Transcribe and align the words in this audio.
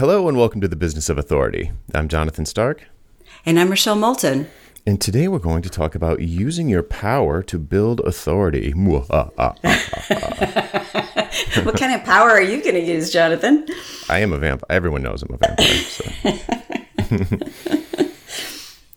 Hello 0.00 0.26
and 0.28 0.36
welcome 0.38 0.62
to 0.62 0.66
the 0.66 0.76
Business 0.76 1.10
of 1.10 1.18
Authority. 1.18 1.72
I'm 1.94 2.08
Jonathan 2.08 2.46
Stark. 2.46 2.86
And 3.44 3.60
I'm 3.60 3.68
Rochelle 3.68 3.96
Moulton. 3.96 4.48
And 4.86 4.98
today 4.98 5.28
we're 5.28 5.38
going 5.38 5.60
to 5.60 5.68
talk 5.68 5.94
about 5.94 6.22
using 6.22 6.70
your 6.70 6.82
power 6.82 7.42
to 7.42 7.58
build 7.58 8.00
authority. 8.00 8.70
what 8.74 9.10
kind 9.10 9.30
of 11.94 12.04
power 12.04 12.30
are 12.30 12.40
you 12.40 12.62
going 12.62 12.76
to 12.76 12.80
use, 12.80 13.12
Jonathan? 13.12 13.66
I 14.08 14.20
am 14.20 14.32
a 14.32 14.38
vampire. 14.38 14.64
Everyone 14.70 15.02
knows 15.02 15.22
I'm 15.22 15.34
a 15.34 15.36
vampire. 15.36 15.66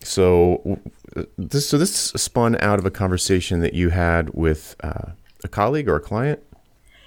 so 0.00 0.80
this 1.36 1.68
so 1.68 1.76
this 1.76 1.94
spun 1.94 2.56
out 2.60 2.78
of 2.78 2.86
a 2.86 2.90
conversation 2.90 3.60
that 3.60 3.74
you 3.74 3.90
had 3.90 4.30
with 4.30 4.74
uh, 4.82 5.10
a 5.44 5.48
colleague 5.48 5.86
or 5.86 5.96
a 5.96 6.00
client. 6.00 6.42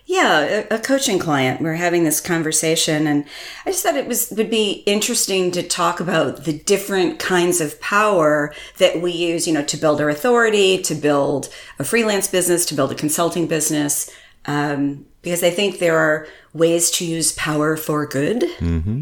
Yeah, 0.10 0.64
a, 0.72 0.76
a, 0.76 0.80
coaching 0.80 1.20
client. 1.20 1.60
We 1.60 1.68
are 1.68 1.74
having 1.74 2.06
this 2.06 2.22
conversation, 2.22 3.08
and 3.08 3.26
I 3.66 3.72
just 3.72 3.84
thought 3.84 3.98
it 3.98 4.08
was 4.08 4.32
would 4.32 4.50
be 4.50 4.84
interesting 4.86 5.52
to 5.52 5.62
talk 5.62 6.00
about 6.00 6.46
the 6.46 6.58
different 6.60 7.20
kinds 7.20 7.60
of 7.60 7.80
power 7.82 8.54
that 8.78 9.02
we 9.02 9.12
use. 9.12 9.46
You 9.48 9.54
know, 9.54 9.64
to 9.66 9.76
build 9.76 10.00
our 10.00 10.10
authority, 10.10 10.82
to 10.84 10.96
build 10.96 11.50
a 11.78 11.84
freelance 11.84 12.30
business, 12.30 12.66
to 12.68 12.74
build 12.74 12.94
a 12.94 12.96
consulting 12.96 13.48
business. 13.48 14.10
Um, 14.46 15.06
because 15.24 15.44
I 15.44 15.50
think 15.50 15.80
there 15.80 15.98
are 15.98 16.26
ways 16.54 16.90
to 16.92 17.06
use 17.06 17.34
power 17.34 17.76
for 17.76 18.06
good. 18.06 18.44
Mm-hmm. 18.60 19.02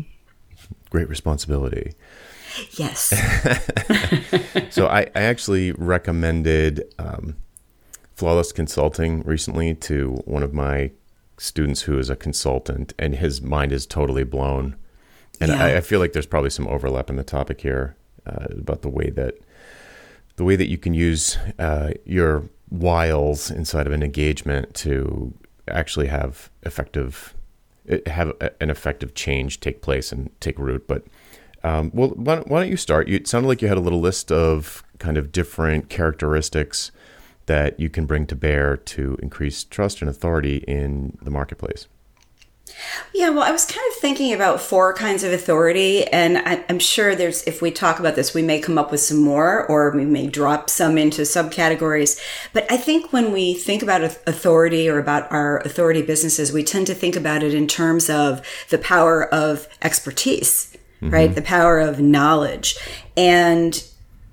Great 0.90 1.08
responsibility. 1.08 1.94
Yes. 2.72 3.10
so 4.72 4.88
I, 4.88 5.02
I, 5.14 5.22
actually 5.22 5.74
recommended 5.74 6.84
um, 6.98 7.36
Flawless 8.16 8.54
Consulting 8.54 9.24
recently 9.24 9.76
to 9.76 10.22
one 10.26 10.42
of 10.42 10.54
my 10.54 10.92
students 11.38 11.82
who 11.82 12.00
is 12.00 12.10
a 12.10 12.16
consultant, 12.16 12.94
and 12.98 13.16
his 13.16 13.42
mind 13.42 13.74
is 13.74 13.86
totally 13.86 14.24
blown. 14.24 14.78
And 15.42 15.52
yeah. 15.52 15.64
I, 15.64 15.78
I, 15.78 15.82
feel 15.82 16.00
like 16.00 16.14
there's 16.14 16.26
probably 16.26 16.50
some 16.50 16.66
overlap 16.68 17.10
in 17.10 17.18
the 17.18 17.24
topic 17.24 17.60
here 17.60 17.98
uh, 18.26 18.48
about 18.52 18.84
the 18.84 18.90
way 18.90 19.10
that 19.10 19.36
the 20.38 20.46
way 20.46 20.56
that 20.56 20.70
you 20.70 20.78
can 20.78 20.94
use 20.94 21.38
uh, 21.60 21.92
your 22.06 22.44
wiles 22.70 23.52
inside 23.52 23.86
of 23.86 23.92
an 23.92 24.02
engagement 24.02 24.74
to 24.76 25.34
actually 25.68 26.08
have 26.08 26.50
effective 26.64 27.34
have 28.08 28.32
an 28.62 28.70
effective 28.70 29.14
change 29.14 29.60
take 29.60 29.82
place 29.82 30.14
and 30.14 30.30
take 30.40 30.58
root. 30.58 30.88
But 30.88 31.04
um, 31.66 31.92
well, 31.94 32.10
why 32.10 32.36
don't, 32.36 32.48
why 32.48 32.62
don't 32.62 32.70
you 32.70 32.78
start? 32.78 33.10
You, 33.10 33.18
it 33.18 33.28
sounded 33.28 33.50
like 33.50 33.62
you 33.62 33.68
had 33.68 33.78
a 33.78 33.82
little 33.82 34.00
list 34.00 34.32
of 34.32 34.84
kind 35.00 35.18
of 35.18 35.34
different 35.34 35.90
characteristics 35.90 36.92
that 37.46 37.80
you 37.80 37.90
can 37.90 38.06
bring 38.06 38.26
to 38.28 38.36
bear 38.36 38.78
to 38.78 39.18
increase 39.22 39.64
trust 39.64 40.02
and 40.02 40.10
authority 40.10 40.58
in 40.68 41.18
the 41.22 41.32
marketplace. 41.32 41.88
Yeah, 43.14 43.30
well, 43.30 43.44
I 43.44 43.52
was 43.52 43.66
kind 43.66 43.86
of 43.92 44.00
thinking 44.00 44.34
about 44.34 44.60
four 44.60 44.94
kinds 44.94 45.24
of 45.24 45.32
authority, 45.32 46.06
and 46.08 46.38
I, 46.40 46.66
am 46.68 46.80
sure 46.80 47.16
there's, 47.16 47.44
if 47.44 47.62
we 47.62 47.72
talk 47.72 48.00
about 48.00 48.16
this, 48.16 48.34
we 48.34 48.42
may 48.42 48.60
come 48.60 48.78
up 48.78 48.92
with 48.92 49.00
some 49.00 49.22
more, 49.22 49.66
or 49.68 49.92
we 49.92 50.04
may 50.04 50.28
drop 50.28 50.70
some 50.70 50.98
into 50.98 51.22
subcategories. 51.22 52.20
But 52.54 52.70
I 52.72 52.78
think 52.78 53.14
when 53.14 53.32
we 53.32 53.54
think 53.54 53.82
about 53.82 54.04
authority 54.04 54.90
or 54.90 55.00
about 55.00 55.32
our 55.32 55.60
authority 55.60 56.02
businesses, 56.02 56.52
we 56.52 56.64
tend 56.64 56.88
to 56.88 56.96
think 56.96 57.16
about 57.16 57.44
it 57.44 57.54
in 57.54 57.68
terms 57.68 58.10
of 58.10 58.46
the 58.70 58.78
power 58.78 59.34
of 59.34 59.68
expertise, 59.82 60.76
mm-hmm. 61.02 61.14
right? 61.14 61.34
The 61.34 61.42
power 61.42 61.80
of 61.80 62.02
knowledge. 62.02 62.78
And 63.16 63.82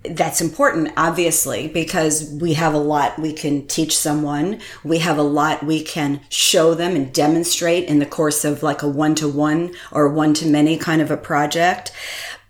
that's 0.04 0.40
important, 0.40 0.92
obviously, 0.96 1.68
because 1.68 2.30
we 2.40 2.54
have 2.54 2.74
a 2.74 2.78
lot 2.78 3.18
we 3.18 3.32
can 3.32 3.66
teach 3.66 3.96
someone. 3.96 4.60
We 4.82 4.98
have 4.98 5.16
a 5.16 5.22
lot 5.22 5.62
we 5.62 5.82
can 5.82 6.20
show 6.28 6.74
them 6.74 6.96
and 6.96 7.12
demonstrate 7.12 7.84
in 7.84 8.00
the 8.00 8.06
course 8.06 8.44
of 8.44 8.62
like 8.62 8.82
a 8.82 8.88
one 8.88 9.14
to 9.16 9.28
one 9.28 9.74
or 9.92 10.08
one 10.08 10.34
to 10.34 10.46
many 10.46 10.76
kind 10.76 11.00
of 11.00 11.10
a 11.10 11.16
project. 11.16 11.92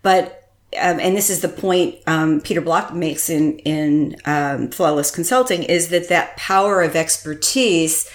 But 0.01 0.39
um, 0.81 0.99
and 0.99 1.15
this 1.15 1.29
is 1.29 1.41
the 1.41 1.49
point 1.49 1.97
um, 2.07 2.41
Peter 2.41 2.61
Block 2.61 2.93
makes 2.93 3.29
in 3.29 3.59
in 3.59 4.15
um, 4.25 4.69
Flawless 4.69 5.11
Consulting 5.11 5.61
is 5.61 5.89
that 5.89 6.09
that 6.09 6.35
power 6.37 6.81
of 6.81 6.95
expertise 6.95 8.09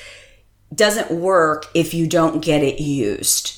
doesn't 0.74 1.12
work 1.12 1.66
if 1.74 1.94
you 1.94 2.08
don't 2.08 2.42
get 2.42 2.62
it 2.62 2.80
used. 2.80 3.54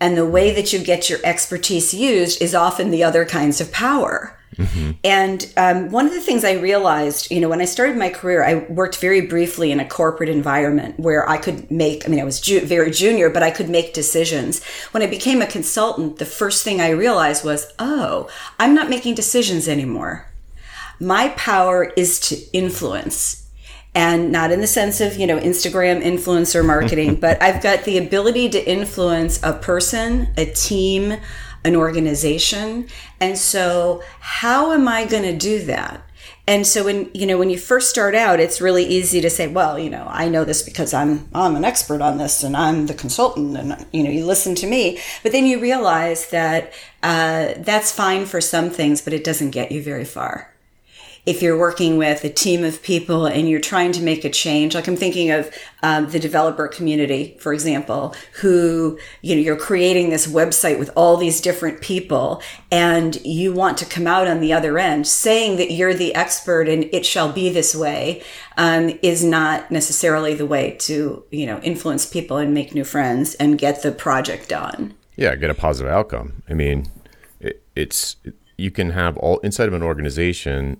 And 0.00 0.16
the 0.16 0.26
way 0.26 0.52
that 0.54 0.72
you 0.72 0.78
get 0.78 1.08
your 1.08 1.20
expertise 1.24 1.94
used 1.94 2.42
is 2.42 2.54
often 2.54 2.90
the 2.90 3.04
other 3.04 3.24
kinds 3.24 3.60
of 3.60 3.72
power. 3.72 4.38
Mm-hmm. 4.58 4.92
And 5.04 5.52
um, 5.56 5.90
one 5.90 6.06
of 6.06 6.12
the 6.12 6.20
things 6.20 6.44
I 6.44 6.52
realized, 6.52 7.30
you 7.30 7.40
know, 7.40 7.48
when 7.48 7.60
I 7.60 7.66
started 7.66 7.96
my 7.96 8.08
career, 8.08 8.42
I 8.42 8.54
worked 8.54 8.98
very 8.98 9.20
briefly 9.20 9.70
in 9.70 9.80
a 9.80 9.88
corporate 9.88 10.28
environment 10.28 10.98
where 10.98 11.28
I 11.28 11.36
could 11.36 11.70
make, 11.70 12.06
I 12.06 12.08
mean, 12.08 12.20
I 12.20 12.24
was 12.24 12.40
ju- 12.40 12.64
very 12.64 12.90
junior, 12.90 13.28
but 13.28 13.42
I 13.42 13.50
could 13.50 13.68
make 13.68 13.92
decisions. 13.92 14.64
When 14.92 15.02
I 15.02 15.06
became 15.06 15.42
a 15.42 15.46
consultant, 15.46 16.18
the 16.18 16.24
first 16.24 16.64
thing 16.64 16.80
I 16.80 16.90
realized 16.90 17.44
was, 17.44 17.72
oh, 17.78 18.30
I'm 18.58 18.74
not 18.74 18.88
making 18.88 19.14
decisions 19.14 19.68
anymore. 19.68 20.26
My 20.98 21.28
power 21.30 21.92
is 21.96 22.18
to 22.20 22.36
influence 22.52 23.46
and 23.94 24.30
not 24.30 24.52
in 24.52 24.60
the 24.60 24.66
sense 24.66 25.00
of 25.00 25.16
you 25.16 25.26
know 25.26 25.40
instagram 25.40 26.02
influencer 26.02 26.64
marketing 26.64 27.14
but 27.20 27.40
i've 27.42 27.62
got 27.62 27.82
the 27.84 27.96
ability 27.96 28.48
to 28.48 28.70
influence 28.70 29.42
a 29.42 29.54
person 29.54 30.28
a 30.36 30.44
team 30.44 31.16
an 31.66 31.76
organization. 31.76 32.88
And 33.20 33.36
so 33.36 34.02
how 34.20 34.72
am 34.72 34.86
I 34.88 35.04
going 35.04 35.24
to 35.24 35.36
do 35.36 35.64
that? 35.64 36.02
And 36.48 36.64
so 36.64 36.84
when, 36.84 37.10
you 37.12 37.26
know, 37.26 37.38
when 37.38 37.50
you 37.50 37.58
first 37.58 37.90
start 37.90 38.14
out, 38.14 38.38
it's 38.38 38.60
really 38.60 38.84
easy 38.84 39.20
to 39.20 39.28
say, 39.28 39.48
well, 39.48 39.80
you 39.80 39.90
know, 39.90 40.06
I 40.08 40.28
know 40.28 40.44
this 40.44 40.62
because 40.62 40.94
I'm, 40.94 41.28
I'm 41.34 41.56
an 41.56 41.64
expert 41.64 42.00
on 42.00 42.18
this 42.18 42.44
and 42.44 42.56
I'm 42.56 42.86
the 42.86 42.94
consultant 42.94 43.56
and, 43.56 43.84
you 43.92 44.04
know, 44.04 44.10
you 44.10 44.24
listen 44.24 44.54
to 44.56 44.66
me. 44.66 45.00
But 45.24 45.32
then 45.32 45.44
you 45.44 45.60
realize 45.60 46.30
that, 46.30 46.72
uh, 47.02 47.54
that's 47.58 47.90
fine 47.90 48.26
for 48.26 48.40
some 48.40 48.70
things, 48.70 49.02
but 49.02 49.12
it 49.12 49.24
doesn't 49.24 49.50
get 49.50 49.72
you 49.72 49.82
very 49.82 50.04
far 50.04 50.52
if 51.26 51.42
you're 51.42 51.58
working 51.58 51.96
with 51.96 52.22
a 52.22 52.30
team 52.30 52.62
of 52.62 52.80
people 52.82 53.26
and 53.26 53.48
you're 53.48 53.60
trying 53.60 53.90
to 53.90 54.00
make 54.00 54.24
a 54.24 54.30
change, 54.30 54.76
like 54.76 54.86
I'm 54.86 54.96
thinking 54.96 55.32
of 55.32 55.52
um, 55.82 56.08
the 56.08 56.20
developer 56.20 56.68
community, 56.68 57.36
for 57.40 57.52
example, 57.52 58.14
who, 58.40 58.96
you 59.22 59.34
know, 59.34 59.42
you're 59.42 59.56
creating 59.56 60.10
this 60.10 60.28
website 60.28 60.78
with 60.78 60.88
all 60.94 61.16
these 61.16 61.40
different 61.40 61.80
people 61.80 62.40
and 62.70 63.16
you 63.24 63.52
want 63.52 63.76
to 63.78 63.84
come 63.84 64.06
out 64.06 64.28
on 64.28 64.38
the 64.38 64.52
other 64.52 64.78
end 64.78 65.08
saying 65.08 65.56
that 65.56 65.72
you're 65.72 65.94
the 65.94 66.14
expert 66.14 66.68
and 66.68 66.84
it 66.92 67.04
shall 67.04 67.32
be 67.32 67.50
this 67.50 67.74
way 67.74 68.22
um, 68.56 68.96
is 69.02 69.24
not 69.24 69.68
necessarily 69.68 70.32
the 70.32 70.46
way 70.46 70.76
to, 70.78 71.24
you 71.32 71.46
know, 71.46 71.58
influence 71.60 72.06
people 72.06 72.36
and 72.36 72.54
make 72.54 72.72
new 72.72 72.84
friends 72.84 73.34
and 73.34 73.58
get 73.58 73.82
the 73.82 73.90
project 73.90 74.48
done. 74.48 74.94
Yeah, 75.16 75.34
get 75.34 75.50
a 75.50 75.54
positive 75.54 75.92
outcome. 75.92 76.44
I 76.48 76.54
mean, 76.54 76.86
it, 77.40 77.64
it's, 77.74 78.14
you 78.56 78.70
can 78.70 78.90
have 78.90 79.16
all 79.16 79.38
inside 79.38 79.66
of 79.66 79.74
an 79.74 79.82
organization 79.82 80.76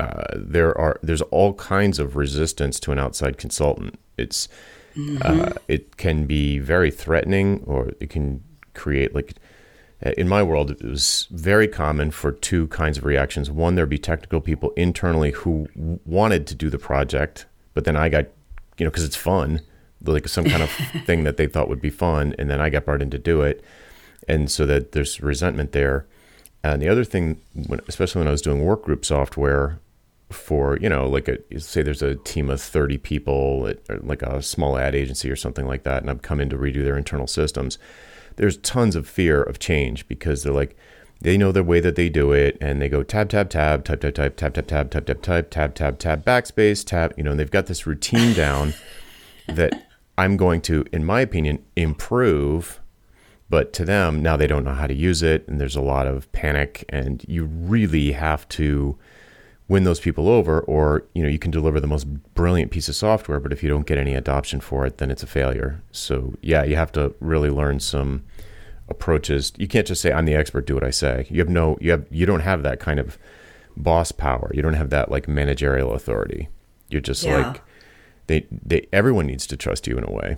uh, 0.00 0.24
there 0.34 0.76
are 0.78 0.98
there's 1.02 1.20
all 1.22 1.52
kinds 1.54 1.98
of 1.98 2.16
resistance 2.16 2.80
to 2.80 2.90
an 2.90 2.98
outside 2.98 3.36
consultant. 3.36 3.98
It's 4.16 4.48
mm-hmm. 4.96 5.18
uh, 5.22 5.52
it 5.68 5.98
can 5.98 6.26
be 6.26 6.58
very 6.58 6.90
threatening, 6.90 7.62
or 7.66 7.90
it 8.00 8.08
can 8.08 8.42
create 8.72 9.14
like 9.14 9.34
in 10.16 10.26
my 10.26 10.42
world 10.42 10.70
it 10.70 10.82
was 10.82 11.28
very 11.30 11.68
common 11.68 12.10
for 12.10 12.32
two 12.32 12.66
kinds 12.68 12.96
of 12.96 13.04
reactions. 13.04 13.50
One, 13.50 13.74
there'd 13.74 13.90
be 13.90 13.98
technical 13.98 14.40
people 14.40 14.70
internally 14.74 15.32
who 15.32 15.68
wanted 16.06 16.46
to 16.46 16.54
do 16.54 16.70
the 16.70 16.78
project, 16.78 17.44
but 17.74 17.84
then 17.84 17.96
I 17.96 18.08
got 18.08 18.24
you 18.78 18.86
know 18.86 18.90
because 18.90 19.04
it's 19.04 19.16
fun, 19.16 19.60
like 20.02 20.28
some 20.28 20.46
kind 20.46 20.62
of 20.62 20.70
thing 21.04 21.24
that 21.24 21.36
they 21.36 21.46
thought 21.46 21.68
would 21.68 21.82
be 21.82 21.90
fun, 21.90 22.34
and 22.38 22.48
then 22.48 22.60
I 22.60 22.70
got 22.70 22.86
brought 22.86 23.02
in 23.02 23.10
to 23.10 23.18
do 23.18 23.42
it, 23.42 23.62
and 24.26 24.50
so 24.50 24.64
that 24.64 24.92
there's 24.92 25.20
resentment 25.20 25.72
there. 25.72 26.06
And 26.62 26.80
the 26.80 26.88
other 26.88 27.04
thing, 27.04 27.40
when, 27.54 27.80
especially 27.88 28.20
when 28.20 28.28
I 28.28 28.32
was 28.32 28.42
doing 28.42 28.64
work 28.64 28.82
group 28.82 29.04
software, 29.04 29.78
for 30.32 30.78
you 30.78 30.88
know 30.88 31.08
like 31.08 31.28
a 31.28 31.38
say 31.60 31.82
there's 31.82 32.02
a 32.02 32.14
team 32.16 32.50
of 32.50 32.60
30 32.60 32.98
people 32.98 33.66
at 33.66 34.06
like 34.06 34.22
a 34.22 34.40
small 34.40 34.78
ad 34.78 34.94
agency 34.94 35.30
or 35.30 35.36
something 35.36 35.66
like 35.66 35.82
that 35.82 36.02
and 36.02 36.10
i've 36.10 36.22
come 36.22 36.40
in 36.40 36.48
to 36.48 36.56
redo 36.56 36.84
their 36.84 36.96
internal 36.96 37.26
systems 37.26 37.78
there's 38.36 38.56
tons 38.58 38.94
of 38.94 39.08
fear 39.08 39.42
of 39.42 39.58
change 39.58 40.06
because 40.08 40.42
they're 40.42 40.52
like 40.52 40.76
they 41.20 41.36
know 41.36 41.52
the 41.52 41.64
way 41.64 41.80
that 41.80 41.96
they 41.96 42.08
do 42.08 42.32
it 42.32 42.56
and 42.60 42.80
they 42.80 42.88
go 42.88 43.02
tab 43.02 43.28
tab 43.28 43.50
tab 43.50 43.84
type 43.84 44.00
type 44.00 44.14
type 44.14 44.36
tab 44.36 44.54
tab 44.54 44.66
tab 44.66 44.82
tab 44.84 45.06
tab 45.06 45.22
type 45.22 45.50
tab 45.50 45.74
tab 45.74 45.98
tab 45.98 46.24
backspace 46.24 46.84
tab 46.84 47.12
you 47.16 47.24
know 47.24 47.32
and 47.32 47.40
they've 47.40 47.50
got 47.50 47.66
this 47.66 47.86
routine 47.86 48.32
down 48.34 48.72
that 49.48 49.88
i'm 50.16 50.36
going 50.36 50.60
to 50.60 50.84
in 50.92 51.04
my 51.04 51.20
opinion 51.20 51.62
improve 51.76 52.80
but 53.48 53.72
to 53.72 53.84
them 53.84 54.22
now 54.22 54.36
they 54.36 54.46
don't 54.46 54.64
know 54.64 54.74
how 54.74 54.86
to 54.86 54.94
use 54.94 55.22
it 55.22 55.46
and 55.48 55.60
there's 55.60 55.76
a 55.76 55.82
lot 55.82 56.06
of 56.06 56.30
panic 56.32 56.84
and 56.88 57.24
you 57.26 57.44
really 57.44 58.12
have 58.12 58.48
to 58.48 58.96
win 59.70 59.84
those 59.84 60.00
people 60.00 60.28
over 60.28 60.60
or 60.62 61.04
you 61.14 61.22
know 61.22 61.28
you 61.28 61.38
can 61.38 61.52
deliver 61.52 61.78
the 61.78 61.86
most 61.86 62.04
brilliant 62.34 62.72
piece 62.72 62.88
of 62.88 62.96
software 62.96 63.38
but 63.38 63.52
if 63.52 63.62
you 63.62 63.68
don't 63.68 63.86
get 63.86 63.96
any 63.96 64.16
adoption 64.16 64.60
for 64.60 64.84
it 64.84 64.98
then 64.98 65.12
it's 65.12 65.22
a 65.22 65.28
failure. 65.28 65.80
So 65.92 66.34
yeah 66.42 66.64
you 66.64 66.74
have 66.74 66.90
to 66.92 67.14
really 67.20 67.50
learn 67.50 67.78
some 67.78 68.24
approaches. 68.88 69.52
You 69.56 69.68
can't 69.68 69.86
just 69.86 70.02
say 70.02 70.12
i'm 70.12 70.26
the 70.26 70.34
expert 70.34 70.66
do 70.66 70.74
what 70.74 70.82
i 70.82 70.90
say. 70.90 71.28
You 71.30 71.38
have 71.38 71.48
no 71.48 71.78
you 71.80 71.92
have 71.92 72.04
you 72.10 72.26
don't 72.26 72.40
have 72.40 72.64
that 72.64 72.80
kind 72.80 72.98
of 72.98 73.16
boss 73.76 74.10
power. 74.10 74.50
You 74.52 74.60
don't 74.60 74.74
have 74.74 74.90
that 74.90 75.08
like 75.08 75.28
managerial 75.28 75.94
authority. 75.94 76.48
You're 76.88 77.00
just 77.00 77.22
yeah. 77.22 77.36
like 77.36 77.62
they 78.26 78.46
they 78.50 78.88
everyone 78.92 79.28
needs 79.28 79.46
to 79.46 79.56
trust 79.56 79.86
you 79.86 79.96
in 79.96 80.02
a 80.02 80.10
way 80.10 80.36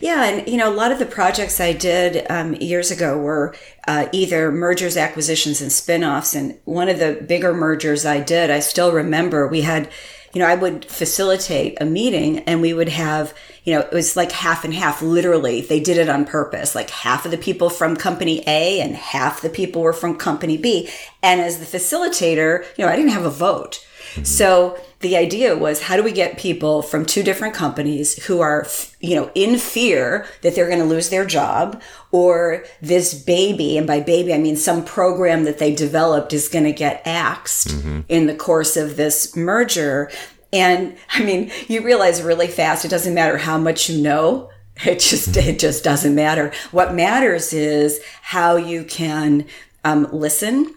Yeah, 0.00 0.24
and 0.24 0.48
you 0.48 0.56
know, 0.56 0.68
a 0.68 0.74
lot 0.74 0.92
of 0.92 0.98
the 0.98 1.06
projects 1.06 1.60
I 1.60 1.72
did 1.72 2.26
um, 2.30 2.54
years 2.54 2.90
ago 2.90 3.18
were 3.18 3.54
uh, 3.86 4.08
either 4.12 4.50
mergers, 4.50 4.96
acquisitions, 4.96 5.60
and 5.60 5.72
spin-offs. 5.72 6.34
And 6.34 6.58
one 6.64 6.88
of 6.88 6.98
the 6.98 7.24
bigger 7.26 7.54
mergers 7.54 8.04
I 8.04 8.20
did, 8.20 8.50
I 8.50 8.60
still 8.60 8.92
remember 8.92 9.46
we 9.46 9.60
had, 9.60 9.88
you 10.32 10.40
know, 10.40 10.46
I 10.46 10.54
would 10.54 10.84
facilitate 10.84 11.78
a 11.80 11.84
meeting 11.84 12.40
and 12.40 12.60
we 12.60 12.74
would 12.74 12.88
have, 12.88 13.34
you 13.64 13.74
know, 13.74 13.80
it 13.80 13.92
was 13.92 14.16
like 14.16 14.32
half 14.32 14.64
and 14.64 14.74
half, 14.74 15.02
literally. 15.02 15.60
They 15.60 15.78
did 15.78 15.98
it 15.98 16.08
on 16.08 16.24
purpose. 16.24 16.74
Like 16.74 16.90
half 16.90 17.24
of 17.24 17.30
the 17.30 17.38
people 17.38 17.70
from 17.70 17.96
company 17.96 18.42
A 18.46 18.80
and 18.80 18.96
half 18.96 19.40
the 19.40 19.50
people 19.50 19.82
were 19.82 19.92
from 19.92 20.16
company 20.16 20.56
B. 20.56 20.88
And 21.22 21.40
as 21.40 21.58
the 21.58 21.78
facilitator, 21.78 22.64
you 22.76 22.84
know, 22.84 22.90
I 22.90 22.96
didn't 22.96 23.12
have 23.12 23.24
a 23.24 23.30
vote. 23.30 23.86
Mm-hmm. 24.12 24.24
So 24.24 24.78
the 25.00 25.16
idea 25.16 25.56
was 25.56 25.82
how 25.82 25.96
do 25.96 26.02
we 26.02 26.12
get 26.12 26.38
people 26.38 26.82
from 26.82 27.04
two 27.04 27.22
different 27.22 27.54
companies 27.54 28.24
who 28.26 28.40
are, 28.40 28.66
you 29.00 29.16
know, 29.16 29.30
in 29.34 29.58
fear 29.58 30.26
that 30.42 30.54
they're 30.54 30.68
going 30.68 30.78
to 30.78 30.84
lose 30.84 31.08
their 31.08 31.24
job 31.24 31.82
or 32.10 32.64
this 32.80 33.14
baby, 33.14 33.78
and 33.78 33.86
by 33.86 34.00
baby, 34.00 34.34
I 34.34 34.38
mean 34.38 34.56
some 34.56 34.84
program 34.84 35.44
that 35.44 35.58
they 35.58 35.74
developed 35.74 36.32
is 36.32 36.48
going 36.48 36.64
to 36.64 36.72
get 36.72 37.02
axed 37.06 37.68
mm-hmm. 37.68 38.00
in 38.08 38.26
the 38.26 38.34
course 38.34 38.76
of 38.76 38.96
this 38.96 39.34
merger. 39.34 40.10
And 40.52 40.96
I 41.14 41.24
mean, 41.24 41.50
you 41.68 41.82
realize 41.82 42.22
really 42.22 42.48
fast, 42.48 42.84
it 42.84 42.90
doesn't 42.90 43.14
matter 43.14 43.38
how 43.38 43.56
much 43.58 43.88
you 43.88 44.02
know. 44.02 44.50
It 44.84 45.00
just, 45.00 45.36
it 45.36 45.58
just 45.58 45.84
doesn't 45.84 46.14
matter. 46.14 46.52
What 46.70 46.94
matters 46.94 47.52
is 47.52 48.00
how 48.22 48.56
you 48.56 48.84
can 48.84 49.46
um, 49.84 50.08
listen, 50.12 50.74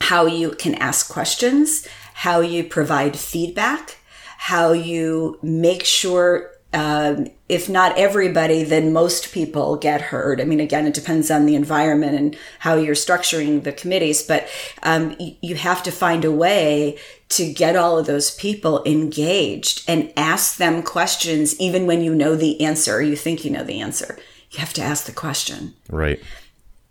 how 0.00 0.26
you 0.26 0.50
can 0.52 0.74
ask 0.76 1.10
questions, 1.10 1.86
how 2.20 2.40
you 2.40 2.62
provide 2.62 3.18
feedback, 3.18 3.96
how 4.36 4.72
you 4.72 5.38
make 5.42 5.82
sure, 5.82 6.50
um, 6.74 7.26
if 7.48 7.66
not 7.66 7.96
everybody, 7.96 8.62
then 8.62 8.92
most 8.92 9.32
people 9.32 9.74
get 9.76 10.02
heard. 10.02 10.38
I 10.38 10.44
mean, 10.44 10.60
again, 10.60 10.86
it 10.86 10.92
depends 10.92 11.30
on 11.30 11.46
the 11.46 11.54
environment 11.54 12.14
and 12.18 12.36
how 12.58 12.74
you're 12.74 12.94
structuring 12.94 13.62
the 13.62 13.72
committees, 13.72 14.22
but 14.22 14.46
um, 14.82 15.16
you 15.18 15.54
have 15.54 15.82
to 15.84 15.90
find 15.90 16.26
a 16.26 16.30
way 16.30 16.98
to 17.30 17.50
get 17.50 17.74
all 17.74 17.96
of 17.96 18.04
those 18.04 18.34
people 18.34 18.84
engaged 18.84 19.82
and 19.88 20.12
ask 20.14 20.58
them 20.58 20.82
questions, 20.82 21.58
even 21.58 21.86
when 21.86 22.02
you 22.02 22.14
know 22.14 22.36
the 22.36 22.60
answer, 22.60 22.96
or 22.96 23.00
you 23.00 23.16
think 23.16 23.46
you 23.46 23.50
know 23.50 23.64
the 23.64 23.80
answer. 23.80 24.18
You 24.50 24.58
have 24.58 24.74
to 24.74 24.82
ask 24.82 25.06
the 25.06 25.12
question. 25.12 25.72
Right 25.88 26.20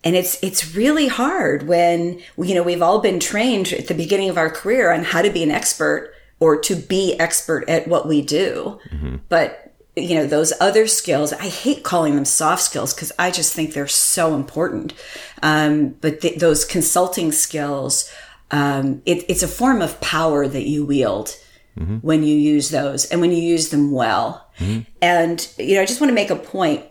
and 0.04 0.16
it's 0.16 0.42
it's 0.42 0.76
really 0.76 1.08
hard 1.08 1.64
when 1.64 2.22
you 2.38 2.56
know 2.56 2.64
we've 2.64 2.82
all 2.82 3.00
been 3.00 3.20
trained 3.20 3.74
at 3.74 3.88
the 3.88 3.94
beginning 3.94 4.30
of 4.30 4.38
our 4.38 4.50
career 4.50 4.92
on 4.92 5.04
how 5.04 5.22
to 5.22 5.30
be 5.30 5.44
an 5.44 5.52
expert 5.52 6.14
or 6.40 6.60
to 6.60 6.76
be 6.76 7.20
expert 7.20 7.68
at 7.68 7.88
what 7.88 8.08
we 8.08 8.22
do 8.22 8.80
mm-hmm. 8.90 9.18
but 9.28 9.74
you 9.96 10.16
know 10.16 10.26
those 10.26 10.54
other 10.62 10.88
skills 10.88 11.34
i 11.34 11.48
hate 11.48 11.84
calling 11.84 12.16
them 12.16 12.26
soft 12.26 12.62
skills 12.62 12.94
because 12.94 13.12
i 13.20 13.30
just 13.30 13.54
think 13.54 13.74
they're 13.74 13.88
so 13.88 14.36
important 14.36 14.94
um, 15.42 15.90
but 16.02 16.22
th- 16.22 16.40
those 16.40 16.66
consulting 16.66 17.32
skills 17.32 18.12
um, 18.52 19.02
it, 19.06 19.26
it's 19.30 19.44
a 19.44 19.48
form 19.48 19.82
of 19.82 20.00
power 20.02 20.48
that 20.48 20.68
you 20.68 20.86
wield 20.86 21.36
mm-hmm. 21.78 21.98
when 21.98 22.24
you 22.24 22.36
use 22.36 22.70
those 22.70 23.06
and 23.06 23.22
when 23.22 23.32
you 23.32 23.42
use 23.42 23.70
them 23.70 23.92
well 23.92 24.48
mm-hmm. 24.60 24.82
and 25.02 25.52
you 25.58 25.76
know 25.76 25.82
i 25.82 25.86
just 25.86 26.00
want 26.00 26.10
to 26.10 26.16
make 26.16 26.30
a 26.30 26.36
point 26.36 26.84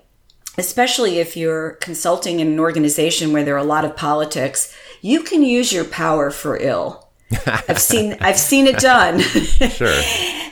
especially 0.59 1.19
if 1.19 1.37
you're 1.37 1.73
consulting 1.81 2.41
in 2.41 2.49
an 2.49 2.61
organization 2.61 3.33
where 3.33 3.45
there 3.45 3.55
are 3.55 3.59
a 3.59 3.65
lot 3.65 3.85
of 3.85 3.97
politics, 3.97 4.75
you 5.01 5.23
can 5.23 5.43
use 5.43 5.73
your 5.73 5.85
power 5.85 6.31
for 6.31 6.57
ill. 6.57 7.09
I've 7.47 7.81
seen 7.81 8.17
I've 8.21 8.39
seen 8.39 8.67
it 8.67 8.79
done. 8.79 9.21
sure. 9.21 10.03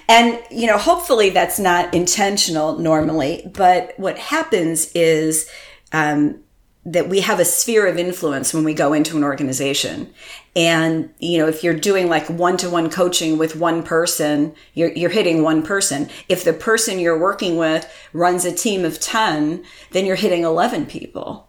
and 0.08 0.40
you 0.50 0.66
know, 0.66 0.78
hopefully 0.78 1.30
that's 1.30 1.58
not 1.58 1.94
intentional 1.94 2.78
normally, 2.78 3.50
but 3.52 3.94
what 3.96 4.18
happens 4.18 4.92
is 4.92 5.50
um, 5.92 6.40
that 6.86 7.08
we 7.08 7.20
have 7.20 7.40
a 7.40 7.44
sphere 7.44 7.86
of 7.88 7.98
influence 7.98 8.54
when 8.54 8.62
we 8.62 8.72
go 8.72 8.92
into 8.92 9.16
an 9.16 9.24
organization. 9.24 10.08
And, 10.54 11.10
you 11.18 11.36
know, 11.36 11.48
if 11.48 11.64
you're 11.64 11.74
doing 11.74 12.08
like 12.08 12.28
one 12.30 12.56
to 12.58 12.70
one 12.70 12.90
coaching 12.90 13.38
with 13.38 13.56
one 13.56 13.82
person, 13.82 14.54
you're, 14.72 14.92
you're 14.92 15.10
hitting 15.10 15.42
one 15.42 15.64
person. 15.64 16.08
If 16.28 16.44
the 16.44 16.52
person 16.52 17.00
you're 17.00 17.18
working 17.18 17.56
with 17.56 17.92
runs 18.12 18.44
a 18.44 18.52
team 18.52 18.84
of 18.84 19.00
10, 19.00 19.64
then 19.90 20.06
you're 20.06 20.14
hitting 20.14 20.44
11 20.44 20.86
people. 20.86 21.48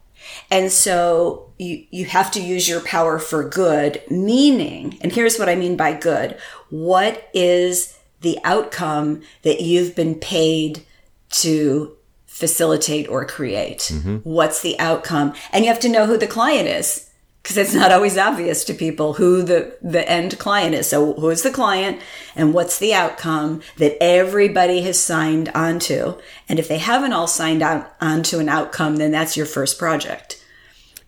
And 0.49 0.71
so 0.71 1.51
you, 1.59 1.85
you 1.91 2.05
have 2.05 2.31
to 2.31 2.41
use 2.41 2.67
your 2.67 2.81
power 2.81 3.19
for 3.19 3.47
good, 3.47 4.01
meaning, 4.09 4.97
and 5.01 5.11
here's 5.11 5.37
what 5.37 5.49
I 5.49 5.55
mean 5.55 5.77
by 5.77 5.93
good. 5.93 6.37
What 6.69 7.29
is 7.33 7.97
the 8.21 8.39
outcome 8.43 9.21
that 9.43 9.61
you've 9.61 9.95
been 9.95 10.15
paid 10.15 10.83
to 11.29 11.96
facilitate 12.37 13.09
or 13.09 13.25
create? 13.25 13.79
Mm-hmm. 13.91 14.17
What's 14.17 14.61
the 14.61 14.79
outcome? 14.79 15.33
And 15.51 15.65
you 15.65 15.71
have 15.71 15.81
to 15.81 15.89
know 15.89 16.05
who 16.05 16.17
the 16.17 16.27
client 16.27 16.67
is 16.67 17.09
because 17.41 17.57
it's 17.57 17.73
not 17.73 17.91
always 17.91 18.15
obvious 18.15 18.63
to 18.65 18.75
people 18.75 19.13
who 19.13 19.41
the, 19.41 19.75
the 19.81 20.07
end 20.07 20.37
client 20.37 20.75
is. 20.75 20.87
So 20.87 21.13
who's 21.13 21.41
the 21.41 21.49
client 21.49 21.99
and 22.35 22.53
what's 22.53 22.77
the 22.77 22.93
outcome 22.93 23.61
that 23.77 23.97
everybody 24.03 24.81
has 24.83 24.99
signed 24.99 25.49
onto? 25.55 26.13
And 26.47 26.59
if 26.59 26.67
they 26.67 26.77
haven't 26.77 27.13
all 27.13 27.25
signed 27.25 27.63
on 27.63 27.87
onto 27.99 28.37
an 28.37 28.49
outcome, 28.49 28.97
then 28.97 29.11
that's 29.11 29.35
your 29.35 29.47
first 29.47 29.79
project. 29.79 30.45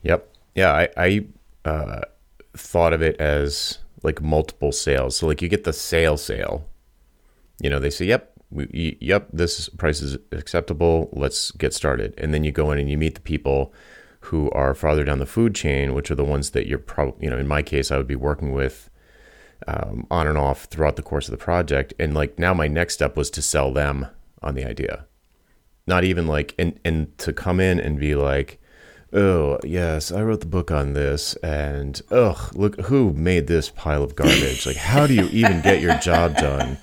Yep. 0.01 0.33
Yeah. 0.55 0.71
I, 0.71 0.89
I 0.97 1.25
uh, 1.63 2.01
thought 2.57 2.93
of 2.93 3.03
it 3.03 3.17
as 3.21 3.77
like 4.01 4.19
multiple 4.19 4.71
sales. 4.71 5.17
So 5.17 5.27
like 5.27 5.43
you 5.43 5.47
get 5.47 5.63
the 5.63 5.73
sale 5.73 6.17
sale, 6.17 6.67
you 7.61 7.69
know, 7.69 7.77
they 7.77 7.91
say, 7.91 8.05
yep, 8.05 8.33
we, 8.51 8.97
yep, 8.99 9.29
this 9.31 9.69
price 9.69 10.01
is 10.01 10.17
acceptable. 10.31 11.09
Let's 11.13 11.51
get 11.51 11.73
started. 11.73 12.13
And 12.17 12.33
then 12.33 12.43
you 12.43 12.51
go 12.51 12.71
in 12.71 12.79
and 12.79 12.89
you 12.89 12.97
meet 12.97 13.15
the 13.15 13.21
people 13.21 13.73
who 14.21 14.49
are 14.51 14.73
farther 14.73 15.03
down 15.03 15.19
the 15.19 15.25
food 15.25 15.55
chain, 15.55 15.93
which 15.93 16.11
are 16.11 16.15
the 16.15 16.25
ones 16.25 16.51
that 16.51 16.67
you're 16.67 16.79
probably, 16.79 17.25
you 17.25 17.29
know, 17.29 17.37
in 17.37 17.47
my 17.47 17.61
case, 17.61 17.91
I 17.91 17.97
would 17.97 18.07
be 18.07 18.15
working 18.15 18.51
with 18.51 18.89
um, 19.67 20.07
on 20.09 20.27
and 20.27 20.37
off 20.37 20.65
throughout 20.65 20.95
the 20.95 21.03
course 21.03 21.27
of 21.27 21.31
the 21.31 21.43
project. 21.43 21.93
And 21.99 22.13
like 22.13 22.39
now, 22.39 22.53
my 22.53 22.67
next 22.67 22.95
step 22.95 23.15
was 23.15 23.29
to 23.31 23.41
sell 23.41 23.71
them 23.71 24.07
on 24.41 24.55
the 24.55 24.65
idea, 24.65 25.05
not 25.85 26.03
even 26.03 26.27
like, 26.27 26.55
and 26.57 26.79
and 26.83 27.17
to 27.19 27.33
come 27.33 27.59
in 27.59 27.79
and 27.79 27.99
be 27.99 28.15
like, 28.15 28.59
oh 29.13 29.59
yes, 29.63 30.11
I 30.11 30.21
wrote 30.21 30.39
the 30.39 30.45
book 30.47 30.71
on 30.71 30.93
this, 30.93 31.35
and 31.37 32.01
ugh, 32.11 32.55
look 32.55 32.79
who 32.81 33.13
made 33.13 33.47
this 33.47 33.69
pile 33.69 34.03
of 34.03 34.15
garbage. 34.15 34.65
like, 34.65 34.77
how 34.77 35.07
do 35.07 35.13
you 35.13 35.27
even 35.31 35.61
get 35.61 35.81
your 35.81 35.97
job 35.97 36.35
done? 36.35 36.77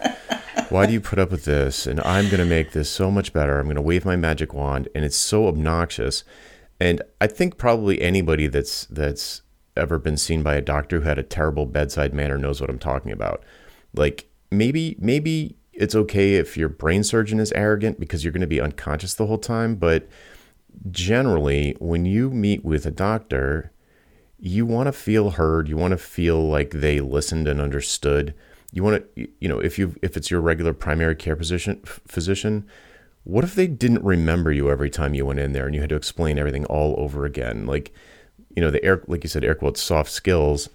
Why 0.69 0.87
do 0.87 0.93
you 0.93 1.00
put 1.00 1.19
up 1.19 1.31
with 1.31 1.44
this? 1.44 1.87
And 1.87 2.00
I'm 2.00 2.26
going 2.26 2.41
to 2.41 2.47
make 2.47 2.73
this 2.73 2.91
so 2.91 3.11
much 3.11 3.32
better. 3.32 3.58
I'm 3.58 3.67
going 3.67 3.76
to 3.76 3.82
wave 3.82 4.05
my 4.05 4.17
magic 4.17 4.53
wand, 4.55 4.88
and 4.94 5.05
it's 5.05 5.17
so 5.17 5.47
obnoxious. 5.49 6.25
And 6.81 7.03
I 7.20 7.26
think 7.26 7.56
probably 7.56 8.00
anybody 8.00 8.47
that's 8.47 8.87
that's 8.87 9.43
ever 9.77 9.98
been 9.98 10.17
seen 10.17 10.43
by 10.43 10.55
a 10.55 10.63
doctor 10.63 11.01
who 11.01 11.06
had 11.06 11.19
a 11.19 11.22
terrible 11.22 11.67
bedside 11.67 12.15
manner 12.15 12.39
knows 12.39 12.60
what 12.60 12.70
I'm 12.70 12.79
talking 12.79 13.13
about. 13.13 13.43
Like 13.94 14.29
maybe 14.51 14.96
maybe 14.98 15.56
it's 15.72 15.94
okay 15.94 16.36
if 16.36 16.56
your 16.56 16.69
brain 16.69 17.05
surgeon 17.05 17.39
is 17.39 17.53
arrogant 17.53 18.01
because 18.01 18.25
you're 18.25 18.32
going 18.32 18.41
to 18.41 18.46
be 18.46 18.60
unconscious 18.60 19.15
the 19.15 19.27
whole 19.27 19.39
time, 19.39 19.77
but 19.77 20.08
generally 20.91 21.77
when 21.79 22.05
you 22.05 22.31
meet 22.31 22.65
with 22.65 22.86
a 22.86 22.91
doctor, 22.91 23.72
you 24.39 24.67
want 24.67 24.86
to 24.86 24.93
feel 24.93 25.31
heard, 25.31 25.69
you 25.69 25.77
want 25.77 25.93
to 25.93 25.98
feel 25.98 26.46
like 26.48 26.70
they 26.70 27.01
listened 27.01 27.46
and 27.46 27.60
understood 27.60 28.34
you 28.73 28.82
want 28.82 29.05
to 29.17 29.29
you 29.41 29.49
know 29.49 29.58
if 29.58 29.79
you 29.79 29.94
if 30.03 30.17
it's 30.17 30.31
your 30.31 30.41
regular 30.41 30.73
primary 30.73 31.15
care 31.15 31.37
physician 31.37 31.81
physician 31.85 32.67
what 33.27 33.43
if 33.43 33.56
they 33.56 33.67
didn't 33.67 34.05
remember 34.05 34.53
you 34.53 34.70
every 34.70 34.89
time 34.89 35.13
you 35.13 35.27
went 35.27 35.41
in 35.41 35.51
there 35.51 35.67
and 35.67 35.75
you 35.75 35.81
had 35.81 35.91
to 35.91 35.96
explain 35.96 36.39
everything 36.39 36.65
all 36.67 36.94
over 36.96 37.25
again? 37.25 37.67
Like 37.67 37.93
you 38.55 38.63
know 38.63 38.70
the 38.70 38.82
air 38.85 39.03
like 39.08 39.25
you 39.25 39.29
said 39.29 39.44
air 39.44 39.56
quotes 39.56 39.82
soft 39.82 40.13
skills 40.13 40.69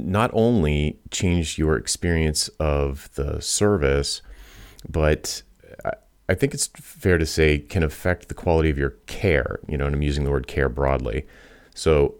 not 0.00 0.30
only 0.32 0.98
change 1.12 1.56
your 1.56 1.76
experience 1.76 2.48
of 2.58 3.08
the 3.14 3.40
service 3.40 4.20
but 4.88 5.42
I 6.28 6.34
think 6.34 6.54
it's 6.54 6.66
fair 6.74 7.18
to 7.18 7.24
say 7.24 7.58
can 7.58 7.84
affect 7.84 8.26
the 8.26 8.34
quality 8.34 8.68
of 8.68 8.76
your 8.76 8.90
care 9.06 9.60
you 9.68 9.78
know 9.78 9.86
and 9.86 9.94
I'm 9.94 10.02
using 10.02 10.24
the 10.24 10.30
word 10.32 10.48
care 10.48 10.68
broadly. 10.68 11.24
So 11.72 12.16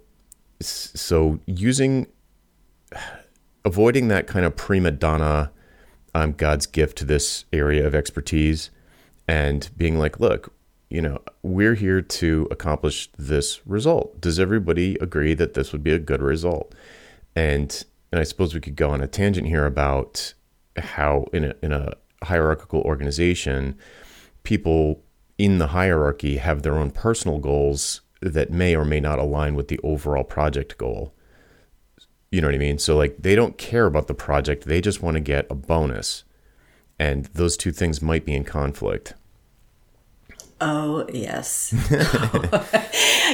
so 0.61 1.41
using 1.47 2.07
avoiding 3.65 4.09
that 4.09 4.27
kind 4.27 4.45
of 4.47 4.57
prima 4.57 4.91
donna, 4.91 5.51
um, 6.15 6.33
God's 6.33 6.67
gift 6.67 6.99
to 6.99 7.05
this 7.05 7.45
area 7.53 7.87
of 7.87 7.95
expertise, 7.95 8.71
and 9.27 9.71
being 9.77 9.99
like, 9.99 10.21
look, 10.21 10.53
you 10.89 11.03
know, 11.03 11.21
we're 11.43 11.75
here 11.75 12.01
to 12.01 12.49
accomplish 12.51 13.11
this 13.19 13.67
result. 13.67 14.21
Does 14.21 14.39
everybody 14.39 14.97
agree 15.01 15.35
that 15.35 15.55
this 15.55 15.73
would 15.73 15.83
be 15.83 15.93
a 15.93 15.99
good 15.99 16.23
result? 16.23 16.75
And 17.37 17.85
and 18.11 18.21
I 18.21 18.25
suppose 18.25 18.55
we 18.55 18.61
could 18.61 18.77
go 18.77 18.91
on 18.91 19.03
a 19.03 19.07
tangent 19.07 19.47
here 19.49 19.67
about 19.67 20.33
how 20.77 21.27
in 21.33 21.45
a 21.45 21.55
in 21.63 21.73
a 21.73 21.93
hierarchical 22.23 22.81
organization, 22.81 23.77
people 24.45 25.03
in 25.37 25.59
the 25.59 25.69
hierarchy 25.69 26.39
have 26.39 26.63
their 26.63 26.79
own 26.79 26.91
personal 26.91 27.39
goals 27.39 28.01
that 28.21 28.51
may 28.51 28.75
or 28.75 28.85
may 28.85 28.99
not 28.99 29.19
align 29.19 29.55
with 29.55 29.69
the 29.69 29.79
overall 29.85 30.25
project 30.25 30.77
goal. 30.79 31.15
You 32.31 32.41
know 32.41 32.49
what 32.49 32.55
I 32.55 32.59
mean? 32.59 32.79
So 32.79 32.97
like 32.97 33.17
they 33.19 33.35
don't 33.35 33.57
care 33.57 33.87
about 33.87 34.07
the 34.07 34.15
project, 34.15 34.65
they 34.65 34.81
just 34.81 35.03
want 35.03 35.15
to 35.15 35.21
get 35.21 35.47
a 35.51 35.55
bonus. 35.55 36.25
And 36.99 37.27
those 37.27 37.57
two 37.57 37.71
things 37.71 38.03
might 38.03 38.25
be 38.25 38.35
in 38.35 38.45
conflict. 38.45 39.15
Oh 40.61 41.07
yes. 41.13 41.73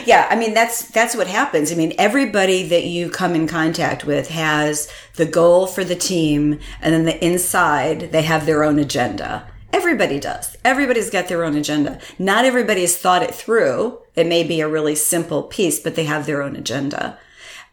yeah, 0.06 0.26
I 0.28 0.36
mean 0.36 0.52
that's 0.52 0.88
that's 0.90 1.16
what 1.16 1.26
happens. 1.26 1.72
I 1.72 1.74
mean 1.74 1.94
everybody 1.98 2.68
that 2.68 2.84
you 2.84 3.08
come 3.08 3.34
in 3.34 3.48
contact 3.48 4.04
with 4.04 4.28
has 4.28 4.90
the 5.16 5.24
goal 5.24 5.66
for 5.66 5.84
the 5.84 5.96
team 5.96 6.60
and 6.82 6.92
then 6.92 7.04
the 7.04 7.24
inside 7.24 8.12
they 8.12 8.22
have 8.22 8.44
their 8.44 8.62
own 8.62 8.78
agenda. 8.78 9.48
Everybody 9.72 10.20
does. 10.20 10.56
Everybody's 10.64 11.10
got 11.10 11.28
their 11.28 11.44
own 11.44 11.56
agenda. 11.56 11.98
Not 12.18 12.44
everybody 12.44 12.82
has 12.82 12.96
thought 12.96 13.24
it 13.24 13.34
through. 13.34 13.98
It 14.14 14.26
may 14.26 14.44
be 14.44 14.60
a 14.60 14.68
really 14.68 14.94
simple 14.94 15.42
piece, 15.42 15.80
but 15.80 15.96
they 15.96 16.04
have 16.04 16.26
their 16.26 16.42
own 16.42 16.54
agenda. 16.54 17.18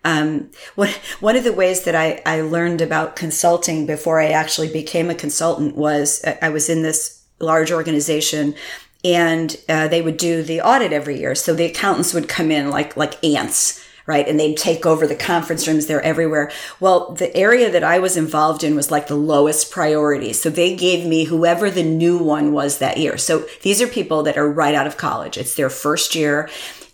Um, 0.03 0.49
one, 0.75 0.89
one 1.19 1.35
of 1.35 1.43
the 1.43 1.53
ways 1.53 1.83
that 1.83 1.95
I, 1.95 2.21
I 2.25 2.41
learned 2.41 2.81
about 2.81 3.15
consulting 3.15 3.85
before 3.85 4.19
I 4.19 4.29
actually 4.29 4.71
became 4.71 5.09
a 5.09 5.15
consultant 5.15 5.75
was 5.75 6.23
I 6.41 6.49
was 6.49 6.69
in 6.69 6.81
this 6.81 7.23
large 7.39 7.71
organization 7.71 8.55
and 9.03 9.55
uh, 9.67 9.87
they 9.87 10.01
would 10.01 10.17
do 10.17 10.43
the 10.43 10.61
audit 10.61 10.93
every 10.93 11.19
year. 11.19 11.35
So 11.35 11.53
the 11.53 11.65
accountants 11.65 12.13
would 12.13 12.29
come 12.29 12.51
in 12.51 12.69
like 12.69 12.95
like 12.95 13.23
ants, 13.23 13.83
right? 14.05 14.27
And 14.27 14.39
they'd 14.39 14.57
take 14.57 14.85
over 14.85 15.07
the 15.07 15.15
conference 15.15 15.67
rooms. 15.67 15.87
They're 15.87 16.01
everywhere. 16.01 16.51
Well, 16.79 17.13
the 17.13 17.35
area 17.35 17.71
that 17.71 17.83
I 17.83 17.99
was 17.99 18.17
involved 18.17 18.63
in 18.63 18.75
was 18.75 18.91
like 18.91 19.07
the 19.07 19.15
lowest 19.15 19.71
priority. 19.71 20.33
So 20.33 20.49
they 20.49 20.75
gave 20.75 21.05
me 21.05 21.25
whoever 21.25 21.69
the 21.69 21.83
new 21.83 22.17
one 22.17 22.53
was 22.53 22.77
that 22.77 22.97
year. 22.97 23.17
So 23.17 23.45
these 23.63 23.81
are 23.81 23.87
people 23.87 24.23
that 24.23 24.37
are 24.37 24.49
right 24.49 24.75
out 24.75 24.87
of 24.87 24.97
college. 24.97 25.37
It's 25.37 25.55
their 25.55 25.69
first 25.69 26.15
year. 26.15 26.49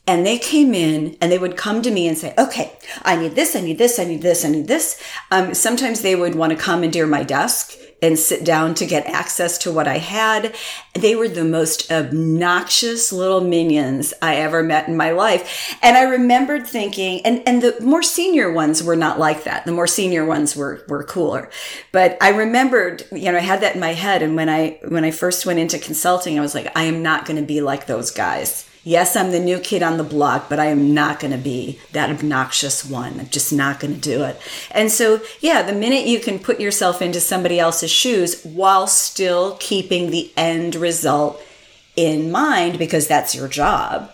And 0.08 0.26
they 0.26 0.40
came 0.40 0.74
in 0.74 1.18
and 1.20 1.30
they 1.30 1.38
would 1.38 1.58
come 1.58 1.82
to 1.82 1.92
me 1.92 2.08
and 2.08 2.18
say, 2.18 2.34
okay, 2.38 2.72
I 3.04 3.18
need 3.18 3.36
this, 3.36 3.56
I 3.56 3.62
need 3.62 3.78
this, 3.78 4.00
I 4.00 4.06
need 4.06 4.22
this, 4.22 4.46
I 4.46 4.50
need 4.50 4.68
this. 4.68 5.02
Um, 5.32 5.54
sometimes 5.54 6.02
they 6.02 6.16
would 6.16 6.34
want 6.34 6.52
to 6.52 6.58
commandeer 6.58 7.06
my 7.06 7.24
desk 7.24 7.74
and 8.02 8.18
sit 8.18 8.46
down 8.46 8.76
to 8.76 8.86
get 8.86 9.08
access 9.08 9.58
to 9.58 9.72
what 9.72 9.88
I 9.88 9.98
had. 9.98 10.56
They 10.94 11.16
were 11.16 11.28
the 11.28 11.44
most 11.44 11.92
obnoxious 11.92 13.12
little 13.12 13.42
minions 13.42 14.14
I 14.22 14.36
ever 14.36 14.62
met 14.62 14.88
in 14.88 14.96
my 14.96 15.12
life. 15.12 15.76
And 15.82 15.98
I 15.98 16.04
remembered 16.04 16.68
thinking, 16.68 17.22
and, 17.26 17.42
and 17.48 17.62
the 17.62 17.76
more 17.82 18.04
senior 18.04 18.52
ones 18.52 18.84
were 18.84 18.96
not 18.96 19.20
like 19.20 19.44
that. 19.46 19.66
The 19.66 19.72
more 19.72 19.88
senior 19.88 20.26
ones 20.26 20.56
were, 20.56 20.86
were 20.88 21.04
cooler. 21.04 21.50
But 21.92 22.18
I 22.22 22.30
remembered, 22.30 23.04
you 23.12 23.32
know, 23.32 23.38
I 23.40 23.42
had 23.42 23.62
that 23.62 23.76
in 23.76 23.82
my 23.82 23.94
head. 23.94 24.22
And 24.22 24.36
when 24.36 24.48
I, 24.48 24.80
when 24.88 25.04
I 25.04 25.12
first 25.12 25.46
went 25.46 25.60
into 25.60 25.80
consulting, 25.80 26.38
I 26.38 26.42
was 26.42 26.54
like, 26.54 26.72
I 26.78 26.84
am 26.84 27.02
not 27.02 27.26
going 27.26 27.40
to 27.40 27.46
be 27.46 27.62
like 27.62 27.88
those 27.88 28.12
guys 28.12 28.67
yes, 28.88 29.18
I'm 29.18 29.32
the 29.32 29.40
new 29.40 29.60
kid 29.60 29.84
on 29.84 29.98
the 29.98 30.04
block, 30.04 30.48
but 30.48 30.60
I 30.60 30.68
am 30.68 30.94
not 30.94 31.20
going 31.20 31.34
to 31.34 31.38
be 31.38 31.78
that 31.92 32.10
obnoxious 32.10 32.86
one. 32.86 33.20
I'm 33.20 33.28
just 33.28 33.52
not 33.52 33.82
going 33.82 33.94
to 33.94 34.00
do 34.00 34.24
it. 34.24 34.40
And 34.72 34.90
so, 34.90 35.20
yeah, 35.42 35.62
the 35.62 35.74
minute 35.74 36.08
you 36.08 36.22
can 36.22 36.40
put 36.40 36.62
yourself 36.62 37.02
into 37.02 37.20
somebody 37.20 37.60
else's 37.60 37.92
shoes 37.92 38.42
while 38.44 38.88
still 38.88 39.58
keeping 39.60 40.10
the 40.10 40.32
end 40.38 40.76
result 40.76 41.44
in 41.98 42.32
mind, 42.32 42.80
because 42.80 43.08
that's 43.08 43.36
your 43.36 43.50
job. 43.50 44.10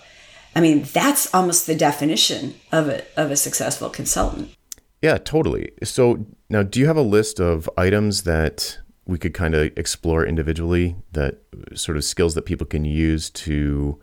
I 0.56 0.62
mean, 0.62 0.84
that's 0.84 1.32
almost 1.34 1.68
the 1.68 1.76
definition 1.76 2.56
of 2.72 2.88
a, 2.88 3.04
of 3.16 3.30
a 3.30 3.36
successful 3.36 3.90
consultant. 3.90 4.56
Yeah, 5.04 5.18
totally. 5.20 5.72
So 5.84 6.26
now, 6.50 6.64
do 6.64 6.80
you 6.80 6.88
have 6.88 6.98
a 6.98 7.02
list 7.02 7.40
of 7.40 7.70
items 7.78 8.24
that 8.24 8.80
we 9.06 9.20
could 9.20 9.34
kind 9.34 9.54
of 9.54 9.72
explore 9.78 10.26
individually 10.26 10.96
that 11.12 11.42
sort 11.76 11.98
of 11.98 12.04
skills 12.04 12.34
that 12.36 12.46
people 12.46 12.66
can 12.66 12.86
use 12.86 13.30
to 13.32 14.00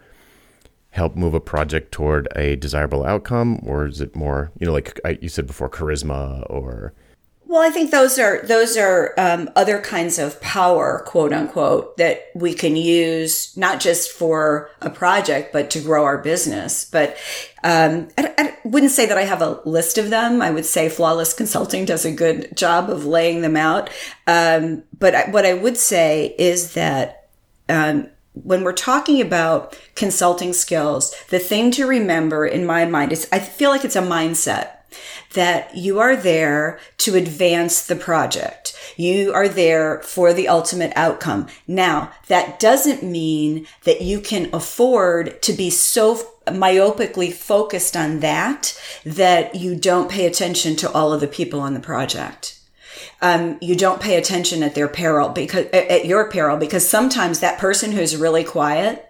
help 0.90 1.16
move 1.16 1.34
a 1.34 1.40
project 1.40 1.92
toward 1.92 2.28
a 2.36 2.56
desirable 2.56 3.04
outcome 3.04 3.60
or 3.64 3.86
is 3.86 4.00
it 4.00 4.14
more 4.16 4.50
you 4.58 4.66
know 4.66 4.72
like 4.72 4.98
I, 5.04 5.18
you 5.20 5.28
said 5.28 5.46
before 5.46 5.70
charisma 5.70 6.44
or? 6.50 6.92
Well 7.46 7.62
i 7.62 7.70
think 7.70 7.90
those 7.90 8.18
are 8.18 8.42
those 8.44 8.76
are 8.76 9.14
um, 9.18 9.50
other 9.56 9.80
kinds 9.80 10.18
of 10.18 10.40
power 10.40 11.04
quote 11.06 11.32
unquote 11.32 11.96
that 11.96 12.26
we 12.34 12.54
can 12.54 12.76
use 12.76 13.56
not 13.56 13.80
just 13.80 14.10
for 14.10 14.70
a 14.80 14.90
project 14.90 15.52
but 15.52 15.70
to 15.70 15.80
grow 15.80 16.04
our 16.04 16.18
business. 16.18 16.84
But 16.84 17.16
um, 17.62 18.08
I, 18.18 18.34
I, 18.38 18.56
wouldn't 18.64 18.92
say 18.92 19.06
that 19.06 19.18
i 19.18 19.22
have 19.22 19.42
a 19.42 19.60
list 19.64 19.96
of 19.98 20.10
them. 20.10 20.42
I 20.42 20.50
would 20.50 20.66
say 20.66 20.88
flawless 20.88 21.32
consulting 21.32 21.84
does 21.84 22.04
a 22.04 22.12
good 22.12 22.56
job 22.56 22.90
of 22.90 23.04
laying 23.04 23.40
them 23.42 23.56
out. 23.56 23.90
Um, 24.26 24.84
but 24.98 25.14
I, 25.14 25.30
what 25.30 25.46
i 25.46 25.54
would 25.54 25.76
say 25.76 26.34
is 26.38 26.74
that 26.74 27.28
um, 27.68 28.08
when 28.32 28.62
we're 28.62 28.72
talking 28.72 29.20
about 29.20 29.78
consulting 29.94 30.52
skills, 30.52 31.14
the 31.30 31.38
thing 31.38 31.70
to 31.72 31.86
remember 31.86 32.46
in 32.46 32.64
my 32.64 32.84
mind 32.84 33.12
is 33.12 33.28
I 33.32 33.38
feel 33.38 33.70
like 33.70 33.84
it's 33.84 33.96
a 33.96 34.02
mindset 34.02 34.70
that 35.34 35.76
you 35.76 36.00
are 36.00 36.16
there 36.16 36.80
to 36.98 37.14
advance 37.14 37.86
the 37.86 37.96
project. 37.96 38.76
You 38.96 39.32
are 39.32 39.48
there 39.48 40.02
for 40.02 40.32
the 40.32 40.48
ultimate 40.48 40.92
outcome. 40.96 41.46
Now, 41.66 42.12
that 42.26 42.58
doesn't 42.58 43.02
mean 43.02 43.66
that 43.84 44.02
you 44.02 44.20
can 44.20 44.52
afford 44.52 45.40
to 45.42 45.52
be 45.52 45.70
so 45.70 46.16
myopically 46.46 47.32
focused 47.32 47.96
on 47.96 48.20
that 48.20 48.78
that 49.04 49.54
you 49.54 49.76
don't 49.76 50.10
pay 50.10 50.26
attention 50.26 50.74
to 50.76 50.90
all 50.90 51.12
of 51.12 51.20
the 51.20 51.28
people 51.28 51.60
on 51.60 51.74
the 51.74 51.80
project 51.80 52.59
um, 53.22 53.58
you 53.60 53.76
don't 53.76 54.00
pay 54.00 54.16
attention 54.16 54.62
at 54.62 54.74
their 54.74 54.88
peril 54.88 55.28
because 55.28 55.66
at 55.66 56.06
your 56.06 56.30
peril 56.30 56.56
because 56.56 56.88
sometimes 56.88 57.40
that 57.40 57.58
person 57.58 57.92
who's 57.92 58.16
really 58.16 58.44
quiet 58.44 59.06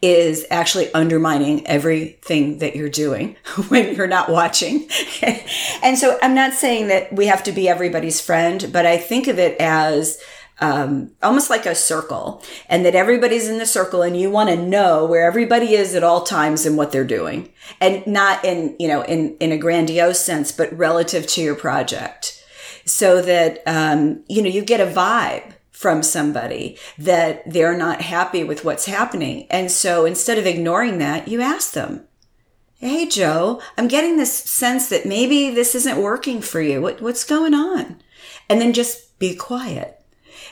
is 0.00 0.46
actually 0.50 0.92
undermining 0.94 1.66
everything 1.66 2.58
that 2.58 2.74
you're 2.74 2.88
doing 2.88 3.36
when 3.68 3.94
you're 3.94 4.06
not 4.06 4.30
watching. 4.30 4.88
and 5.82 5.98
so 5.98 6.18
I'm 6.22 6.34
not 6.34 6.54
saying 6.54 6.88
that 6.88 7.12
we 7.12 7.26
have 7.26 7.42
to 7.44 7.52
be 7.52 7.68
everybody's 7.68 8.20
friend, 8.20 8.70
but 8.72 8.86
I 8.86 8.96
think 8.96 9.26
of 9.26 9.38
it 9.38 9.60
as 9.60 10.20
um, 10.60 11.12
almost 11.22 11.50
like 11.50 11.66
a 11.66 11.74
circle 11.74 12.42
and 12.68 12.84
that 12.84 12.94
everybody's 12.94 13.48
in 13.48 13.58
the 13.58 13.66
circle 13.66 14.02
and 14.02 14.16
you 14.16 14.30
want 14.30 14.48
to 14.50 14.56
know 14.56 15.04
where 15.04 15.22
everybody 15.22 15.74
is 15.74 15.94
at 15.94 16.02
all 16.02 16.22
times 16.22 16.66
and 16.66 16.76
what 16.76 16.90
they're 16.90 17.04
doing 17.04 17.52
and 17.80 18.04
not 18.06 18.44
in, 18.44 18.74
you 18.80 18.88
know, 18.88 19.02
in, 19.02 19.36
in 19.36 19.52
a 19.52 19.58
grandiose 19.58 20.18
sense, 20.18 20.50
but 20.50 20.76
relative 20.76 21.26
to 21.28 21.42
your 21.42 21.54
project 21.54 22.37
so 22.88 23.22
that, 23.22 23.62
um, 23.66 24.24
you 24.28 24.42
know, 24.42 24.48
you 24.48 24.62
get 24.62 24.80
a 24.80 24.86
vibe 24.86 25.54
from 25.70 26.02
somebody 26.02 26.76
that 26.98 27.42
they're 27.50 27.76
not 27.76 28.00
happy 28.00 28.42
with 28.42 28.64
what's 28.64 28.86
happening. 28.86 29.46
And 29.48 29.70
so 29.70 30.04
instead 30.04 30.38
of 30.38 30.46
ignoring 30.46 30.98
that, 30.98 31.28
you 31.28 31.40
ask 31.40 31.72
them, 31.72 32.04
Hey, 32.80 33.06
Joe, 33.06 33.60
I'm 33.76 33.88
getting 33.88 34.16
this 34.16 34.32
sense 34.32 34.88
that 34.88 35.04
maybe 35.04 35.50
this 35.50 35.74
isn't 35.74 36.00
working 36.00 36.40
for 36.40 36.60
you. 36.60 36.80
What, 36.80 37.00
what's 37.00 37.24
going 37.24 37.52
on? 37.52 38.00
And 38.48 38.60
then 38.60 38.72
just 38.72 39.18
be 39.18 39.34
quiet 39.34 39.97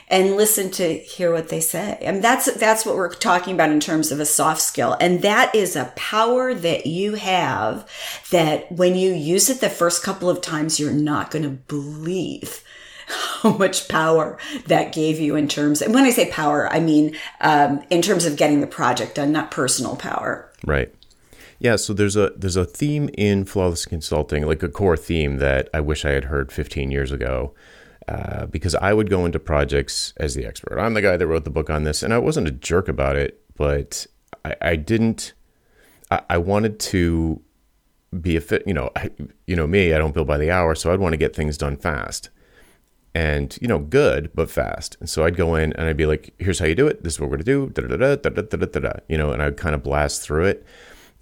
and 0.09 0.37
listen 0.37 0.71
to 0.71 0.97
hear 0.99 1.33
what 1.33 1.49
they 1.49 1.59
say. 1.59 1.97
And 2.01 2.23
that's 2.23 2.51
that's 2.55 2.85
what 2.85 2.95
we're 2.95 3.13
talking 3.13 3.53
about 3.53 3.71
in 3.71 3.79
terms 3.79 4.11
of 4.11 4.19
a 4.19 4.25
soft 4.25 4.61
skill. 4.61 4.95
And 4.99 5.21
that 5.21 5.53
is 5.53 5.75
a 5.75 5.91
power 5.95 6.53
that 6.53 6.85
you 6.85 7.15
have 7.15 7.87
that 8.31 8.71
when 8.71 8.95
you 8.95 9.13
use 9.13 9.49
it 9.49 9.59
the 9.59 9.69
first 9.69 10.03
couple 10.03 10.29
of 10.29 10.41
times 10.41 10.79
you're 10.79 10.91
not 10.91 11.31
going 11.31 11.43
to 11.43 11.49
believe 11.49 12.63
how 13.07 13.57
much 13.57 13.87
power 13.87 14.37
that 14.67 14.93
gave 14.93 15.19
you 15.19 15.35
in 15.35 15.47
terms 15.47 15.81
and 15.81 15.93
when 15.93 16.05
I 16.05 16.11
say 16.11 16.31
power, 16.31 16.71
I 16.71 16.79
mean 16.79 17.15
um, 17.41 17.83
in 17.89 18.01
terms 18.01 18.25
of 18.25 18.37
getting 18.37 18.61
the 18.61 18.67
project 18.67 19.15
done, 19.15 19.31
not 19.31 19.51
personal 19.51 19.95
power. 19.95 20.51
Right. 20.65 20.93
Yeah, 21.59 21.75
so 21.75 21.93
there's 21.93 22.15
a 22.15 22.31
there's 22.35 22.55
a 22.55 22.65
theme 22.65 23.09
in 23.17 23.43
flawless 23.43 23.85
consulting, 23.85 24.45
like 24.45 24.61
a 24.61 24.69
core 24.69 24.95
theme 24.95 25.37
that 25.37 25.69
I 25.73 25.79
wish 25.79 26.05
I 26.05 26.11
had 26.11 26.25
heard 26.25 26.51
15 26.51 26.91
years 26.91 27.11
ago, 27.11 27.53
uh, 28.07 28.45
because 28.45 28.73
I 28.75 28.93
would 28.93 29.09
go 29.09 29.25
into 29.25 29.39
projects 29.39 30.13
as 30.17 30.33
the 30.33 30.45
expert. 30.45 30.79
I'm 30.79 30.93
the 30.93 31.01
guy 31.01 31.17
that 31.17 31.27
wrote 31.27 31.43
the 31.43 31.49
book 31.49 31.69
on 31.69 31.83
this, 31.83 32.03
and 32.03 32.13
I 32.13 32.17
wasn't 32.17 32.47
a 32.47 32.51
jerk 32.51 32.87
about 32.87 33.17
it, 33.17 33.41
but 33.55 34.07
I, 34.45 34.55
I 34.61 34.75
didn't. 34.77 35.33
I, 36.09 36.21
I, 36.29 36.37
wanted 36.37 36.79
to 36.79 37.41
be 38.21 38.37
a 38.37 38.41
fit. 38.41 38.63
You 38.65 38.73
know, 38.73 38.91
I, 38.95 39.09
you 39.45 39.57
know 39.57 39.67
me. 39.67 39.93
I 39.93 39.97
don't 39.97 40.13
bill 40.13 40.23
by 40.23 40.37
the 40.37 40.49
hour, 40.49 40.73
so 40.73 40.93
I'd 40.93 41.01
want 41.01 41.13
to 41.13 41.17
get 41.17 41.35
things 41.35 41.57
done 41.57 41.75
fast, 41.75 42.29
and 43.13 43.57
you 43.61 43.67
know, 43.67 43.79
good 43.79 44.31
but 44.33 44.49
fast. 44.49 44.95
And 45.01 45.09
so 45.09 45.25
I'd 45.25 45.35
go 45.35 45.55
in 45.55 45.73
and 45.73 45.89
I'd 45.89 45.97
be 45.97 46.05
like, 46.05 46.33
"Here's 46.39 46.59
how 46.59 46.65
you 46.65 46.75
do 46.75 46.87
it. 46.87 47.03
This 47.03 47.15
is 47.15 47.19
what 47.19 47.29
we're 47.29 47.37
gonna 47.37 47.43
do." 47.43 47.69
Da 47.71 47.81
da 47.81 47.97
da 47.97 48.15
da 48.15 48.29
da 48.29 48.41
da 48.41 48.65
da 48.65 48.79
da. 48.79 48.93
You 49.09 49.17
know, 49.17 49.31
and 49.31 49.43
I'd 49.43 49.57
kind 49.57 49.75
of 49.75 49.83
blast 49.83 50.21
through 50.21 50.45
it, 50.45 50.65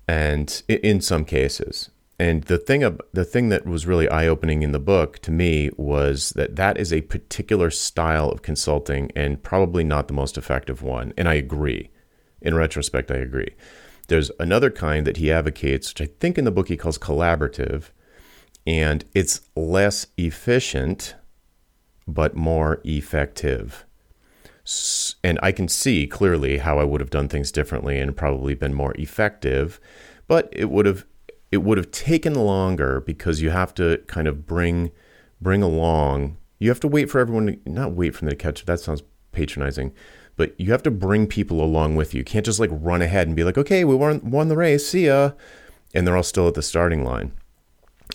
and 0.08 0.62
in 0.68 1.02
some 1.02 1.26
cases, 1.26 1.90
and 2.18 2.44
the 2.44 2.58
thing 2.58 2.98
the 3.14 3.26
thing 3.26 3.50
that 3.50 3.66
was 3.66 3.86
really 3.86 4.08
eye 4.10 4.28
opening 4.28 4.62
in 4.62 4.72
the 4.72 4.80
book 4.80 5.20
to 5.20 5.32
me 5.32 5.70
was 5.76 6.30
that 6.32 6.56
that 6.56 6.78
is 6.78 6.94
a 6.94 7.02
particular 7.02 7.70
style 7.70 8.30
of 8.30 8.42
consulting 8.42 9.12
and 9.16 9.44
probably 9.44 9.84
not 9.84 10.08
the 10.08 10.14
most 10.14 10.38
effective 10.38 10.82
one. 10.82 11.14
And 11.18 11.28
I 11.28 11.34
agree. 11.34 11.90
In 12.42 12.56
retrospect, 12.56 13.12
I 13.12 13.16
agree. 13.16 13.56
There's 14.08 14.32
another 14.40 14.70
kind 14.70 15.06
that 15.08 15.18
he 15.18 15.32
advocates, 15.32 15.90
which 15.90 16.08
I 16.08 16.12
think 16.20 16.38
in 16.38 16.46
the 16.46 16.52
book 16.52 16.68
he 16.68 16.78
calls 16.78 16.98
collaborative, 16.98 17.86
and 18.68 19.04
it's 19.14 19.42
less 19.56 20.08
efficient 20.18 21.16
but 22.08 22.36
more 22.36 22.82
effective. 22.86 23.86
And 25.24 25.40
I 25.44 25.52
can 25.52 25.68
see 25.68 26.08
clearly 26.08 26.60
how 26.60 26.80
I 26.80 26.84
would 26.84 27.02
have 27.02 27.10
done 27.10 27.28
things 27.28 27.52
differently 27.52 28.00
and 28.00 28.16
probably 28.16 28.54
been 28.54 28.74
more 28.74 28.94
effective, 28.96 29.80
but 30.28 30.50
it 30.52 30.70
would 30.70 30.86
have 30.86 31.06
it 31.56 31.64
would 31.64 31.78
have 31.80 31.90
taken 31.92 32.36
longer 32.36 33.02
because 33.02 33.42
you 33.42 33.50
have 33.50 33.74
to 33.74 33.98
kind 34.08 34.28
of 34.28 34.46
bring 34.46 34.92
bring 35.42 35.64
along 35.64 36.38
you 36.60 36.70
have 36.70 36.80
to 36.80 36.88
wait 36.88 37.10
for 37.10 37.20
everyone 37.20 37.48
to 37.48 37.60
not 37.66 37.94
wait 37.94 38.14
for 38.14 38.22
them 38.22 38.30
to 38.30 38.36
catch 38.36 38.62
up 38.62 38.68
that 38.68 38.80
sounds 38.80 39.02
patronizing 39.32 39.92
but 40.36 40.60
you 40.60 40.72
have 40.72 40.84
to 40.84 40.92
bring 40.92 41.28
people 41.28 41.62
along 41.62 41.96
with 41.96 42.14
you. 42.14 42.20
You 42.20 42.26
can't 42.26 42.46
just 42.46 42.60
like 42.60 42.70
run 42.72 43.02
ahead 43.02 43.28
and 43.28 43.36
be 43.36 43.44
like, 43.44 43.58
okay, 43.58 43.84
we 43.84 43.96
won, 43.96 44.30
won 44.30 44.50
the 44.50 44.58
race, 44.58 44.88
see 44.88 45.08
ya. 45.08 45.32
And 45.94 46.06
they're 46.06 46.18
all 46.18 46.24
still 46.24 46.48
at 46.48 46.56
the 46.56 46.62
starting 46.62 47.04
line. 47.04 47.32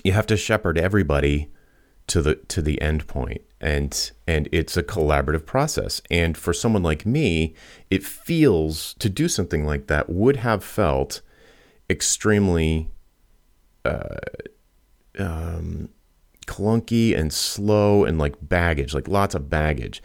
You 0.05 0.13
have 0.13 0.27
to 0.27 0.37
shepherd 0.37 0.79
everybody 0.79 1.51
to 2.07 2.21
the 2.23 2.35
to 2.35 2.61
the 2.61 2.81
end 2.83 3.07
point 3.07 3.41
and 3.61 4.11
and 4.27 4.49
it's 4.51 4.77
a 4.77 4.83
collaborative 4.83 5.47
process 5.47 6.03
and 6.11 6.37
for 6.37 6.53
someone 6.53 6.83
like 6.83 7.07
me 7.07 7.55
it 7.89 8.03
feels 8.03 8.95
to 8.95 9.09
do 9.09 9.29
something 9.29 9.65
like 9.65 9.87
that 9.87 10.11
would 10.11 10.37
have 10.37 10.65
felt 10.65 11.21
extremely 11.89 12.91
uh, 13.85 14.17
um, 15.19 15.89
clunky 16.47 17.17
and 17.17 17.33
slow 17.33 18.05
and 18.05 18.19
like 18.19 18.35
baggage 18.43 18.95
like 18.95 19.09
lots 19.09 19.35
of 19.35 19.49
baggage. 19.49 20.03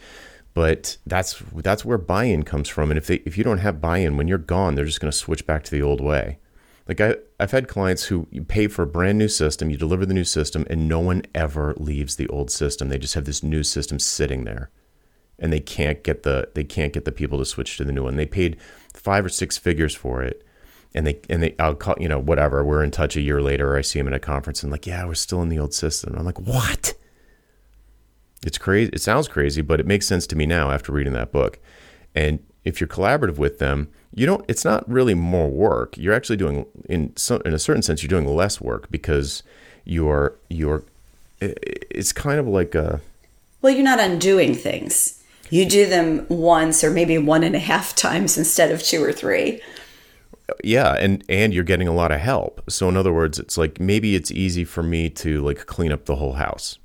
But 0.53 0.97
that's 1.05 1.43
that's 1.55 1.83
where 1.83 1.97
buy-in 1.97 2.43
comes 2.43 2.69
from. 2.69 2.89
And 2.89 2.97
if 2.97 3.07
they 3.07 3.15
if 3.25 3.37
you 3.37 3.43
don't 3.43 3.57
have 3.57 3.81
buy-in 3.81 4.15
when 4.15 4.27
you're 4.27 4.37
gone 4.37 4.75
they're 4.75 4.85
just 4.85 5.01
going 5.01 5.11
to 5.11 5.17
switch 5.17 5.45
back 5.45 5.63
to 5.65 5.71
the 5.71 5.81
old 5.81 6.01
way. 6.01 6.39
Like 6.87 7.01
I, 7.01 7.15
I've 7.39 7.51
had 7.51 7.67
clients 7.67 8.05
who 8.05 8.27
you 8.29 8.43
pay 8.43 8.67
for 8.67 8.83
a 8.83 8.87
brand 8.87 9.17
new 9.17 9.27
system, 9.27 9.69
you 9.69 9.77
deliver 9.77 10.05
the 10.05 10.13
new 10.13 10.23
system, 10.23 10.65
and 10.69 10.87
no 10.87 10.99
one 10.99 11.23
ever 11.33 11.73
leaves 11.77 12.15
the 12.15 12.27
old 12.27 12.51
system. 12.51 12.89
They 12.89 12.99
just 12.99 13.15
have 13.15 13.25
this 13.25 13.41
new 13.41 13.63
system 13.63 13.97
sitting 13.97 14.43
there, 14.43 14.69
and 15.39 15.51
they 15.51 15.59
can't 15.59 16.03
get 16.03 16.23
the 16.23 16.49
they 16.53 16.63
can't 16.63 16.93
get 16.93 17.05
the 17.05 17.11
people 17.11 17.39
to 17.39 17.45
switch 17.45 17.77
to 17.77 17.83
the 17.83 17.91
new 17.91 18.03
one. 18.03 18.17
They 18.17 18.27
paid 18.27 18.57
five 18.93 19.25
or 19.25 19.29
six 19.29 19.57
figures 19.57 19.95
for 19.95 20.21
it, 20.21 20.44
and 20.95 21.05
they 21.05 21.19
and 21.29 21.43
they 21.43 21.53
I'll 21.59 21.75
call 21.75 21.95
you 21.99 22.07
know 22.07 22.17
whatever. 22.17 22.63
We're 22.63 22.83
in 22.83 22.89
touch 22.89 23.15
a 23.15 23.21
year 23.21 23.41
later, 23.41 23.73
or 23.73 23.77
I 23.77 23.81
see 23.81 23.99
them 23.99 24.07
at 24.07 24.13
a 24.13 24.19
conference, 24.19 24.63
and 24.63 24.71
like 24.71 24.87
yeah, 24.87 25.05
we're 25.05 25.13
still 25.13 25.41
in 25.41 25.49
the 25.49 25.59
old 25.59 25.73
system. 25.73 26.15
I'm 26.17 26.25
like 26.25 26.39
what? 26.39 26.93
It's 28.45 28.57
crazy. 28.57 28.91
It 28.93 29.01
sounds 29.01 29.27
crazy, 29.27 29.61
but 29.61 29.79
it 29.79 29.85
makes 29.85 30.07
sense 30.07 30.25
to 30.27 30.35
me 30.35 30.45
now 30.45 30.71
after 30.71 30.91
reading 30.91 31.13
that 31.13 31.31
book. 31.31 31.59
And 32.15 32.39
if 32.63 32.79
you're 32.79 32.87
collaborative 32.87 33.37
with 33.37 33.59
them, 33.59 33.89
you 34.13 34.25
don't. 34.25 34.45
It's 34.47 34.63
not 34.63 34.89
really 34.89 35.13
more 35.13 35.49
work. 35.49 35.97
You're 35.97 36.13
actually 36.13 36.37
doing 36.37 36.65
in 36.87 37.15
some, 37.17 37.41
in 37.43 37.53
a 37.53 37.59
certain 37.59 37.81
sense, 37.81 38.01
you're 38.01 38.09
doing 38.09 38.25
less 38.25 38.61
work 38.61 38.89
because 38.89 39.43
you're 39.83 40.35
you're. 40.49 40.83
It's 41.41 42.13
kind 42.13 42.39
of 42.39 42.47
like 42.47 42.73
a. 42.73 43.01
Well, 43.61 43.73
you're 43.73 43.83
not 43.83 43.99
undoing 43.99 44.55
things. 44.55 45.21
You 45.49 45.67
do 45.67 45.85
them 45.85 46.25
once 46.29 46.83
or 46.83 46.89
maybe 46.89 47.17
one 47.17 47.43
and 47.43 47.55
a 47.55 47.59
half 47.59 47.95
times 48.07 48.37
instead 48.37 48.71
of 48.71 48.81
two 48.81 49.03
or 49.03 49.11
three. 49.11 49.61
Yeah, 50.63 50.93
and 50.93 51.23
and 51.27 51.53
you're 51.53 51.63
getting 51.63 51.87
a 51.87 51.93
lot 51.93 52.11
of 52.11 52.19
help. 52.19 52.61
So 52.69 52.87
in 52.89 52.97
other 52.97 53.13
words, 53.13 53.39
it's 53.39 53.57
like 53.57 53.79
maybe 53.79 54.15
it's 54.15 54.31
easy 54.31 54.63
for 54.63 54.83
me 54.83 55.09
to 55.11 55.41
like 55.41 55.65
clean 55.65 55.91
up 55.91 56.05
the 56.05 56.15
whole 56.15 56.33
house. 56.33 56.77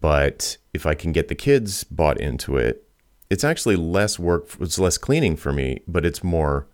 But 0.00 0.56
if 0.72 0.86
I 0.86 0.94
can 0.94 1.12
get 1.12 1.28
the 1.28 1.34
kids 1.36 1.84
bought 1.84 2.18
into 2.20 2.56
it 2.56 2.84
it's 3.30 3.44
actually 3.44 3.76
less 3.76 4.18
work. 4.18 4.48
It's 4.60 4.78
less 4.78 4.98
cleaning 4.98 5.36
for 5.36 5.52
me, 5.52 5.80
but 5.88 6.04
it's 6.04 6.22
more 6.22 6.66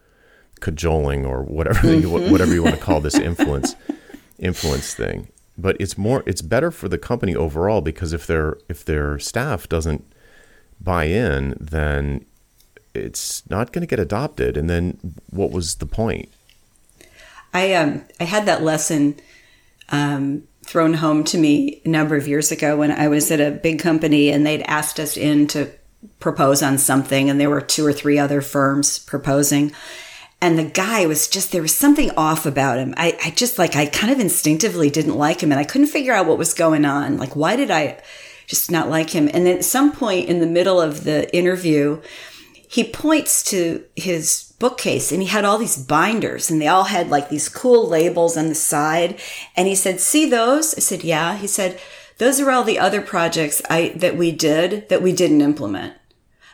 cajoling 0.60 1.24
or 1.24 1.42
whatever 1.42 1.92
you, 1.94 2.08
mm-hmm. 2.08 2.30
whatever 2.30 2.52
you 2.52 2.62
want 2.62 2.76
to 2.76 2.82
call 2.82 3.00
this 3.00 3.14
influence 3.30 3.74
influence 4.38 4.94
thing. 4.94 5.28
But 5.56 5.76
it's 5.80 5.96
more. 5.96 6.22
It's 6.26 6.42
better 6.42 6.70
for 6.70 6.88
the 6.88 6.98
company 6.98 7.34
overall 7.34 7.80
because 7.80 8.12
if 8.12 8.26
their 8.26 8.58
if 8.68 8.84
their 8.84 9.18
staff 9.18 9.68
doesn't 9.68 10.12
buy 10.80 11.04
in, 11.04 11.56
then 11.60 12.24
it's 12.94 13.48
not 13.48 13.72
going 13.72 13.82
to 13.82 13.86
get 13.86 14.00
adopted. 14.00 14.56
And 14.56 14.68
then 14.68 14.98
what 15.30 15.50
was 15.50 15.76
the 15.76 15.86
point? 15.86 16.28
I 17.52 17.74
um 17.74 18.04
I 18.18 18.24
had 18.24 18.46
that 18.46 18.62
lesson 18.62 19.16
um, 19.90 20.44
thrown 20.64 20.94
home 20.94 21.24
to 21.24 21.38
me 21.38 21.80
a 21.84 21.88
number 21.88 22.16
of 22.16 22.28
years 22.28 22.52
ago 22.52 22.76
when 22.76 22.92
I 22.92 23.08
was 23.08 23.30
at 23.30 23.40
a 23.40 23.50
big 23.50 23.80
company 23.80 24.30
and 24.30 24.46
they'd 24.46 24.62
asked 24.62 25.00
us 25.00 25.16
in 25.16 25.48
to 25.48 25.72
propose 26.20 26.62
on 26.62 26.78
something 26.78 27.28
and 27.28 27.40
there 27.40 27.50
were 27.50 27.60
two 27.60 27.84
or 27.84 27.92
three 27.92 28.18
other 28.18 28.40
firms 28.40 28.98
proposing 28.98 29.72
and 30.40 30.58
the 30.58 30.64
guy 30.64 31.04
was 31.06 31.28
just 31.28 31.52
there 31.52 31.60
was 31.60 31.74
something 31.74 32.10
off 32.12 32.46
about 32.46 32.78
him 32.78 32.94
I, 32.96 33.18
I 33.22 33.30
just 33.30 33.58
like 33.58 33.76
i 33.76 33.84
kind 33.84 34.10
of 34.10 34.18
instinctively 34.18 34.88
didn't 34.88 35.16
like 35.16 35.42
him 35.42 35.52
and 35.52 35.58
i 35.58 35.64
couldn't 35.64 35.88
figure 35.88 36.14
out 36.14 36.24
what 36.24 36.38
was 36.38 36.54
going 36.54 36.86
on 36.86 37.18
like 37.18 37.36
why 37.36 37.54
did 37.54 37.70
i 37.70 38.00
just 38.46 38.70
not 38.70 38.88
like 38.88 39.10
him 39.10 39.28
and 39.34 39.46
then 39.46 39.58
at 39.58 39.64
some 39.64 39.92
point 39.92 40.30
in 40.30 40.40
the 40.40 40.46
middle 40.46 40.80
of 40.80 41.04
the 41.04 41.34
interview 41.36 42.00
he 42.70 42.84
points 42.84 43.42
to 43.42 43.84
his 43.96 44.54
bookcase 44.58 45.10
and 45.10 45.22
he 45.22 45.28
had 45.28 45.44
all 45.44 45.58
these 45.58 45.82
binders 45.82 46.50
and 46.50 46.60
they 46.60 46.68
all 46.68 46.84
had 46.84 47.08
like 47.08 47.28
these 47.28 47.48
cool 47.48 47.88
labels 47.88 48.36
on 48.36 48.48
the 48.48 48.54
side 48.54 49.18
and 49.56 49.66
he 49.66 49.74
said 49.74 49.98
see 49.98 50.28
those 50.28 50.74
i 50.74 50.80
said 50.80 51.02
yeah 51.02 51.36
he 51.36 51.46
said 51.46 51.80
those 52.20 52.38
are 52.38 52.50
all 52.50 52.64
the 52.64 52.78
other 52.78 53.00
projects 53.00 53.62
I, 53.70 53.94
that 53.96 54.14
we 54.14 54.30
did 54.30 54.90
that 54.90 55.00
we 55.00 55.10
didn't 55.10 55.40
implement. 55.40 55.94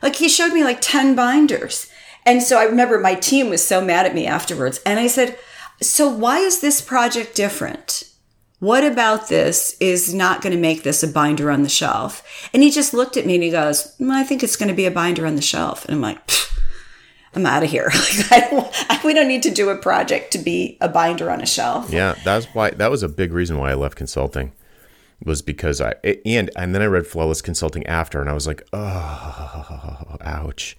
Like 0.01 0.15
he 0.15 0.29
showed 0.29 0.53
me 0.53 0.63
like 0.63 0.81
10 0.81 1.17
binders. 1.17 1.91
And 2.25 2.41
so 2.41 2.57
I 2.57 2.65
remember 2.65 3.01
my 3.01 3.17
team 3.17 3.51
was 3.51 3.67
so 3.67 3.81
mad 3.81 4.07
at 4.07 4.15
me 4.15 4.29
afterwards. 4.29 4.81
And 4.87 5.01
I 5.01 5.09
said, 5.09 5.37
so 5.83 6.09
why 6.09 6.39
is 6.39 6.61
this 6.61 6.81
project 6.81 7.35
different? 7.35 8.05
What 8.59 8.85
about 8.85 9.29
this 9.29 9.77
is 9.81 10.15
not 10.15 10.41
going 10.41 10.55
to 10.55 10.61
make 10.61 10.83
this 10.83 11.03
a 11.03 11.09
binder 11.09 11.51
on 11.51 11.63
the 11.63 11.69
shelf? 11.69 12.49
And 12.55 12.63
he 12.63 12.71
just 12.71 12.95
looked 12.95 13.17
at 13.17 13.27
me 13.27 13.35
and 13.35 13.45
he 13.45 13.51
goes, 13.51 13.95
well, 13.99 14.13
I 14.13 14.25
think 14.25 14.43
it's 14.43 14.57
going 14.57 14.71
to 14.71 14.75
be 14.75 14.87
a 14.87 14.91
binder 14.91 15.27
on 15.27 15.37
the 15.37 15.43
shelf. 15.43 15.85
And 15.85 15.95
I'm 15.95 16.01
like, 16.01 16.19
I'm 17.35 17.45
out 17.45 17.63
of 17.63 17.71
here. 17.71 17.91
We 19.07 19.15
don't 19.15 19.29
need 19.29 19.45
to 19.45 19.53
do 19.53 19.69
a 19.69 19.77
project 19.77 20.33
to 20.33 20.39
be 20.39 20.77
a 20.81 20.89
binder 20.89 21.31
on 21.31 21.41
a 21.41 21.47
shelf. 21.47 21.91
Yeah, 21.91 22.17
that's 22.25 22.47
why 22.47 22.71
that 22.71 22.91
was 22.91 23.05
a 23.05 23.09
big 23.09 23.33
reason 23.33 23.57
why 23.57 23.71
I 23.71 23.75
left 23.75 23.95
consulting 23.95 24.53
was 25.25 25.43
because 25.43 25.81
I 25.81 25.95
and 26.25 26.51
and 26.57 26.75
then 26.75 26.83
I 26.83 26.87
read 26.87 27.07
Flawless 27.07 27.41
Consulting 27.41 27.87
after, 27.87 28.21
and 28.21 28.29
I 28.29 28.33
was 28.33 28.49
like, 28.49 28.67
oh, 28.73 30.17
ouch. 30.23 30.77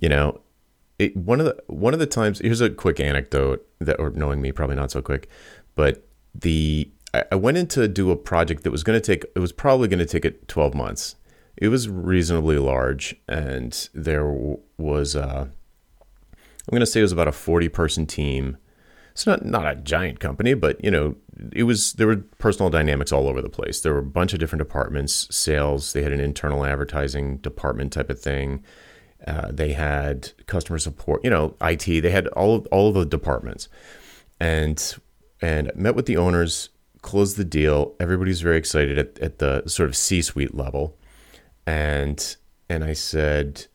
You 0.00 0.08
know, 0.08 0.40
it, 1.00 1.16
one 1.16 1.40
of 1.40 1.46
the 1.46 1.56
one 1.66 1.92
of 1.92 1.98
the 1.98 2.06
times. 2.06 2.38
Here's 2.38 2.60
a 2.60 2.70
quick 2.70 3.00
anecdote 3.00 3.66
that, 3.80 3.98
or 3.98 4.10
knowing 4.10 4.40
me, 4.40 4.52
probably 4.52 4.76
not 4.76 4.92
so 4.92 5.02
quick, 5.02 5.28
but 5.74 6.06
the 6.34 6.90
I, 7.30 7.36
went 7.36 7.56
in 7.56 7.66
to 7.68 7.86
do 7.88 8.10
a 8.10 8.16
project 8.16 8.64
that 8.64 8.70
was 8.70 8.82
going 8.82 9.00
to 9.00 9.04
take. 9.04 9.24
It 9.34 9.38
was 9.38 9.52
probably 9.52 9.88
going 9.88 10.00
to 10.00 10.06
take 10.06 10.24
it 10.24 10.48
12 10.48 10.74
months. 10.74 11.16
It 11.56 11.68
was 11.68 11.88
reasonably 11.88 12.58
large, 12.58 13.14
and 13.28 13.88
there 13.94 14.26
was. 14.76 15.14
Uh, 15.14 15.46
I'm 16.36 16.70
going 16.70 16.80
to 16.80 16.86
say 16.86 17.00
it 17.00 17.04
was 17.04 17.12
about 17.12 17.28
a 17.28 17.32
40 17.32 17.68
person 17.68 18.06
team. 18.06 18.56
It's 19.12 19.26
not 19.26 19.44
not 19.44 19.70
a 19.70 19.76
giant 19.76 20.18
company, 20.18 20.54
but 20.54 20.82
you 20.82 20.90
know, 20.90 21.14
it 21.52 21.62
was 21.64 21.92
there 21.92 22.08
were 22.08 22.16
personal 22.38 22.70
dynamics 22.70 23.12
all 23.12 23.28
over 23.28 23.40
the 23.40 23.48
place. 23.48 23.80
There 23.80 23.92
were 23.92 24.00
a 24.00 24.02
bunch 24.02 24.32
of 24.32 24.40
different 24.40 24.60
departments, 24.60 25.28
sales. 25.30 25.92
They 25.92 26.02
had 26.02 26.12
an 26.12 26.20
internal 26.20 26.64
advertising 26.64 27.36
department 27.38 27.92
type 27.92 28.10
of 28.10 28.20
thing. 28.20 28.64
Uh, 29.24 29.52
they 29.52 29.72
had 29.72 30.32
customer 30.46 30.78
support, 30.78 31.22
you 31.22 31.30
know, 31.30 31.54
IT. 31.60 31.84
They 31.84 32.10
had 32.10 32.26
all 32.28 32.56
of, 32.56 32.66
all 32.66 32.88
of 32.88 32.94
the 32.94 33.06
departments, 33.06 33.68
and 34.40 34.96
and 35.44 35.70
met 35.74 35.94
with 35.94 36.06
the 36.06 36.16
owners, 36.16 36.70
closed 37.02 37.36
the 37.36 37.44
deal. 37.44 37.94
Everybody's 38.00 38.40
very 38.40 38.56
excited 38.56 38.98
at, 38.98 39.18
at 39.18 39.38
the 39.38 39.62
sort 39.66 39.90
of 39.90 39.96
C-suite 39.96 40.54
level, 40.54 40.96
and 41.66 42.36
and 42.70 42.82
I 42.82 42.94
said, 42.94 43.66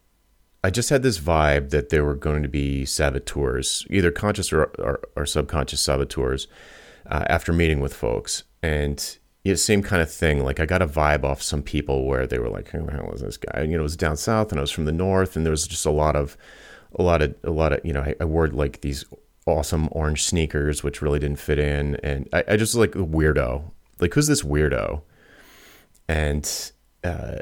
I 0.64 0.72
just 0.72 0.90
had 0.90 1.04
this 1.04 1.20
vibe 1.20 1.70
that 1.70 1.90
there 1.90 2.04
were 2.04 2.16
going 2.16 2.42
to 2.42 2.50
be 2.50 2.86
saboteurs, 2.86 3.86
either 3.92 4.10
conscious 4.10 4.52
or, 4.52 4.64
or, 4.80 5.00
or 5.16 5.26
subconscious 5.28 5.80
saboteurs 5.80 6.48
uh, 7.06 7.24
after 7.28 7.54
meeting 7.54 7.80
with 7.80 7.94
folks. 7.94 8.44
And 8.64 9.18
you 9.44 9.56
same 9.56 9.84
kind 9.84 10.02
of 10.02 10.12
thing. 10.12 10.44
Like 10.44 10.60
I 10.60 10.66
got 10.66 10.82
a 10.82 10.88
vibe 10.88 11.24
off 11.24 11.42
some 11.42 11.62
people 11.62 12.08
where 12.08 12.26
they 12.26 12.40
were 12.40 12.50
like, 12.50 12.70
"Who 12.70 12.84
the 12.86 12.92
hell 12.92 13.12
is 13.14 13.22
this 13.22 13.38
guy?" 13.38 13.62
And, 13.62 13.72
you 13.72 13.78
know, 13.78 13.84
it 13.84 13.92
was 13.92 13.96
down 13.96 14.18
south, 14.18 14.52
and 14.52 14.60
I 14.60 14.62
was 14.62 14.72
from 14.72 14.86
the 14.86 14.92
north, 14.92 15.36
and 15.36 15.46
there 15.46 15.52
was 15.52 15.68
just 15.68 15.86
a 15.86 15.92
lot 15.92 16.16
of, 16.16 16.36
a 16.98 17.04
lot 17.04 17.22
of, 17.22 17.36
a 17.44 17.52
lot 17.52 17.74
of, 17.74 17.80
you 17.84 17.94
know, 17.94 18.02
I, 18.02 18.16
I 18.20 18.26
wore 18.26 18.48
like 18.48 18.82
these 18.82 19.06
awesome 19.50 19.90
orange 19.92 20.24
sneakers, 20.24 20.84
which 20.84 21.02
really 21.02 21.20
didn't 21.20 21.40
fit 21.40 21.60
in, 21.60 21.96
and 21.98 22.30
I, 22.32 22.44
I 22.50 22.58
just 22.58 22.76
like 22.76 22.96
a 22.96 23.00
weirdo. 23.00 23.72
Like, 24.00 24.14
who's 24.14 24.28
this 24.28 24.44
weirdo? 24.44 25.02
And 26.08 26.72
uh, 27.04 27.40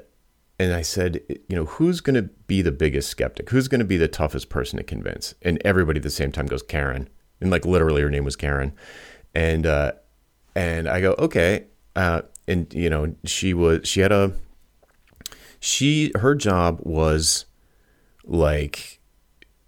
and 0.60 0.74
I 0.74 0.82
said, 0.82 1.22
you 1.28 1.56
know, 1.56 1.66
who's 1.66 2.02
going 2.02 2.16
to 2.16 2.24
be 2.48 2.62
the 2.62 2.72
biggest 2.72 3.10
skeptic? 3.10 3.50
Who's 3.50 3.68
going 3.68 3.80
to 3.80 3.86
be 3.86 3.98
the 3.98 4.08
toughest 4.08 4.50
person 4.50 4.78
to 4.78 4.84
convince? 4.84 5.36
And 5.44 5.62
everybody 5.64 6.00
at 6.00 6.04
the 6.04 6.10
same 6.10 6.32
time 6.32 6.48
goes 6.48 6.64
Karen, 6.64 7.10
and 7.40 7.52
like 7.52 7.66
literally 7.66 8.02
her 8.02 8.10
name 8.10 8.26
was 8.26 8.36
Karen 8.36 8.74
and 9.38 9.68
uh, 9.68 9.92
and 10.56 10.90
I 10.90 11.00
go 11.00 11.14
okay, 11.20 11.66
uh, 11.96 12.24
and 12.48 12.74
you 12.74 12.90
know 12.90 13.16
she 13.24 13.54
was 13.54 13.88
she 13.88 14.00
had 14.00 14.12
a 14.12 14.34
she 15.60 16.12
her 16.16 16.34
job 16.34 16.80
was 16.82 17.46
like 18.24 18.97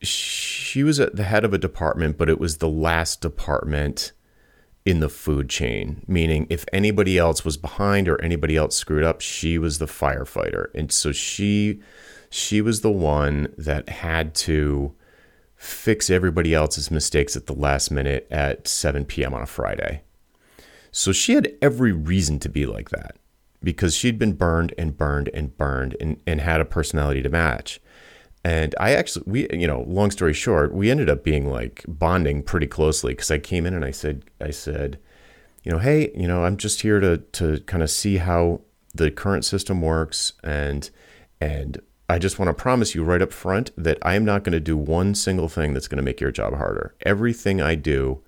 she 0.01 0.83
was 0.83 0.99
at 0.99 1.15
the 1.15 1.23
head 1.23 1.43
of 1.43 1.53
a 1.53 1.57
department, 1.57 2.17
but 2.17 2.29
it 2.29 2.39
was 2.39 2.57
the 2.57 2.69
last 2.69 3.21
department 3.21 4.11
in 4.85 5.01
the 5.01 5.09
food 5.09 5.49
chain, 5.49 6.03
meaning 6.07 6.47
if 6.49 6.65
anybody 6.71 7.17
else 7.17 7.43
was 7.43 7.57
behind 7.57 8.07
or 8.07 8.19
anybody 8.21 8.55
else 8.55 8.75
screwed 8.75 9.03
up, 9.03 9.21
she 9.21 9.57
was 9.57 9.77
the 9.77 9.85
firefighter, 9.85 10.67
and 10.73 10.91
so 10.91 11.11
she 11.11 11.81
she 12.29 12.61
was 12.61 12.81
the 12.81 12.91
one 12.91 13.53
that 13.57 13.89
had 13.89 14.33
to 14.35 14.93
fix 15.55 16.09
everybody 16.09 16.53
else's 16.53 16.89
mistakes 16.89 17.35
at 17.35 17.47
the 17.47 17.53
last 17.53 17.91
minute 17.91 18.27
at 18.31 18.67
7 18.67 19.03
p.m. 19.05 19.33
on 19.33 19.41
a 19.41 19.47
Friday. 19.47 20.03
So 20.91 21.11
she 21.11 21.33
had 21.33 21.51
every 21.61 21.91
reason 21.91 22.39
to 22.39 22.49
be 22.49 22.65
like 22.65 22.89
that 22.91 23.17
because 23.61 23.95
she'd 23.95 24.17
been 24.17 24.33
burned 24.33 24.73
and 24.77 24.95
burned 24.95 25.29
and 25.33 25.57
burned 25.57 25.97
and, 25.99 26.21
and 26.25 26.39
had 26.39 26.61
a 26.61 26.65
personality 26.65 27.21
to 27.21 27.29
match. 27.29 27.81
And 28.43 28.73
I 28.79 28.91
actually, 28.93 29.25
we, 29.27 29.47
you 29.51 29.67
know, 29.67 29.83
long 29.87 30.11
story 30.11 30.33
short, 30.33 30.73
we 30.73 30.89
ended 30.89 31.09
up 31.09 31.23
being 31.23 31.49
like 31.49 31.83
bonding 31.87 32.41
pretty 32.41 32.67
closely 32.67 33.13
because 33.13 33.31
I 33.31 33.37
came 33.37 33.65
in 33.65 33.73
and 33.73 33.83
I 33.83 33.91
said, 33.91 34.23
I 34.39 34.51
said, 34.51 34.97
you 35.63 35.71
know, 35.71 35.79
hey, 35.79 36.11
you 36.15 36.27
know, 36.27 36.45
I'm 36.45 36.57
just 36.57 36.81
here 36.81 36.99
to 36.99 37.17
to 37.17 37.59
kind 37.61 37.83
of 37.83 37.89
see 37.89 38.17
how 38.17 38.61
the 38.95 39.11
current 39.11 39.45
system 39.45 39.81
works, 39.81 40.33
and 40.43 40.89
and 41.41 41.81
I 42.09 42.17
just 42.17 42.39
want 42.39 42.49
to 42.49 42.59
promise 42.59 42.95
you 42.95 43.03
right 43.03 43.21
up 43.21 43.31
front 43.31 43.71
that 43.77 43.99
I 44.01 44.15
am 44.15 44.25
not 44.25 44.43
going 44.43 44.53
to 44.53 44.59
do 44.59 44.75
one 44.75 45.13
single 45.13 45.47
thing 45.47 45.73
that's 45.73 45.87
going 45.87 45.97
to 45.97 46.03
make 46.03 46.19
your 46.19 46.31
job 46.31 46.55
harder. 46.55 46.95
Everything 47.05 47.61
I 47.61 47.75
do, 47.75 48.23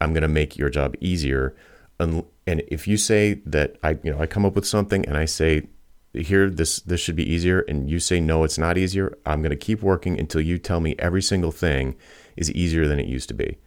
I'm 0.00 0.14
going 0.14 0.22
to 0.22 0.28
make 0.28 0.56
your 0.56 0.70
job 0.70 0.94
easier. 0.98 1.54
And, 2.00 2.24
and 2.46 2.62
if 2.68 2.88
you 2.88 2.96
say 2.96 3.42
that 3.44 3.76
I, 3.82 3.98
you 4.02 4.12
know, 4.12 4.20
I 4.20 4.26
come 4.26 4.46
up 4.46 4.54
with 4.54 4.66
something 4.66 5.04
and 5.04 5.16
I 5.16 5.26
say 5.26 5.66
here 6.12 6.48
this 6.48 6.80
this 6.80 7.00
should 7.00 7.16
be 7.16 7.30
easier 7.30 7.60
and 7.60 7.90
you 7.90 8.00
say 8.00 8.20
no 8.20 8.44
it's 8.44 8.58
not 8.58 8.78
easier. 8.78 9.16
I'm 9.26 9.42
going 9.42 9.50
to 9.50 9.56
keep 9.56 9.82
working 9.82 10.18
until 10.18 10.40
you 10.40 10.58
tell 10.58 10.80
me 10.80 10.94
every 10.98 11.22
single 11.22 11.52
thing 11.52 11.96
is 12.36 12.50
easier 12.52 12.86
than 12.86 12.98
it 12.98 13.06
used 13.06 13.28
to 13.28 13.34
be. 13.34 13.58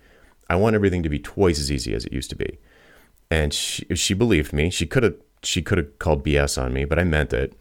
I 0.49 0.55
want 0.55 0.75
everything 0.75 1.03
to 1.03 1.09
be 1.09 1.19
twice 1.19 1.59
as 1.59 1.71
easy 1.71 1.93
as 1.93 2.05
it 2.05 2.13
used 2.13 2.29
to 2.31 2.35
be. 2.35 2.59
And 3.29 3.53
she, 3.53 3.85
she 3.95 4.13
believed 4.13 4.53
me. 4.53 4.69
She 4.69 4.85
could 4.85 5.03
have 5.03 5.15
she 5.43 5.61
could 5.61 5.77
have 5.77 5.97
called 5.99 6.23
bs 6.23 6.61
on 6.61 6.73
me 6.73 6.85
but 6.85 6.99
i 6.99 7.03
meant 7.03 7.33
it. 7.33 7.53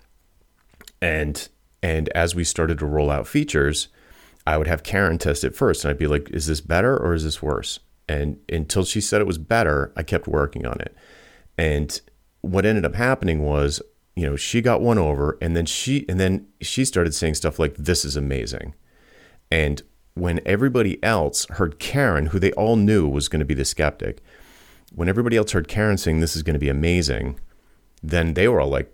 And 1.03 1.49
and 1.83 2.09
as 2.11 2.35
we 2.35 2.45
started 2.45 2.79
to 2.79 2.87
roll 2.87 3.11
out 3.11 3.27
features 3.27 3.89
i 4.47 4.57
would 4.57 4.67
have 4.67 4.83
karen 4.83 5.19
test 5.19 5.45
it 5.45 5.55
first 5.55 5.85
and 5.85 5.91
i'd 5.91 5.99
be 5.99 6.07
like 6.07 6.31
is 6.31 6.47
this 6.47 6.61
better 6.61 6.97
or 6.97 7.15
is 7.15 7.25
this 7.25 7.43
worse? 7.43 7.81
And 8.09 8.39
until 8.49 8.85
she 8.85 9.01
said 9.01 9.21
it 9.21 9.27
was 9.27 9.39
better 9.39 9.93
i 9.95 10.03
kept 10.03 10.27
working 10.27 10.67
on 10.67 10.81
it. 10.81 10.97
And 11.59 12.01
what 12.41 12.65
ended 12.65 12.87
up 12.87 12.95
happening 12.95 13.43
was 13.45 13.83
you 14.17 14.27
know, 14.27 14.37
she 14.37 14.61
got 14.61 14.81
one 14.81 14.99
over 14.99 15.39
and 15.41 15.57
then 15.57 15.67
she 15.67 16.05
and 16.09 16.19
then 16.19 16.47
she 16.61 16.85
started 16.85 17.15
saying 17.15 17.35
stuff 17.35 17.59
like 17.59 17.77
this 17.77 18.05
is 18.05 18.17
amazing. 18.17 18.75
And 19.51 19.83
when 20.15 20.41
everybody 20.45 21.03
else 21.03 21.47
heard 21.51 21.79
Karen, 21.79 22.27
who 22.27 22.39
they 22.39 22.53
all 22.53 22.77
knew 22.77 23.09
was 23.09 23.29
going 23.29 23.41
to 23.41 23.47
be 23.47 23.55
the 23.55 23.65
skeptic, 23.65 24.21
when 24.93 25.09
everybody 25.09 25.37
else 25.37 25.53
heard 25.53 25.69
Karen 25.69 25.97
saying 25.97 26.21
this 26.21 26.37
is 26.37 26.43
going 26.43 26.55
to 26.55 26.61
be 26.61 26.69
amazing, 26.69 27.39
then 28.03 28.35
they 28.35 28.49
were 28.49 28.61
all 28.61 28.69
like, 28.69 28.93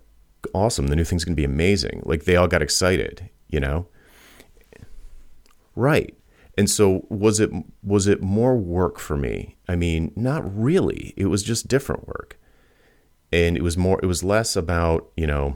awesome, 0.53 0.87
the 0.87 0.95
new 0.95 1.03
thing's 1.03 1.25
going 1.25 1.35
to 1.35 1.41
be 1.41 1.43
amazing. 1.43 2.01
Like 2.05 2.23
they 2.25 2.35
all 2.35 2.47
got 2.47 2.61
excited, 2.61 3.29
you 3.47 3.59
know? 3.59 3.87
Right. 5.75 6.15
And 6.57 6.69
so 6.69 7.05
was 7.09 7.39
it 7.39 7.51
was 7.83 8.07
it 8.07 8.21
more 8.21 8.55
work 8.55 8.97
for 8.97 9.15
me? 9.15 9.57
I 9.67 9.75
mean, 9.75 10.11
not 10.15 10.43
really. 10.57 11.13
It 11.15 11.25
was 11.25 11.43
just 11.43 11.67
different 11.67 12.07
work 12.07 12.39
and 13.31 13.57
it 13.57 13.63
was 13.63 13.77
more 13.77 13.99
it 14.01 14.05
was 14.05 14.23
less 14.23 14.55
about 14.55 15.09
you 15.17 15.27
know 15.27 15.55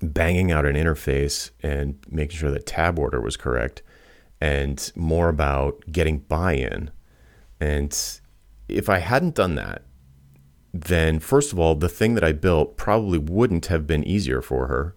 banging 0.00 0.52
out 0.52 0.64
an 0.64 0.76
interface 0.76 1.50
and 1.62 1.98
making 2.08 2.36
sure 2.36 2.50
that 2.50 2.66
tab 2.66 2.98
order 2.98 3.20
was 3.20 3.36
correct 3.36 3.82
and 4.40 4.92
more 4.94 5.28
about 5.28 5.82
getting 5.90 6.18
buy-in. 6.18 6.90
And 7.60 8.20
if 8.68 8.88
i 8.88 8.98
hadn't 8.98 9.34
done 9.34 9.54
that 9.56 9.82
then 10.72 11.18
first 11.18 11.52
of 11.52 11.58
all 11.58 11.74
the 11.74 11.88
thing 11.88 12.14
that 12.14 12.22
i 12.22 12.30
built 12.30 12.76
probably 12.76 13.18
wouldn't 13.18 13.66
have 13.66 13.86
been 13.86 14.04
easier 14.04 14.40
for 14.42 14.66
her. 14.66 14.94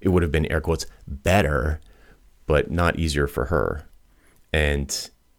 It 0.00 0.10
would 0.10 0.22
have 0.22 0.32
been 0.32 0.50
air 0.52 0.60
quotes 0.60 0.86
better 1.06 1.80
but 2.46 2.70
not 2.70 2.98
easier 2.98 3.26
for 3.26 3.46
her. 3.46 3.88
And 4.52 4.88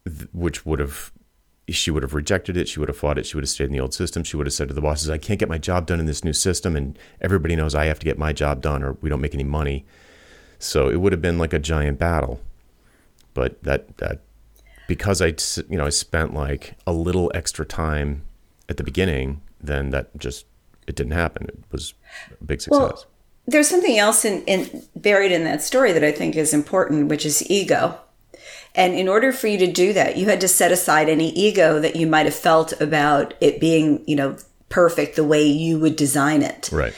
th- 0.06 0.30
which 0.34 0.66
would 0.66 0.80
have 0.80 1.12
she 1.70 1.92
would 1.92 2.04
have 2.04 2.14
rejected 2.14 2.56
it. 2.56 2.70
She 2.70 2.80
would 2.80 2.88
have 2.88 2.98
fought 2.98 3.18
it. 3.18 3.26
She 3.26 3.36
would 3.36 3.44
have 3.44 3.50
stayed 3.50 3.66
in 3.66 3.74
the 3.74 3.80
old 3.80 3.94
system. 3.94 4.24
She 4.24 4.38
would 4.38 4.46
have 4.46 4.54
said 4.54 4.70
to 4.70 4.74
the 4.74 4.82
bosses, 4.82 5.10
I 5.10 5.18
can't 5.18 5.40
get 5.40 5.50
my 5.50 5.58
job 5.58 5.86
done 5.86 6.00
in 6.00 6.06
this 6.06 6.24
new 6.24 6.34
system. 6.34 6.76
And 6.76 6.98
everybody 7.20 7.56
knows 7.56 7.76
I 7.76 7.86
have 7.86 8.00
to 8.00 8.06
get 8.06 8.18
my 8.18 8.32
job 8.32 8.62
done 8.62 8.84
or 8.84 8.94
we 9.02 9.10
don't 9.10 9.22
make 9.22 9.34
any 9.34 9.44
money. 9.44 9.86
So 10.60 10.90
it 10.90 11.02
would 11.02 11.12
have 11.12 11.22
been 11.22 11.38
like 11.38 11.54
a 11.54 11.60
giant 11.60 12.00
battle. 12.00 12.40
But 13.34 13.62
that, 13.64 13.98
that, 13.98 14.22
because 14.88 15.22
I, 15.22 15.34
you 15.70 15.78
know, 15.78 15.86
I 15.86 15.90
spent 15.90 16.34
like 16.34 16.76
a 16.88 16.94
little 16.94 17.32
extra 17.36 17.66
time 17.66 18.24
at 18.70 18.78
the 18.78 18.84
beginning, 18.84 19.42
then 19.62 19.90
that 19.90 20.18
just, 20.18 20.46
it 20.88 20.96
didn't 20.96 21.12
happen. 21.12 21.48
It 21.50 21.60
was 21.72 21.94
a 22.40 22.44
big 22.46 22.62
success. 22.62 22.80
Well, 22.80 23.06
there's 23.46 23.68
something 23.68 23.98
else 23.98 24.24
in, 24.24 24.44
in 24.46 24.84
buried 24.96 25.32
in 25.34 25.44
that 25.44 25.62
story 25.62 25.92
that 25.92 26.04
I 26.04 26.14
think 26.14 26.36
is 26.36 26.54
important, 26.54 27.08
which 27.10 27.26
is 27.26 27.50
ego 27.50 28.00
and 28.76 28.94
in 28.94 29.08
order 29.08 29.32
for 29.32 29.48
you 29.48 29.58
to 29.60 29.72
do 29.72 29.94
that, 29.94 30.18
you 30.18 30.28
had 30.28 30.42
to 30.42 30.48
set 30.48 30.72
aside 30.72 31.10
any 31.10 31.30
ego 31.32 31.80
that 31.80 31.96
you 31.96 32.08
might 32.08 32.26
have 32.26 32.36
felt 32.36 32.80
about 32.82 33.34
it 33.42 33.60
being, 33.60 34.04
you 34.08 34.16
know, 34.16 34.38
perfect 34.70 35.16
the 35.16 35.24
way 35.24 35.46
you 35.46 35.80
would 35.80 35.96
design 35.96 36.42
it. 36.42 36.70
Right. 36.72 36.94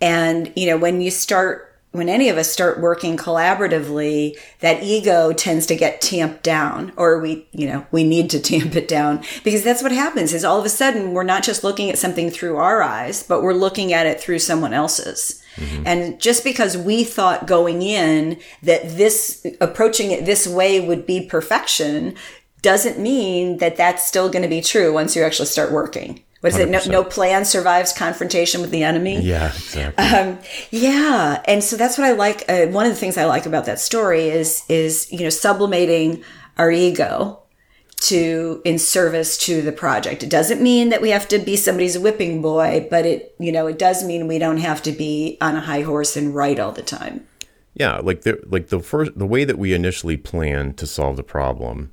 And, 0.00 0.52
you 0.56 0.66
know, 0.66 0.76
when 0.76 1.00
you 1.00 1.10
start 1.10 1.69
when 1.92 2.08
any 2.08 2.28
of 2.28 2.38
us 2.38 2.50
start 2.50 2.80
working 2.80 3.16
collaboratively, 3.16 4.38
that 4.60 4.82
ego 4.82 5.32
tends 5.32 5.66
to 5.66 5.74
get 5.74 6.00
tamped 6.00 6.42
down 6.42 6.92
or 6.96 7.18
we, 7.18 7.46
you 7.52 7.66
know, 7.66 7.84
we 7.90 8.04
need 8.04 8.30
to 8.30 8.40
tamp 8.40 8.76
it 8.76 8.86
down 8.86 9.22
because 9.42 9.64
that's 9.64 9.82
what 9.82 9.92
happens 9.92 10.32
is 10.32 10.44
all 10.44 10.58
of 10.58 10.64
a 10.64 10.70
sudden 10.70 11.12
we're 11.12 11.24
not 11.24 11.42
just 11.42 11.64
looking 11.64 11.90
at 11.90 11.98
something 11.98 12.30
through 12.30 12.56
our 12.56 12.82
eyes, 12.82 13.22
but 13.22 13.42
we're 13.42 13.52
looking 13.52 13.92
at 13.92 14.06
it 14.06 14.20
through 14.20 14.38
someone 14.38 14.72
else's. 14.72 15.42
Mm-hmm. 15.56 15.82
And 15.84 16.20
just 16.20 16.44
because 16.44 16.76
we 16.76 17.02
thought 17.02 17.46
going 17.46 17.82
in 17.82 18.38
that 18.62 18.82
this 18.96 19.44
approaching 19.60 20.12
it 20.12 20.24
this 20.24 20.46
way 20.46 20.80
would 20.80 21.06
be 21.06 21.26
perfection 21.26 22.14
doesn't 22.62 22.98
mean 22.98 23.58
that 23.58 23.76
that's 23.76 24.06
still 24.06 24.28
going 24.28 24.42
to 24.42 24.48
be 24.48 24.60
true 24.60 24.92
once 24.92 25.16
you 25.16 25.22
actually 25.22 25.46
start 25.46 25.72
working. 25.72 26.22
Was 26.42 26.54
100%. 26.54 26.60
it 26.60 26.70
no, 26.70 26.80
no, 27.02 27.04
plan 27.04 27.44
survives 27.44 27.92
confrontation 27.92 28.62
with 28.62 28.70
the 28.70 28.82
enemy? 28.82 29.20
Yeah, 29.20 29.48
exactly. 29.48 30.04
Um, 30.04 30.38
yeah, 30.70 31.42
and 31.44 31.62
so 31.62 31.76
that's 31.76 31.98
what 31.98 32.06
I 32.06 32.12
like. 32.12 32.44
Uh, 32.48 32.66
one 32.66 32.86
of 32.86 32.92
the 32.92 32.98
things 32.98 33.18
I 33.18 33.26
like 33.26 33.44
about 33.44 33.66
that 33.66 33.78
story 33.78 34.28
is 34.28 34.64
is 34.68 35.10
you 35.12 35.20
know 35.20 35.28
sublimating 35.28 36.24
our 36.56 36.70
ego 36.70 37.40
to 38.00 38.62
in 38.64 38.78
service 38.78 39.36
to 39.36 39.60
the 39.60 39.72
project. 39.72 40.22
It 40.22 40.30
doesn't 40.30 40.62
mean 40.62 40.88
that 40.88 41.02
we 41.02 41.10
have 41.10 41.28
to 41.28 41.38
be 41.38 41.56
somebody's 41.56 41.98
whipping 41.98 42.40
boy, 42.40 42.86
but 42.90 43.04
it 43.04 43.34
you 43.38 43.52
know 43.52 43.66
it 43.66 43.78
does 43.78 44.02
mean 44.02 44.26
we 44.26 44.38
don't 44.38 44.58
have 44.58 44.82
to 44.84 44.92
be 44.92 45.36
on 45.40 45.56
a 45.56 45.60
high 45.60 45.82
horse 45.82 46.16
and 46.16 46.34
right 46.34 46.58
all 46.58 46.72
the 46.72 46.82
time. 46.82 47.26
Yeah, 47.74 47.98
like 47.98 48.22
the 48.22 48.40
like 48.46 48.68
the 48.68 48.80
first 48.80 49.18
the 49.18 49.26
way 49.26 49.44
that 49.44 49.58
we 49.58 49.74
initially 49.74 50.16
plan 50.16 50.72
to 50.74 50.86
solve 50.86 51.16
the 51.16 51.22
problem 51.22 51.92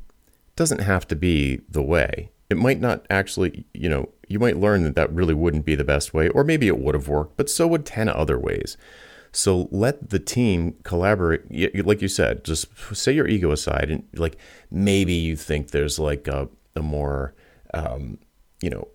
doesn't 0.55 0.79
have 0.79 1.05
to 1.10 1.15
be 1.15 1.62
the 1.69 1.83
way. 1.83 2.31
It 2.49 2.57
might 2.57 2.79
not 2.79 3.05
actually, 3.10 3.65
you 3.73 3.89
know, 3.89 4.10
you 4.27 4.39
might 4.39 4.57
learn 4.57 4.83
that 4.83 4.95
that 4.95 5.12
really 5.13 5.33
wouldn't 5.33 5.65
be 5.65 5.75
the 5.75 5.83
best 5.83 6.13
way, 6.13 6.29
or 6.29 6.43
maybe 6.43 6.67
it 6.67 6.79
would 6.79 6.95
have 6.95 7.07
worked, 7.07 7.38
but 7.38 7.49
so 7.49 7.67
would 7.67 7.86
10 7.86 8.10
other 8.10 8.39
ways. 8.39 8.77
So 9.31 9.67
let 9.71 10.10
the 10.10 10.19
team 10.19 10.75
collaborate. 10.83 11.86
Like 11.86 12.01
you 12.01 12.07
said, 12.07 12.43
just 12.43 12.67
say 12.95 13.12
your 13.12 13.27
ego 13.27 13.51
aside, 13.51 13.91
and 13.91 14.03
like 14.13 14.38
maybe 14.71 15.13
you 15.13 15.36
think 15.36 15.71
there's 15.71 15.99
like 15.99 16.27
a, 16.27 16.49
a 16.75 16.81
more, 16.81 17.33
um, 17.73 18.17
you 18.62 18.69
know, 18.69 18.88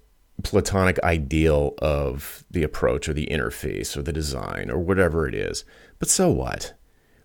platonic 0.42 0.98
ideal 1.00 1.74
of 1.78 2.44
the 2.50 2.62
approach 2.62 3.08
or 3.08 3.12
the 3.12 3.28
interface 3.30 3.96
or 3.96 4.02
the 4.02 4.12
design 4.12 4.70
or 4.70 4.78
whatever 4.78 5.28
it 5.28 5.34
is. 5.34 5.64
But 5.98 6.08
so 6.08 6.30
what? 6.30 6.74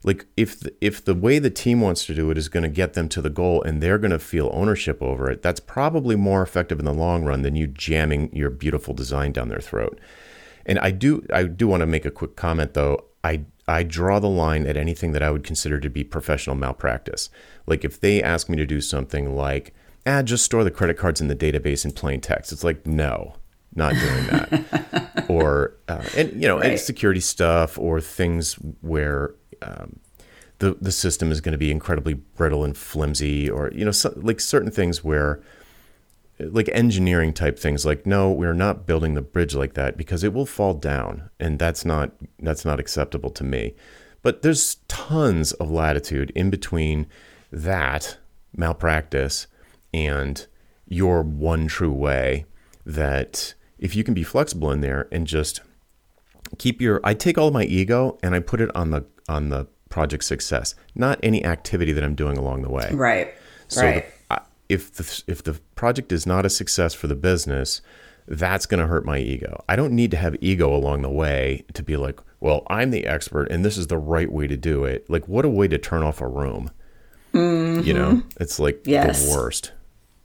Like 0.04 0.26
if 0.36 0.60
the, 0.60 0.74
if 0.82 1.04
the 1.04 1.16
way 1.16 1.40
the 1.40 1.50
team 1.50 1.82
wants 1.82 2.06
to 2.06 2.14
do 2.14 2.30
it 2.32 2.38
is 2.38 2.50
going 2.50 2.64
to 2.64 2.70
get 2.70 2.94
them 2.94 3.10
to 3.10 3.22
the 3.22 3.30
goal 3.30 3.62
and 3.64 3.82
they're 3.82 3.98
going 3.98 4.12
to 4.12 4.20
feel 4.20 4.50
ownership 4.54 5.02
over 5.02 5.30
it 5.30 5.42
that's 5.42 5.60
probably 5.60 6.16
more 6.16 6.42
effective 6.42 6.80
in 6.80 6.86
the 6.86 6.94
long 6.94 7.24
run 7.24 7.42
than 7.42 7.56
you 7.56 7.68
jamming 7.68 8.34
your 8.36 8.50
beautiful 8.50 8.94
design 8.94 9.32
down 9.32 9.50
their 9.50 9.60
throat. 9.60 10.00
And 10.66 10.80
i 10.80 10.92
do 10.92 11.26
i 11.34 11.44
do 11.44 11.68
want 11.68 11.82
to 11.82 11.88
make 11.88 12.06
a 12.06 12.12
quick 12.12 12.36
comment 12.36 12.74
though. 12.74 13.06
I 13.24 13.46
i 13.68 13.84
draw 13.84 14.20
the 14.20 14.30
line 14.30 14.66
at 14.68 14.78
anything 14.78 15.12
that 15.14 15.24
i 15.24 15.32
would 15.32 15.44
consider 15.44 15.80
to 15.80 15.90
be 15.90 16.04
professional 16.04 16.56
malpractice. 16.56 17.30
Like 17.66 17.84
if 17.84 18.00
they 18.00 18.22
ask 18.22 18.50
me 18.50 18.58
to 18.58 18.66
do 18.66 18.82
something 18.82 19.36
like 19.36 19.74
ah 20.06 20.22
just 20.22 20.46
store 20.46 20.64
the 20.64 20.72
credit 20.72 20.98
cards 20.98 21.22
in 21.22 21.28
the 21.28 21.36
database 21.36 21.84
in 21.86 21.92
plain 21.92 22.22
text 22.22 22.52
it's 22.52 22.64
like 22.64 22.86
no 22.86 23.36
not 23.76 23.94
doing 23.94 24.28
that. 24.28 25.04
Or 25.30 25.76
uh, 25.90 26.06
and 26.16 26.42
you 26.42 26.48
know 26.48 26.58
right. 26.58 26.72
and 26.72 26.80
security 26.80 27.20
stuff 27.20 27.78
or 27.78 28.00
things 28.00 28.54
where 28.80 29.36
um, 29.62 30.00
the 30.60 30.78
the 30.82 30.92
system 30.92 31.32
is 31.32 31.42
going 31.42 31.54
to 31.54 31.58
be 31.58 31.72
incredibly 31.72 32.14
brittle 32.14 32.64
and 32.64 32.78
flimsy, 32.78 33.50
or 33.50 33.72
you 33.74 33.86
know, 33.86 33.92
so, 33.92 34.14
like 34.16 34.40
certain 34.40 34.72
things 34.72 35.04
where, 35.04 35.42
like 36.40 36.70
engineering 36.74 37.34
type 37.34 37.60
things, 37.60 37.86
like 37.86 38.06
no, 38.06 38.32
we're 38.32 38.54
not 38.54 38.86
building 38.86 39.14
the 39.14 39.22
bridge 39.22 39.56
like 39.56 39.74
that 39.74 39.98
because 39.98 40.24
it 40.24 40.34
will 40.34 40.46
fall 40.46 40.74
down, 40.74 41.30
and 41.40 41.60
that's 41.60 41.86
not 41.86 42.12
that's 42.40 42.66
not 42.66 42.80
acceptable 42.80 43.30
to 43.32 43.44
me. 43.44 43.76
But 44.22 44.42
there's 44.42 44.76
tons 44.88 45.54
of 45.54 45.70
latitude 45.72 46.32
in 46.32 46.50
between 46.50 47.08
that 47.52 48.18
malpractice 48.56 49.48
and 49.94 50.46
your 50.88 51.22
one 51.22 51.68
true 51.68 51.94
way 51.94 52.46
that 52.86 53.54
if 53.78 53.96
you 53.96 54.04
can 54.04 54.14
be 54.14 54.24
flexible 54.24 54.72
in 54.72 54.82
there 54.82 55.08
and 55.12 55.28
just 55.28 55.62
keep 56.58 56.82
your 56.82 57.00
I 57.04 57.14
take 57.14 57.38
all 57.38 57.52
my 57.52 57.64
ego 57.64 58.18
and 58.24 58.36
I 58.36 58.40
put 58.40 58.62
it 58.62 58.74
on 58.76 58.92
the 58.92 59.06
on 59.28 59.50
the 59.50 59.68
project 59.90 60.24
success, 60.24 60.76
not 60.96 61.20
any 61.24 61.44
activity 61.46 61.92
that 61.94 62.04
I'm 62.04 62.16
doing 62.16 62.38
along 62.38 62.62
the 62.62 62.70
way. 62.70 62.90
Right. 62.94 63.34
So 63.68 63.82
right. 63.82 64.06
The, 64.30 64.42
if 64.70 64.94
the 64.94 65.24
if 65.28 65.44
the 65.44 65.54
project 65.76 66.12
is 66.12 66.26
not 66.26 66.46
a 66.46 66.50
success 66.50 66.94
for 66.94 67.08
the 67.08 67.16
business, 67.16 67.82
that's 68.28 68.66
going 68.66 68.82
to 68.82 68.88
hurt 68.88 69.06
my 69.06 69.18
ego. 69.18 69.64
I 69.70 69.76
don't 69.76 69.94
need 69.94 70.12
to 70.12 70.18
have 70.18 70.36
ego 70.42 70.76
along 70.76 71.02
the 71.02 71.10
way 71.10 71.64
to 71.74 71.84
be 71.84 71.96
like, 71.96 72.20
well, 72.40 72.66
I'm 72.70 72.92
the 72.92 73.06
expert 73.06 73.50
and 73.50 73.64
this 73.64 73.78
is 73.78 73.88
the 73.88 73.98
right 73.98 74.32
way 74.32 74.48
to 74.48 74.58
do 74.58 74.84
it. 74.84 75.10
Like, 75.10 75.28
what 75.28 75.46
a 75.46 75.50
way 75.50 75.68
to 75.70 75.78
turn 75.78 76.04
off 76.04 76.22
a 76.22 76.28
room. 76.28 76.72
Mm-hmm. 77.34 77.88
You 77.88 77.94
know, 77.94 78.24
it's 78.40 78.60
like 78.60 78.82
yes. 78.86 79.26
the 79.26 79.32
worst. 79.32 79.72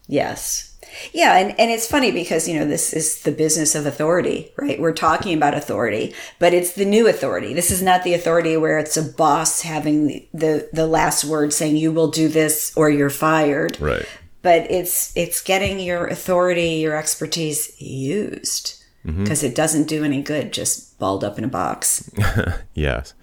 Yes. 0.08 0.71
Yeah, 1.12 1.37
and, 1.37 1.59
and 1.59 1.70
it's 1.70 1.87
funny 1.87 2.11
because, 2.11 2.48
you 2.48 2.59
know, 2.59 2.66
this 2.66 2.92
is 2.92 3.22
the 3.22 3.33
business 3.33 3.74
of 3.74 3.87
authority, 3.87 4.52
right? 4.57 4.81
We're 4.81 4.92
talking 4.92 5.37
about 5.37 5.55
authority, 5.55 6.14
but 6.38 6.55
it's 6.55 6.72
the 6.72 6.85
new 6.85 7.09
authority. 7.09 7.55
This 7.55 7.70
is 7.70 7.83
not 7.83 8.05
the 8.05 8.14
authority 8.14 8.57
where 8.57 8.78
it's 8.78 8.96
a 8.96 9.02
boss 9.02 9.62
having 9.62 10.07
the, 10.07 10.28
the, 10.33 10.68
the 10.72 10.87
last 10.87 11.24
word 11.24 11.52
saying 11.52 11.76
you 11.76 11.92
will 11.92 12.09
do 12.09 12.28
this 12.28 12.72
or 12.76 12.90
you're 12.90 13.11
fired. 13.11 13.81
Right. 13.81 14.07
But 14.42 14.70
it's 14.72 15.16
it's 15.16 15.40
getting 15.40 15.78
your 15.78 16.09
authority, 16.09 16.70
your 16.70 16.96
expertise 16.96 17.81
used 17.81 18.83
because 19.05 19.38
mm-hmm. 19.38 19.46
it 19.46 19.55
doesn't 19.55 19.88
do 19.88 20.05
any 20.05 20.22
good 20.22 20.52
just 20.52 20.98
balled 20.98 21.24
up 21.24 21.38
in 21.38 21.44
a 21.44 21.48
box. 21.48 22.11
yes. 22.74 23.14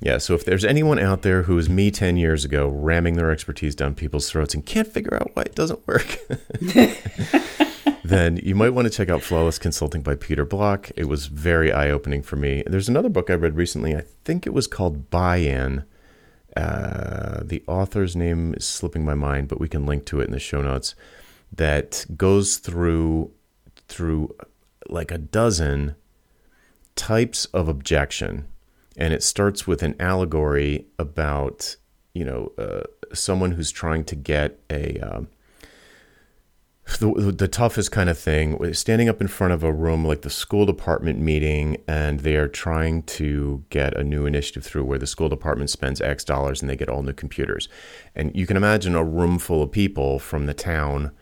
Yeah, 0.00 0.16
so 0.16 0.34
if 0.34 0.46
there's 0.46 0.64
anyone 0.64 0.98
out 0.98 1.20
there 1.22 1.42
who 1.42 1.58
is 1.58 1.68
me 1.68 1.90
10 1.90 2.16
years 2.16 2.44
ago 2.44 2.68
ramming 2.68 3.16
their 3.16 3.30
expertise 3.30 3.74
down 3.74 3.94
people's 3.94 4.30
throats 4.30 4.54
and 4.54 4.64
can't 4.64 4.88
figure 4.88 5.14
out 5.14 5.30
why 5.34 5.42
it 5.42 5.54
doesn't 5.54 5.86
work, 5.86 6.18
then 8.02 8.38
you 8.38 8.54
might 8.54 8.70
want 8.70 8.86
to 8.86 8.90
check 8.90 9.10
out 9.10 9.22
Flawless 9.22 9.58
Consulting 9.58 10.00
by 10.00 10.14
Peter 10.14 10.46
Block. 10.46 10.90
It 10.96 11.04
was 11.04 11.26
very 11.26 11.70
eye 11.70 11.90
opening 11.90 12.22
for 12.22 12.36
me. 12.36 12.62
There's 12.66 12.88
another 12.88 13.10
book 13.10 13.28
I 13.28 13.34
read 13.34 13.56
recently. 13.56 13.94
I 13.94 14.04
think 14.24 14.46
it 14.46 14.54
was 14.54 14.66
called 14.66 15.10
Buy 15.10 15.36
In. 15.36 15.84
Uh, 16.56 17.42
the 17.44 17.62
author's 17.66 18.16
name 18.16 18.54
is 18.54 18.64
slipping 18.64 19.04
my 19.04 19.14
mind, 19.14 19.48
but 19.48 19.60
we 19.60 19.68
can 19.68 19.84
link 19.84 20.06
to 20.06 20.20
it 20.20 20.24
in 20.24 20.32
the 20.32 20.40
show 20.40 20.62
notes. 20.62 20.94
That 21.52 22.06
goes 22.16 22.56
through 22.56 23.32
through 23.88 24.34
like 24.88 25.10
a 25.10 25.18
dozen 25.18 25.96
types 26.94 27.44
of 27.46 27.68
objection 27.68 28.46
and 28.96 29.12
it 29.12 29.22
starts 29.22 29.66
with 29.66 29.82
an 29.82 29.94
allegory 30.00 30.86
about 30.98 31.76
you 32.14 32.24
know 32.24 32.52
uh, 32.58 32.82
someone 33.14 33.52
who's 33.52 33.70
trying 33.70 34.04
to 34.04 34.16
get 34.16 34.58
a 34.70 34.98
um, 34.98 35.28
the, 36.98 37.32
the 37.36 37.48
toughest 37.48 37.92
kind 37.92 38.10
of 38.10 38.18
thing 38.18 38.72
standing 38.74 39.08
up 39.08 39.20
in 39.20 39.28
front 39.28 39.52
of 39.52 39.62
a 39.62 39.72
room 39.72 40.04
like 40.04 40.22
the 40.22 40.30
school 40.30 40.66
department 40.66 41.20
meeting 41.20 41.76
and 41.86 42.20
they 42.20 42.36
are 42.36 42.48
trying 42.48 43.02
to 43.04 43.64
get 43.70 43.96
a 43.96 44.02
new 44.02 44.26
initiative 44.26 44.64
through 44.64 44.84
where 44.84 44.98
the 44.98 45.06
school 45.06 45.28
department 45.28 45.70
spends 45.70 46.00
x 46.00 46.24
dollars 46.24 46.60
and 46.60 46.68
they 46.68 46.76
get 46.76 46.88
all 46.88 47.02
new 47.02 47.12
computers. 47.12 47.68
And 48.14 48.34
you 48.34 48.46
can 48.46 48.56
imagine 48.56 48.94
a 48.94 49.04
room 49.04 49.38
full 49.38 49.62
of 49.62 49.70
people 49.70 50.18
from 50.18 50.46
the 50.46 50.54
town 50.54 51.12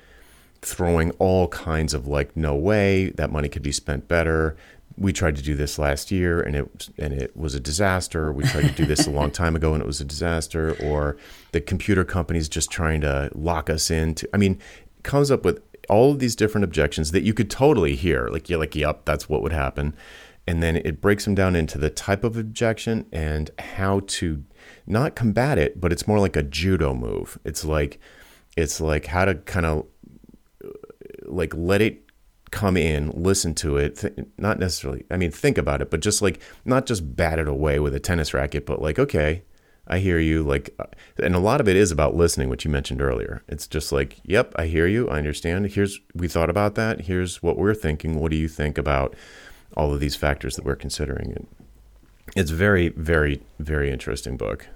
throwing 0.63 1.11
all 1.13 1.49
kinds 1.49 1.95
of 1.95 2.07
like 2.07 2.37
no 2.37 2.55
way 2.55 3.11
that 3.11 3.31
money 3.31 3.49
could 3.49 3.63
be 3.63 3.73
spent 3.73 4.09
better 4.09 4.57
we 4.99 5.13
tried 5.13 5.37
to 5.37 5.43
do 5.43 5.55
this 5.55 5.79
last 5.79 6.11
year 6.11 6.41
and 6.41 6.57
it 6.57 6.89
and 6.99 7.13
it 7.13 7.37
was 7.37 7.55
a 7.55 7.61
disaster. 7.61 8.33
We 8.33 8.45
tried 8.45 8.69
to 8.69 8.73
do 8.73 8.85
this 8.85 9.07
a 9.07 9.11
long 9.11 9.31
time 9.31 9.55
ago 9.55 9.73
and 9.73 9.83
it 9.83 9.87
was 9.87 10.01
a 10.01 10.05
disaster. 10.05 10.77
Or 10.83 11.17
the 11.53 11.61
computer 11.61 12.05
company's 12.05 12.49
just 12.49 12.71
trying 12.71 13.01
to 13.03 13.31
lock 13.35 13.71
us 13.71 13.91
into. 13.91 14.29
I 14.35 14.37
mean, 14.37 14.59
comes 15.05 15.31
up 15.31 15.45
with 15.45 15.63
all 15.89 16.13
of 16.13 16.19
these 16.19 16.35
different 16.35 16.65
objections 16.65 17.13
that 17.13 17.23
you 17.23 17.33
could 17.33 17.51
totally 17.51 17.95
hear. 17.95 18.29
Like 18.29 18.51
you're 18.51 18.59
like, 18.59 18.75
yep, 18.75 19.05
that's 19.05 19.29
what 19.29 19.43
would 19.43 19.53
happen. 19.53 19.95
And 20.47 20.63
then 20.63 20.77
it 20.77 21.01
breaks 21.01 21.25
them 21.25 21.35
down 21.35 21.55
into 21.55 21.79
the 21.79 21.91
type 21.91 22.25
of 22.25 22.37
objection 22.37 23.07
and 23.13 23.51
how 23.59 24.01
to 24.07 24.45
not 24.87 25.15
combat 25.15 25.59
it, 25.59 25.81
but 25.81 25.93
it's 25.93 26.09
more 26.09 26.19
like 26.19 26.37
a 26.37 26.43
judo 26.43 26.95
move. 26.95 27.39
It's 27.45 27.65
like 27.65 28.01
it's 28.57 28.81
like 28.81 29.07
how 29.07 29.27
to 29.27 29.37
kind 29.37 29.67
of 29.67 29.87
like 31.27 31.55
let 31.55 31.81
it 31.81 32.08
come 32.51 32.77
in, 32.77 33.11
listen 33.11 33.55
to 33.57 33.77
it, 33.77 33.97
th- 33.97 34.15
not 34.37 34.59
necessarily, 34.59 35.05
I 35.11 35.17
mean, 35.17 35.31
think 35.31 35.59
about 35.59 35.83
it, 35.83 35.91
but 35.91 36.01
just 36.01 36.23
like, 36.23 36.41
not 36.65 36.87
just 36.87 37.17
bat 37.17 37.39
it 37.39 37.49
away 37.49 37.79
with 37.79 37.95
a 37.95 38.01
tennis 38.01 38.33
racket, 38.35 38.67
but 38.67 38.81
like, 38.81 38.99
okay, 38.99 39.43
I 39.87 39.99
hear 39.99 40.19
you. 40.19 40.43
Like, 40.43 40.75
uh, 40.79 40.85
and 41.23 41.35
a 41.35 41.39
lot 41.39 41.61
of 41.61 41.69
it 41.69 41.77
is 41.77 41.91
about 41.91 42.15
listening, 42.15 42.49
which 42.49 42.65
you 42.65 42.71
mentioned 42.71 43.01
earlier. 43.01 43.43
It's 43.49 43.67
just 43.67 43.91
like, 43.91 44.19
yep, 44.23 44.53
I 44.57 44.67
hear 44.67 44.87
you. 44.87 45.09
I 45.09 45.19
understand. 45.19 45.67
Here's, 45.73 45.99
we 46.15 46.29
thought 46.29 46.51
about 46.51 46.75
that. 46.75 47.03
Here's 47.03 47.43
what 47.43 47.57
we're 47.57 47.75
thinking. 47.75 48.21
What 48.21 48.31
do 48.31 48.37
you 48.37 48.49
think 48.49 48.77
about 48.77 49.15
all 49.77 49.93
of 49.93 50.01
these 50.01 50.17
factors 50.17 50.57
that 50.57 50.65
we're 50.65 50.77
considering? 50.77 51.33
And 51.33 51.47
it's 52.37 52.51
very, 52.51 52.89
very, 52.91 53.41
very 53.59 53.91
interesting 53.91 54.37
book. 54.37 54.69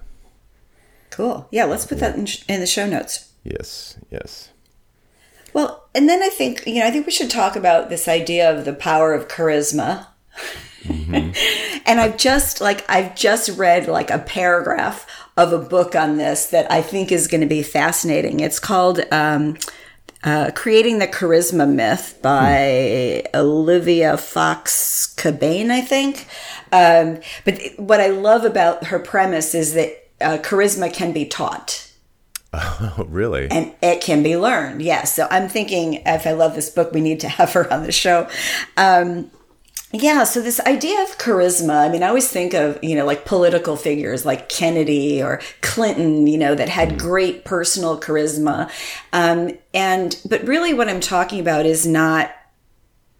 Cool. 1.10 1.46
Yeah, 1.50 1.64
let's 1.64 1.84
put 1.84 1.98
that 1.98 2.16
in, 2.16 2.26
in 2.48 2.60
the 2.60 2.66
show 2.66 2.86
notes. 2.86 3.32
Yes, 3.44 3.98
yes. 4.10 4.50
Well, 5.52 5.81
and 5.94 6.08
then 6.08 6.22
I 6.22 6.28
think, 6.28 6.66
you 6.66 6.80
know, 6.80 6.86
I 6.86 6.90
think 6.90 7.06
we 7.06 7.12
should 7.12 7.30
talk 7.30 7.56
about 7.56 7.88
this 7.88 8.08
idea 8.08 8.50
of 8.50 8.64
the 8.64 8.72
power 8.72 9.12
of 9.12 9.28
charisma. 9.28 10.06
Mm-hmm. 10.84 11.82
and 11.86 12.00
I've 12.00 12.16
just 12.16 12.60
like 12.60 12.84
I've 12.88 13.14
just 13.14 13.56
read 13.58 13.86
like 13.88 14.10
a 14.10 14.18
paragraph 14.18 15.06
of 15.36 15.52
a 15.52 15.58
book 15.58 15.94
on 15.94 16.16
this 16.16 16.46
that 16.46 16.70
I 16.70 16.82
think 16.82 17.12
is 17.12 17.28
going 17.28 17.40
to 17.42 17.46
be 17.46 17.62
fascinating. 17.62 18.40
It's 18.40 18.58
called 18.58 19.00
um, 19.12 19.58
uh, 20.24 20.50
"Creating 20.54 20.98
the 20.98 21.06
Charisma 21.06 21.70
Myth" 21.70 22.18
by 22.22 23.24
hmm. 23.26 23.36
Olivia 23.36 24.16
Fox 24.16 25.14
Cabane, 25.16 25.70
I 25.70 25.82
think. 25.82 26.26
Um, 26.72 27.20
but 27.44 27.60
what 27.76 28.00
I 28.00 28.08
love 28.08 28.44
about 28.44 28.86
her 28.86 28.98
premise 28.98 29.54
is 29.54 29.74
that 29.74 30.08
uh, 30.20 30.38
charisma 30.38 30.92
can 30.92 31.12
be 31.12 31.26
taught. 31.26 31.91
Oh, 32.52 33.04
really? 33.08 33.50
And 33.50 33.74
it 33.82 34.00
can 34.00 34.22
be 34.22 34.36
learned. 34.36 34.82
Yes. 34.82 35.14
So 35.14 35.26
I'm 35.30 35.48
thinking 35.48 36.02
if 36.06 36.26
I 36.26 36.32
love 36.32 36.54
this 36.54 36.70
book, 36.70 36.92
we 36.92 37.00
need 37.00 37.20
to 37.20 37.28
have 37.38 37.52
her 37.52 37.72
on 37.72 37.84
the 37.84 37.92
show. 37.92 38.28
Um, 38.76 39.30
yeah, 39.94 40.24
so 40.24 40.40
this 40.40 40.58
idea 40.60 41.02
of 41.02 41.18
charisma, 41.18 41.86
I 41.86 41.90
mean, 41.90 42.02
I 42.02 42.08
always 42.08 42.30
think 42.30 42.54
of, 42.54 42.82
you 42.82 42.96
know, 42.96 43.04
like 43.04 43.26
political 43.26 43.76
figures 43.76 44.24
like 44.24 44.48
Kennedy 44.48 45.22
or 45.22 45.42
Clinton, 45.60 46.26
you 46.26 46.38
know, 46.38 46.54
that 46.54 46.70
had 46.70 46.92
mm. 46.92 46.98
great 46.98 47.44
personal 47.44 48.00
charisma. 48.00 48.70
Um, 49.12 49.50
and, 49.74 50.18
but 50.26 50.46
really 50.46 50.72
what 50.72 50.88
I'm 50.88 51.00
talking 51.00 51.40
about 51.40 51.66
is 51.66 51.86
not 51.86 52.30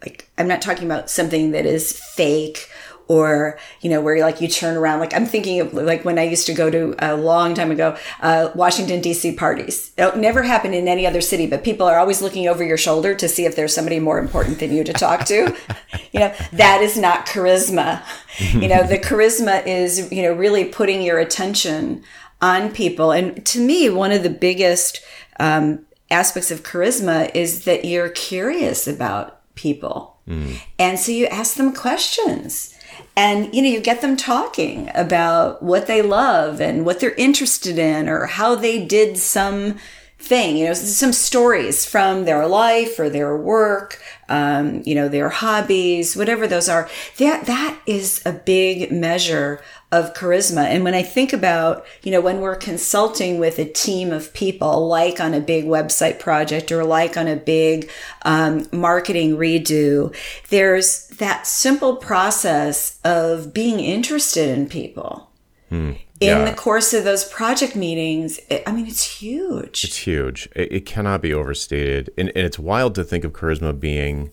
like, 0.01 0.31
I'm 0.39 0.49
not 0.49 0.63
talking 0.63 0.85
about 0.87 1.11
something 1.11 1.51
that 1.51 1.67
is 1.67 1.93
fake 1.93 2.71
or 3.09 3.59
you 3.81 3.91
know 3.91 4.01
where 4.01 4.21
like 4.21 4.41
you 4.41 4.49
turn 4.49 4.77
around 4.77 5.01
like 5.01 5.15
i'm 5.15 5.27
thinking 5.27 5.61
of 5.61 5.73
like 5.75 6.05
when 6.05 6.19
i 6.19 6.23
used 6.23 6.47
to 6.47 6.55
go 6.55 6.71
to 6.71 6.95
a 6.99 7.17
long 7.17 7.55
time 7.55 7.71
ago 7.71 7.97
uh, 8.21 8.51
washington 8.55 9.01
d.c 9.01 9.33
parties. 9.33 9.93
It 9.97 10.17
never 10.17 10.43
happened 10.43 10.75
in 10.75 10.89
any 10.89 11.07
other 11.07 11.21
city 11.21 11.47
but 11.47 11.65
people 11.65 11.87
are 11.87 11.99
always 11.99 12.23
looking 12.23 12.49
over 12.49 12.65
your 12.65 12.77
shoulder 12.77 13.15
to 13.15 13.29
see 13.29 13.45
if 13.45 13.57
there's 13.57 13.75
somebody 13.75 13.99
more 13.99 14.19
important 14.19 14.59
than 14.59 14.73
you 14.73 14.85
to 14.85 14.93
talk 14.93 15.25
to. 15.27 15.55
You 16.13 16.21
know 16.21 16.35
that 16.53 16.83
is 16.83 16.99
not 16.99 17.25
charisma. 17.25 18.03
You 18.39 18.69
know 18.69 18.87
the 18.87 18.99
charisma 18.99 19.67
is 19.67 20.13
you 20.13 20.23
know 20.23 20.35
really 20.35 20.67
putting 20.67 21.01
your 21.01 21.19
attention 21.19 22.05
on 22.43 22.71
people. 22.71 23.13
And 23.13 23.45
to 23.47 23.59
me 23.59 23.89
one 23.89 24.13
of 24.13 24.23
the 24.23 24.29
biggest 24.29 25.01
um, 25.41 25.87
aspects 26.11 26.51
of 26.51 26.65
charisma 26.65 27.35
is 27.35 27.65
that 27.65 27.87
you're 27.87 28.11
curious 28.11 28.87
about 28.87 29.41
people. 29.55 30.19
Mm. 30.29 30.61
and 30.79 31.01
so 31.01 31.11
you 31.11 31.27
ask 31.27 31.57
them 31.57 31.75
questions 31.75 32.72
and 33.17 33.55
you 33.55 33.63
know 33.63 33.69
you 33.69 33.81
get 33.81 34.01
them 34.01 34.17
talking 34.17 34.91
about 34.95 35.63
what 35.63 35.87
they 35.87 36.03
love 36.03 36.61
and 36.61 36.85
what 36.85 37.01
they're 37.01 37.15
interested 37.15 37.79
in 37.79 38.09
or 38.09 38.27
how 38.27 38.55
they 38.55 38.85
did 38.85 39.19
some 39.19 39.79
thing 40.23 40.57
you 40.57 40.67
know 40.67 40.75
some 40.75 41.13
stories 41.13 41.85
from 41.85 42.25
their 42.25 42.47
life 42.47 42.99
or 42.99 43.11
their 43.11 43.37
work 43.37 44.01
um, 44.29 44.83
you 44.87 44.95
know 44.95 45.09
their 45.09 45.29
hobbies 45.29 46.17
whatever 46.17 46.47
those 46.47 46.69
are 46.69 46.89
that 47.19 47.47
that 47.47 47.79
is 47.87 48.23
a 48.25 48.33
big 48.33 48.91
measure 48.93 49.61
of 49.93 50.15
charisma. 50.15 50.65
And 50.65 50.83
when 50.85 50.95
I 50.95 51.03
think 51.03 51.35
about, 51.35 51.85
you 52.03 52.11
know, 52.11 52.23
when 52.23 52.41
we're 52.41 52.57
consulting 52.57 53.39
with 53.39 53.59
a 53.59 53.67
team 53.67 54.11
of 54.11 54.33
people, 54.33 54.89
like 54.89 55.21
on 55.21 55.35
a 55.35 55.41
big 55.41 55.67
website 55.67 56.19
project 56.19 56.73
or 56.73 56.83
like 56.83 57.19
on 57.19 57.29
a 57.29 57.37
big 57.37 57.91
um, 58.23 58.67
marketing 58.73 59.37
redo, 59.37 60.17
there's 60.49 61.09
that 61.09 61.47
simple 61.47 61.97
process 61.97 62.99
of 63.05 63.53
being 63.53 63.81
interested 63.81 64.49
in 64.49 64.67
people. 64.67 65.29
Hmm. 65.73 65.93
Yeah. 66.21 66.39
In 66.39 66.45
the 66.45 66.53
course 66.53 66.93
of 66.93 67.05
those 67.05 67.25
project 67.25 67.75
meetings, 67.75 68.39
it, 68.51 68.63
I 68.67 68.73
mean, 68.73 68.87
it's 68.87 69.21
huge. 69.21 69.85
It's 69.85 69.97
huge. 69.97 70.49
It, 70.55 70.73
it 70.73 70.87
cannot 70.87 71.23
be 71.23 71.33
overstated. 71.33 72.11
And, 72.19 72.29
and, 72.29 72.45
it's 72.45 72.59
wild 72.59 72.95
to 72.97 73.05
think 73.05 73.25
of 73.25 73.33
charisma 73.33 73.79
being, 73.79 74.31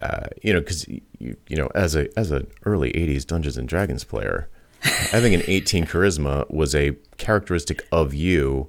uh, 0.00 0.28
you 0.40 0.52
know, 0.52 0.60
because, 0.60 0.86
you, 0.88 1.02
you 1.18 1.56
know, 1.56 1.68
as 1.74 1.96
a 1.96 2.16
as 2.16 2.30
an 2.30 2.46
early 2.64 2.92
80s 2.92 3.26
Dungeons 3.26 3.58
and 3.58 3.68
Dragons 3.68 4.04
player, 4.04 4.48
Having 4.82 5.34
an 5.34 5.42
18 5.46 5.86
charisma 5.86 6.48
was 6.50 6.74
a 6.74 6.96
characteristic 7.16 7.86
of 7.90 8.14
you, 8.14 8.68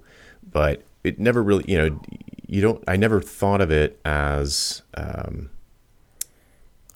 but 0.51 0.83
it 1.03 1.19
never 1.19 1.43
really, 1.43 1.65
you 1.67 1.77
know, 1.77 1.99
you 2.47 2.61
don't, 2.61 2.83
I 2.87 2.95
never 2.97 3.21
thought 3.21 3.61
of 3.61 3.71
it 3.71 3.99
as, 4.03 4.81
um, 4.95 5.51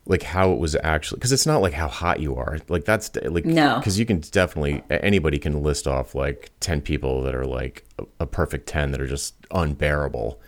like 0.05 0.23
how 0.23 0.51
it 0.51 0.59
was 0.59 0.75
actually 0.83 1.17
because 1.17 1.31
it's 1.31 1.45
not 1.45 1.61
like 1.61 1.73
how 1.73 1.87
hot 1.87 2.19
you 2.19 2.35
are 2.35 2.57
like 2.67 2.83
that's 2.83 3.09
like 3.23 3.45
no 3.45 3.77
because 3.77 3.97
you 3.97 4.05
can 4.05 4.19
definitely 4.19 4.83
anybody 4.89 5.39
can 5.39 5.63
list 5.63 5.87
off 5.87 6.13
like 6.13 6.51
10 6.59 6.81
people 6.81 7.21
that 7.23 7.33
are 7.33 7.45
like 7.45 7.85
a, 7.99 8.03
a 8.21 8.25
perfect 8.25 8.67
10 8.67 8.91
that 8.91 8.99
are 8.99 9.07
just 9.07 9.35
unbearable 9.51 10.41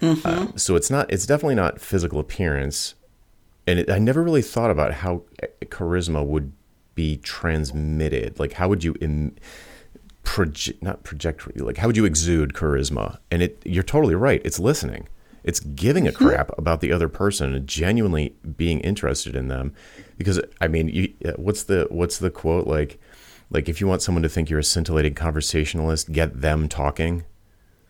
mm-hmm. 0.00 0.26
uh, 0.26 0.46
so 0.56 0.74
it's 0.74 0.90
not 0.90 1.10
it's 1.12 1.26
definitely 1.26 1.54
not 1.54 1.80
physical 1.80 2.18
appearance 2.18 2.94
and 3.66 3.78
it, 3.78 3.90
i 3.90 3.98
never 3.98 4.22
really 4.22 4.42
thought 4.42 4.70
about 4.70 4.92
how 4.94 5.22
charisma 5.66 6.24
would 6.24 6.52
be 6.94 7.16
transmitted? 7.18 8.38
Like, 8.38 8.54
how 8.54 8.68
would 8.68 8.84
you 8.84 8.94
in 9.00 9.36
project 10.22 10.82
not 10.82 11.02
project 11.02 11.54
like 11.60 11.76
how 11.76 11.86
would 11.86 11.96
you 11.96 12.04
exude 12.04 12.54
charisma? 12.54 13.18
And 13.30 13.42
it 13.42 13.60
you're 13.64 13.82
totally 13.82 14.14
right. 14.14 14.40
It's 14.44 14.58
listening. 14.58 15.08
It's 15.44 15.60
giving 15.60 16.08
a 16.08 16.10
Mm-hmm. 16.12 16.26
crap 16.26 16.50
about 16.58 16.80
the 16.80 16.90
other 16.90 17.08
person 17.08 17.54
and 17.54 17.66
genuinely 17.68 18.34
being 18.56 18.80
interested 18.80 19.36
in 19.36 19.48
them. 19.48 19.72
Because 20.18 20.40
I 20.60 20.68
mean, 20.68 20.88
you, 20.88 21.12
uh, 21.24 21.32
what's 21.36 21.64
the 21.64 21.86
what's 21.90 22.18
the 22.18 22.30
quote 22.30 22.66
like? 22.66 22.98
Like 23.50 23.68
if 23.68 23.80
you 23.80 23.86
want 23.86 24.00
someone 24.02 24.22
to 24.22 24.28
think 24.28 24.48
you're 24.50 24.58
a 24.58 24.64
scintillating 24.64 25.14
conversationalist, 25.14 26.10
get 26.12 26.40
them 26.40 26.68
talking. 26.68 27.24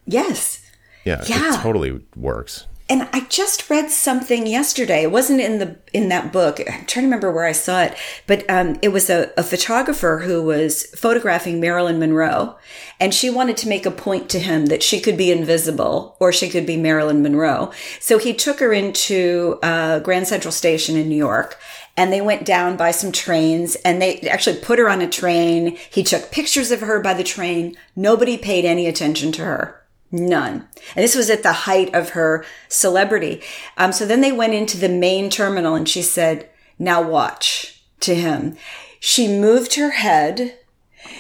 Yes. 0.05 0.61
Yeah, 1.05 1.23
Yeah. 1.27 1.55
it 1.55 1.63
totally 1.63 2.01
works. 2.17 2.67
And 2.87 3.09
I 3.15 3.21
just 3.31 3.71
read 3.71 3.91
something 3.91 4.47
yesterday. 4.47 5.05
It 5.05 5.11
wasn't 5.11 5.41
in 5.41 5.59
the 5.59 5.77
in 5.95 6.11
that 6.11 6.33
book. 6.35 6.61
I'm 6.61 6.85
trying 6.85 6.87
to 6.87 7.01
remember 7.03 7.33
where 7.33 7.47
I 7.47 7.53
saw 7.53 7.83
it, 7.83 7.97
but 8.27 8.49
um, 8.51 8.79
it 8.83 8.89
was 8.89 9.09
a, 9.09 9.33
a 9.39 9.43
photographer 9.43 10.19
who 10.19 10.43
was 10.43 10.85
photographing 10.95 11.61
Marilyn 11.61 11.99
Monroe, 11.99 12.59
and 13.01 13.15
she 13.15 13.31
wanted 13.31 13.57
to 13.59 13.69
make 13.69 13.87
a 13.87 13.91
point 13.91 14.29
to 14.31 14.39
him 14.39 14.67
that 14.67 14.83
she 14.83 15.01
could 15.01 15.17
be 15.17 15.33
invisible 15.33 16.15
or 16.21 16.31
she 16.31 16.51
could 16.51 16.67
be 16.67 16.77
Marilyn 16.77 17.23
Monroe. 17.23 17.73
So 18.01 18.19
he 18.19 18.35
took 18.35 18.61
her 18.61 18.75
into 18.75 19.59
uh, 19.63 20.01
Grand 20.01 20.29
Central 20.29 20.53
Station 20.53 20.95
in 20.95 21.09
New 21.09 21.17
York, 21.17 21.59
and 21.97 22.13
they 22.13 22.21
went 22.21 22.45
down 22.45 22.77
by 22.77 22.91
some 22.91 23.13
trains 23.13 23.77
and 23.77 24.03
they 24.03 24.21
actually 24.23 24.59
put 24.61 24.79
her 24.79 24.91
on 24.91 25.01
a 25.01 25.09
train. 25.09 25.79
He 25.91 26.03
took 26.03 26.31
pictures 26.31 26.71
of 26.71 26.81
her 26.81 27.01
by 27.01 27.15
the 27.15 27.25
train. 27.25 27.77
Nobody 27.97 28.37
paid 28.37 28.67
any 28.67 28.87
attention 28.87 29.33
to 29.33 29.45
her. 29.45 29.84
None. 30.15 30.69
And 30.95 31.03
this 31.03 31.17
was 31.17 31.29
at 31.29 31.43
the 31.43 31.53
height 31.53 31.93
of 31.93 32.11
her 32.11 32.45
celebrity. 32.69 33.43
Um, 33.77 33.91
so 33.91 34.07
then 34.07 34.21
they 34.21 34.31
went 34.31 34.55
into 34.55 34.77
the 34.77 34.89
main 34.89 35.29
terminal 35.29 35.75
and 35.75 35.89
she 35.89 36.03
said, 36.03 36.49
now 36.79 37.03
watch 37.03 37.83
to 38.01 38.15
him. 38.15 38.57
She 39.01 39.27
moved 39.27 39.75
her 39.75 39.91
head. 39.91 40.57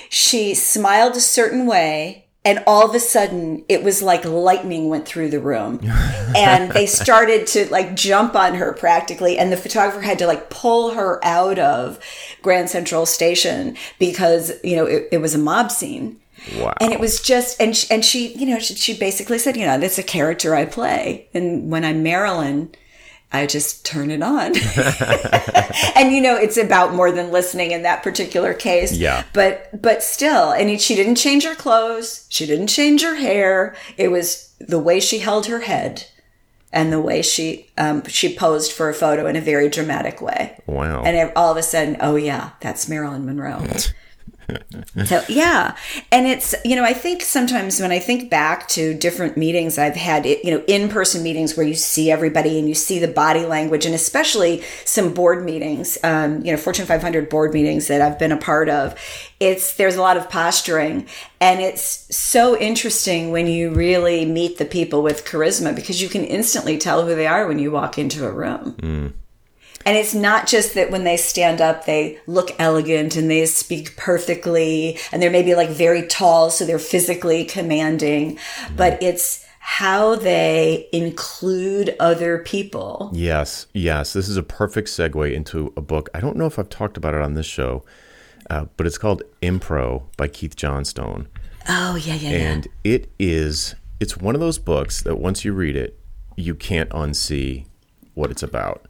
She 0.09 0.54
smiled 0.54 1.16
a 1.16 1.20
certain 1.20 1.66
way. 1.66 2.26
And 2.44 2.62
all 2.68 2.88
of 2.88 2.94
a 2.94 3.00
sudden, 3.00 3.64
it 3.68 3.83
was 3.83 4.00
like 4.00 4.24
lightning 4.24 4.88
went 4.88 5.07
through 5.07 5.30
the 5.30 5.40
room. 5.40 5.80
and 6.37 6.70
they 6.70 6.87
started 6.87 7.48
to 7.48 7.68
like 7.72 7.96
jump 7.96 8.37
on 8.37 8.54
her 8.54 8.74
practically. 8.74 9.38
And 9.38 9.50
the 9.50 9.57
photographer 9.57 10.02
had 10.02 10.20
to 10.20 10.28
like 10.28 10.50
pull 10.50 10.92
her 10.92 11.18
out 11.24 11.59
of 11.59 11.98
Grand 12.42 12.70
Central 12.70 13.07
Station 13.07 13.76
because, 13.98 14.52
you 14.62 14.76
know, 14.76 14.87
it, 14.87 15.09
it 15.11 15.18
was 15.18 15.35
a 15.35 15.38
mob 15.38 15.72
scene. 15.72 16.20
Wow. 16.59 16.74
And 16.80 16.92
it 16.92 17.00
was 17.00 17.20
just, 17.20 17.61
and 17.61 17.76
she, 17.76 17.90
and 17.90 18.04
she, 18.04 18.35
you 18.37 18.46
know, 18.46 18.59
she, 18.59 18.74
she 18.74 18.98
basically 18.98 19.38
said, 19.38 19.57
you 19.57 19.64
know, 19.64 19.78
that's 19.78 19.98
a 19.98 20.02
character 20.02 20.54
I 20.54 20.66
play, 20.66 21.28
and 21.35 21.70
when 21.70 21.85
I'm 21.85 22.02
Marilyn, 22.02 22.74
I 23.35 23.46
just 23.46 23.85
turn 23.85 24.12
it 24.12 24.22
on. 24.22 24.52
and 25.96 26.14
you 26.14 26.20
know, 26.20 26.37
it's 26.37 26.57
about 26.57 26.94
more 26.94 27.11
than 27.11 27.33
listening 27.33 27.72
in 27.72 27.83
that 27.83 28.04
particular 28.04 28.54
case. 28.54 28.92
Yeah. 28.92 29.24
But 29.33 29.83
but 29.83 30.04
still, 30.04 30.52
and 30.52 30.80
she 30.80 30.94
didn't 30.94 31.16
change 31.16 31.44
her 31.44 31.57
clothes. 31.57 32.26
She 32.28 32.46
didn't 32.46 32.68
change 32.68 33.02
her 33.02 33.16
hair. 33.16 33.74
It 33.96 34.09
was 34.09 34.54
the 34.61 34.78
way 34.78 35.00
she 35.00 35.18
held 35.18 35.46
her 35.46 35.61
head, 35.61 36.07
and 36.72 36.92
the 36.92 37.00
way 37.00 37.22
she 37.22 37.70
um, 37.76 38.04
she 38.07 38.37
posed 38.37 38.70
for 38.70 38.88
a 38.88 38.94
photo 38.94 39.26
in 39.26 39.35
a 39.35 39.40
very 39.40 39.68
dramatic 39.68 40.20
way. 40.20 40.62
wow. 40.66 41.02
And 41.02 41.33
all 41.35 41.50
of 41.50 41.57
a 41.57 41.62
sudden, 41.62 41.96
oh 42.00 42.14
yeah, 42.14 42.50
that's 42.61 42.88
Marilyn 42.88 43.26
Monroe. 43.26 43.66
So 45.04 45.22
yeah, 45.28 45.76
and 46.12 46.26
it's 46.26 46.54
you 46.64 46.76
know 46.76 46.85
I 46.85 46.92
think 46.92 47.22
sometimes 47.22 47.80
when 47.80 47.92
I 47.92 47.98
think 47.98 48.30
back 48.30 48.68
to 48.68 48.94
different 48.94 49.37
meetings 49.37 49.78
I've 49.78 49.96
had, 49.96 50.26
you 50.26 50.50
know, 50.50 50.62
in-person 50.66 51.22
meetings 51.22 51.57
where 51.57 51.66
you 51.66 51.74
see 51.74 52.11
everybody 52.11 52.59
and 52.59 52.68
you 52.68 52.74
see 52.74 52.98
the 52.98 53.09
body 53.09 53.44
language, 53.44 53.87
and 53.87 53.94
especially 53.94 54.62
some 54.85 55.14
board 55.14 55.44
meetings, 55.44 55.98
um, 56.02 56.44
you 56.44 56.50
know, 56.50 56.57
Fortune 56.57 56.87
500 56.87 57.28
board 57.28 57.52
meetings 57.52 57.88
that 57.88 58.00
I've 58.00 58.18
been 58.18 58.33
a 58.33 58.37
part 58.37 58.68
of. 58.68 58.94
It's 59.40 59.76
there's 59.76 59.96
a 59.96 60.00
lot 60.00 60.16
of 60.16 60.30
posturing, 60.30 61.07
and 61.40 61.61
it's 61.61 62.14
so 62.14 62.59
interesting 62.59 63.33
when 63.33 63.46
you 63.46 63.72
really 63.72 64.24
meet 64.24 64.59
the 64.59 64.64
people 64.64 65.02
with 65.02 65.24
charisma 65.24 65.74
because 65.74 66.00
you 66.00 66.09
can 66.09 66.24
instantly 66.24 66.78
tell 66.78 67.07
who 67.07 67.14
they 67.14 67.26
are 67.26 67.46
when 67.46 67.59
you 67.59 67.70
walk 67.70 67.98
into 67.98 68.26
a 68.26 68.30
room. 68.33 69.14
And 69.87 69.96
it's 69.96 70.14
not 70.14 70.46
just 70.46 70.74
that 70.74 70.90
when 70.90 71.04
they 71.04 71.16
stand 71.16 71.60
up, 71.60 71.84
they 71.84 72.18
look 72.26 72.50
elegant 72.58 73.16
and 73.16 73.30
they 73.30 73.44
speak 73.46 73.96
perfectly 73.96 74.98
and 75.12 75.20
they're 75.20 75.30
maybe 75.30 75.54
like 75.54 75.68
very 75.68 76.06
tall, 76.06 76.50
so 76.50 76.64
they're 76.64 76.78
physically 76.78 77.44
commanding, 77.44 78.38
but 78.76 79.02
it's 79.02 79.44
how 79.66 80.14
they 80.14 80.88
include 80.92 81.96
other 81.98 82.38
people. 82.38 83.10
Yes, 83.14 83.66
yes. 83.72 84.12
This 84.12 84.28
is 84.28 84.37
a 84.37 84.42
perfect 84.42 84.88
segue 84.88 85.32
into 85.32 85.72
a 85.74 85.80
book. 85.80 86.10
I 86.12 86.20
don't 86.20 86.37
know 86.37 86.44
if 86.44 86.58
I've 86.58 86.68
talked 86.68 86.98
about 86.98 87.14
it 87.14 87.22
on 87.22 87.32
this 87.32 87.46
show, 87.46 87.82
uh, 88.50 88.66
but 88.76 88.87
it's 88.87 88.98
called 88.98 89.22
Impro 89.40 90.02
by 90.18 90.28
Keith 90.28 90.54
Johnstone. 90.54 91.28
Oh, 91.66 91.96
yeah, 91.96 92.14
yeah, 92.14 92.30
And 92.30 92.68
it 92.84 93.10
is, 93.18 93.74
it's 94.00 94.18
one 94.18 94.34
of 94.34 94.40
those 94.42 94.58
books 94.58 95.02
that 95.02 95.16
once 95.16 95.46
you 95.46 95.54
read 95.54 95.76
it, 95.76 95.98
you 96.37 96.54
can't 96.54 96.90
unsee 96.90 97.64
what 98.12 98.30
it's 98.30 98.42
about. 98.42 98.87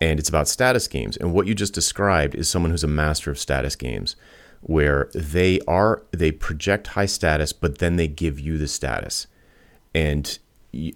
And 0.00 0.18
it's 0.18 0.28
about 0.28 0.48
status 0.48 0.86
games. 0.88 1.16
And 1.16 1.32
what 1.32 1.46
you 1.46 1.54
just 1.54 1.74
described 1.74 2.34
is 2.34 2.48
someone 2.48 2.70
who's 2.70 2.84
a 2.84 2.88
master 2.88 3.30
of 3.30 3.38
status 3.38 3.76
games 3.76 4.16
where 4.60 5.08
they 5.14 5.60
are, 5.66 6.02
they 6.12 6.32
project 6.32 6.88
high 6.88 7.06
status, 7.06 7.52
but 7.52 7.78
then 7.78 7.96
they 7.96 8.08
give 8.08 8.38
you 8.38 8.58
the 8.58 8.68
status. 8.68 9.26
And 9.94 10.38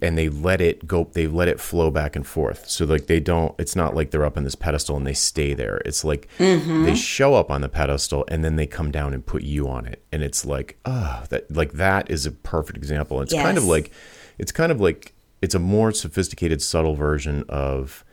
and 0.02 0.18
they 0.18 0.28
let 0.28 0.60
it 0.60 0.86
go 0.86 1.08
they 1.14 1.26
let 1.26 1.48
it 1.48 1.58
flow 1.58 1.90
back 1.90 2.14
and 2.14 2.26
forth. 2.26 2.68
So 2.68 2.84
like 2.84 3.06
they 3.06 3.20
don't 3.20 3.54
it's 3.58 3.74
not 3.74 3.94
like 3.94 4.10
they're 4.10 4.24
up 4.24 4.36
on 4.36 4.44
this 4.44 4.54
pedestal 4.54 4.96
and 4.96 5.06
they 5.06 5.14
stay 5.14 5.54
there. 5.54 5.80
It's 5.86 6.04
like 6.04 6.28
they 6.38 6.94
show 6.94 7.34
up 7.34 7.50
on 7.50 7.62
the 7.62 7.70
pedestal 7.70 8.24
and 8.28 8.44
then 8.44 8.56
they 8.56 8.66
come 8.66 8.90
down 8.90 9.14
and 9.14 9.24
put 9.24 9.42
you 9.42 9.68
on 9.68 9.86
it. 9.86 10.04
And 10.12 10.22
it's 10.22 10.44
like 10.44 10.78
ah 10.84 11.24
that 11.30 11.50
like 11.50 11.72
that 11.72 12.10
is 12.10 12.26
a 12.26 12.32
perfect 12.32 12.76
example. 12.76 13.22
It's 13.22 13.32
kind 13.32 13.56
of 13.56 13.64
like 13.64 13.90
it's 14.38 14.52
kind 14.52 14.70
of 14.70 14.80
like 14.80 15.14
it's 15.40 15.54
a 15.54 15.58
more 15.58 15.90
sophisticated 15.90 16.60
subtle 16.60 16.94
version 16.94 17.44
of 17.48 18.04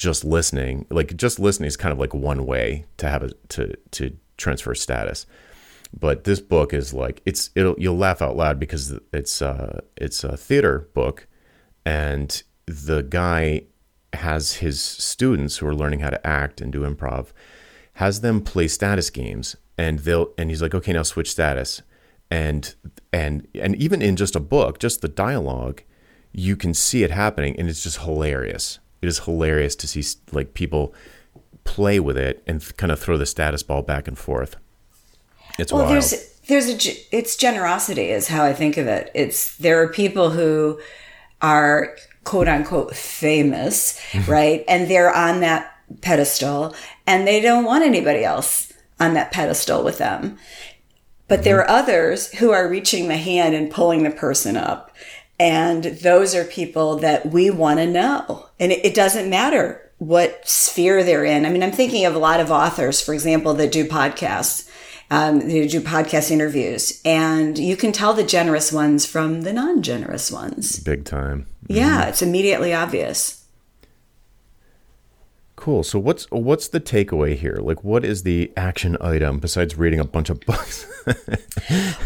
just 0.00 0.24
listening 0.24 0.86
like 0.90 1.14
just 1.18 1.38
listening 1.38 1.66
is 1.66 1.76
kind 1.76 1.92
of 1.92 1.98
like 1.98 2.14
one 2.14 2.46
way 2.46 2.86
to 2.96 3.08
have 3.08 3.22
a 3.22 3.30
to 3.48 3.76
to 3.90 4.16
transfer 4.38 4.74
status. 4.74 5.26
But 5.92 6.24
this 6.24 6.40
book 6.40 6.72
is 6.72 6.94
like 6.94 7.20
it's 7.26 7.50
it'll 7.54 7.74
you'll 7.78 7.98
laugh 7.98 8.22
out 8.22 8.34
loud 8.34 8.58
because 8.58 8.98
it's 9.12 9.42
uh 9.42 9.80
it's 9.98 10.24
a 10.24 10.38
theater 10.38 10.88
book 10.94 11.26
and 11.84 12.42
the 12.64 13.02
guy 13.02 13.64
has 14.14 14.54
his 14.54 14.80
students 14.80 15.58
who 15.58 15.66
are 15.66 15.74
learning 15.74 16.00
how 16.00 16.10
to 16.10 16.26
act 16.26 16.62
and 16.62 16.72
do 16.72 16.80
improv 16.80 17.28
has 17.94 18.22
them 18.22 18.40
play 18.40 18.68
status 18.68 19.10
games 19.10 19.54
and 19.76 20.00
they'll 20.00 20.32
and 20.38 20.48
he's 20.48 20.62
like 20.62 20.74
okay 20.74 20.94
now 20.94 21.02
switch 21.02 21.30
status. 21.30 21.82
And 22.30 22.74
and 23.12 23.46
and 23.54 23.76
even 23.76 24.00
in 24.00 24.16
just 24.16 24.34
a 24.34 24.40
book 24.40 24.78
just 24.78 25.02
the 25.02 25.08
dialogue 25.08 25.82
you 26.32 26.56
can 26.56 26.72
see 26.72 27.02
it 27.02 27.10
happening 27.10 27.54
and 27.58 27.68
it's 27.68 27.82
just 27.82 27.98
hilarious 27.98 28.78
it 29.02 29.08
is 29.08 29.20
hilarious 29.20 29.74
to 29.76 29.86
see 29.86 30.02
like 30.32 30.54
people 30.54 30.94
play 31.64 32.00
with 32.00 32.16
it 32.16 32.42
and 32.46 32.76
kind 32.76 32.90
of 32.90 32.98
throw 32.98 33.16
the 33.16 33.26
status 33.26 33.62
ball 33.62 33.82
back 33.82 34.08
and 34.08 34.18
forth 34.18 34.56
it's 35.58 35.72
Well, 35.72 35.82
wild 35.82 35.94
there's 35.94 36.30
there's 36.48 36.68
a 36.68 37.16
it's 37.16 37.36
generosity 37.36 38.10
is 38.10 38.28
how 38.28 38.44
I 38.44 38.52
think 38.52 38.76
of 38.76 38.86
it. 38.86 39.10
It's 39.14 39.56
there 39.56 39.82
are 39.82 39.88
people 39.88 40.30
who 40.30 40.80
are 41.42 41.96
quote 42.24 42.48
unquote 42.48 42.94
famous, 42.94 44.00
mm-hmm. 44.10 44.30
right? 44.30 44.64
And 44.66 44.90
they're 44.90 45.14
on 45.14 45.40
that 45.40 45.72
pedestal 46.00 46.74
and 47.06 47.26
they 47.26 47.40
don't 47.40 47.64
want 47.64 47.84
anybody 47.84 48.24
else 48.24 48.72
on 48.98 49.14
that 49.14 49.32
pedestal 49.32 49.82
with 49.82 49.98
them. 49.98 50.38
But 51.28 51.44
there 51.44 51.60
mm-hmm. 51.60 51.70
are 51.70 51.78
others 51.78 52.32
who 52.34 52.50
are 52.50 52.68
reaching 52.68 53.08
the 53.08 53.16
hand 53.16 53.54
and 53.54 53.70
pulling 53.70 54.02
the 54.02 54.10
person 54.10 54.56
up. 54.56 54.90
And 55.40 55.84
those 55.84 56.34
are 56.34 56.44
people 56.44 56.96
that 56.96 57.24
we 57.24 57.48
want 57.48 57.78
to 57.78 57.86
know. 57.86 58.46
And 58.60 58.70
it, 58.70 58.84
it 58.84 58.94
doesn't 58.94 59.30
matter 59.30 59.90
what 59.96 60.46
sphere 60.46 61.02
they're 61.02 61.24
in. 61.24 61.46
I 61.46 61.48
mean, 61.50 61.62
I'm 61.62 61.72
thinking 61.72 62.04
of 62.04 62.14
a 62.14 62.18
lot 62.18 62.40
of 62.40 62.50
authors, 62.50 63.00
for 63.00 63.14
example, 63.14 63.54
that 63.54 63.72
do 63.72 63.86
podcasts, 63.86 64.68
um, 65.10 65.40
who 65.40 65.66
do 65.66 65.80
podcast 65.80 66.30
interviews. 66.30 67.00
And 67.06 67.58
you 67.58 67.74
can 67.74 67.90
tell 67.90 68.12
the 68.12 68.22
generous 68.22 68.70
ones 68.70 69.06
from 69.06 69.40
the 69.40 69.54
non 69.54 69.80
generous 69.80 70.30
ones. 70.30 70.78
big 70.80 71.06
time 71.06 71.46
Yeah, 71.68 72.08
it's 72.08 72.20
immediately 72.20 72.74
obvious. 72.74 73.39
Cool. 75.60 75.82
So 75.82 75.98
what's 75.98 76.24
what's 76.30 76.68
the 76.68 76.80
takeaway 76.80 77.36
here? 77.36 77.58
Like, 77.60 77.84
what 77.84 78.02
is 78.02 78.22
the 78.22 78.50
action 78.56 78.96
item 78.98 79.38
besides 79.40 79.76
reading 79.76 80.00
a 80.00 80.04
bunch 80.04 80.30
of 80.30 80.40
books? 80.40 80.86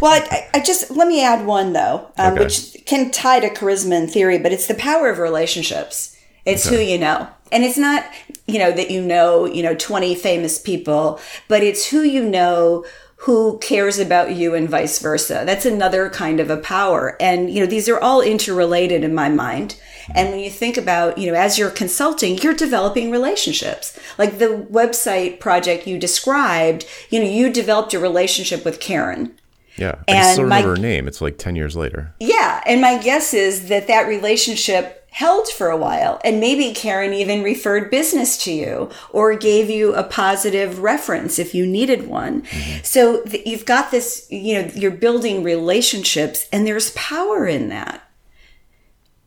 Well, 0.01 0.23
I, 0.31 0.49
I 0.55 0.61
just 0.61 0.91
let 0.91 1.07
me 1.09 1.25
add 1.25 1.47
one 1.47 1.73
though, 1.73 2.11
um, 2.19 2.33
Okay. 2.35 2.45
which 2.45 2.77
can 2.85 3.11
tie 3.11 3.41
to 3.41 3.49
charisma 3.49 3.93
in 4.03 4.09
theory, 4.09 4.39
but 4.39 4.53
it's 4.53 4.67
the 4.67 4.75
power 4.75 5.09
of 5.09 5.19
relationships. 5.19 6.17
It's 6.45 6.69
who 6.69 6.77
you 6.77 6.99
know, 6.99 7.29
and 7.53 7.65
it's 7.65 7.79
not 7.79 8.05
you 8.47 8.59
know 8.59 8.73
that 8.73 8.91
you 8.91 9.01
know 9.01 9.47
you 9.47 9.63
know 9.63 9.75
twenty 9.75 10.15
famous 10.15 10.59
people, 10.59 11.21
but 11.49 11.63
it's 11.63 11.87
who 11.91 12.03
you 12.03 12.25
know 12.29 12.85
who 13.17 13.59
cares 13.61 13.99
about 13.99 14.35
you 14.35 14.55
and 14.55 14.69
vice 14.69 14.99
versa. 14.99 15.45
That's 15.47 15.65
another 15.65 16.11
kind 16.11 16.41
of 16.41 16.51
a 16.51 16.57
power, 16.59 17.17
and 17.21 17.51
you 17.51 17.61
know 17.61 17.67
these 17.67 17.89
are 17.89 18.01
all 18.01 18.21
interrelated 18.21 19.05
in 19.05 19.15
my 19.15 19.29
mind. 19.29 19.77
And 20.15 20.31
when 20.31 20.41
you 20.41 20.51
think 20.51 20.77
about, 20.77 21.19
you 21.19 21.31
know, 21.31 21.39
as 21.39 21.59
you're 21.59 21.71
consulting, 21.71 22.39
you're 22.39 22.55
developing 22.55 23.11
relationships. 23.11 23.99
Like 24.19 24.39
the 24.39 24.67
website 24.71 25.41
project 25.41 25.87
you 25.87 25.99
described, 25.99 26.87
you 27.11 27.21
know, 27.21 27.29
you 27.29 27.53
developed 27.53 27.95
a 27.95 27.99
relationship 27.99 28.65
with 28.65 28.81
Karen. 28.81 29.35
Yeah, 29.77 29.97
I 30.07 30.13
and 30.13 30.33
still 30.33 30.45
remember 30.45 30.69
my, 30.69 30.77
her 30.77 30.81
name. 30.81 31.09
It's 31.09 31.21
like 31.21 31.37
ten 31.37 31.57
years 31.57 31.75
later. 31.77 32.15
Yeah, 32.21 32.63
and 32.65 32.81
my 32.81 32.99
guess 33.03 33.35
is 33.35 33.69
that 33.69 33.89
that 33.89 34.07
relationship 34.07 35.05
held 35.15 35.49
for 35.49 35.69
a 35.69 35.77
while. 35.77 36.21
And 36.25 36.41
maybe 36.41 36.75
Karen 36.75 37.13
even 37.13 37.45
referred 37.45 37.89
business 37.89 38.37
to 38.45 38.53
you 38.53 38.91
or 39.11 39.37
gave 39.37 39.71
you 39.71 39.95
a 39.95 40.03
positive 40.03 40.81
reference 40.81 41.39
if 41.39 41.55
you 41.55 41.65
needed 41.67 42.09
one. 42.09 42.43
Mm-hmm. 42.43 42.83
So 42.83 43.23
th- 43.23 43.47
you've 43.47 43.65
got 43.65 43.93
this, 43.93 44.27
you 44.29 44.61
know, 44.61 44.71
you're 44.75 44.91
building 44.91 45.45
relationships 45.45 46.49
and 46.53 46.67
there's 46.67 46.91
power 46.91 47.47
in 47.47 47.69
that. 47.69 48.03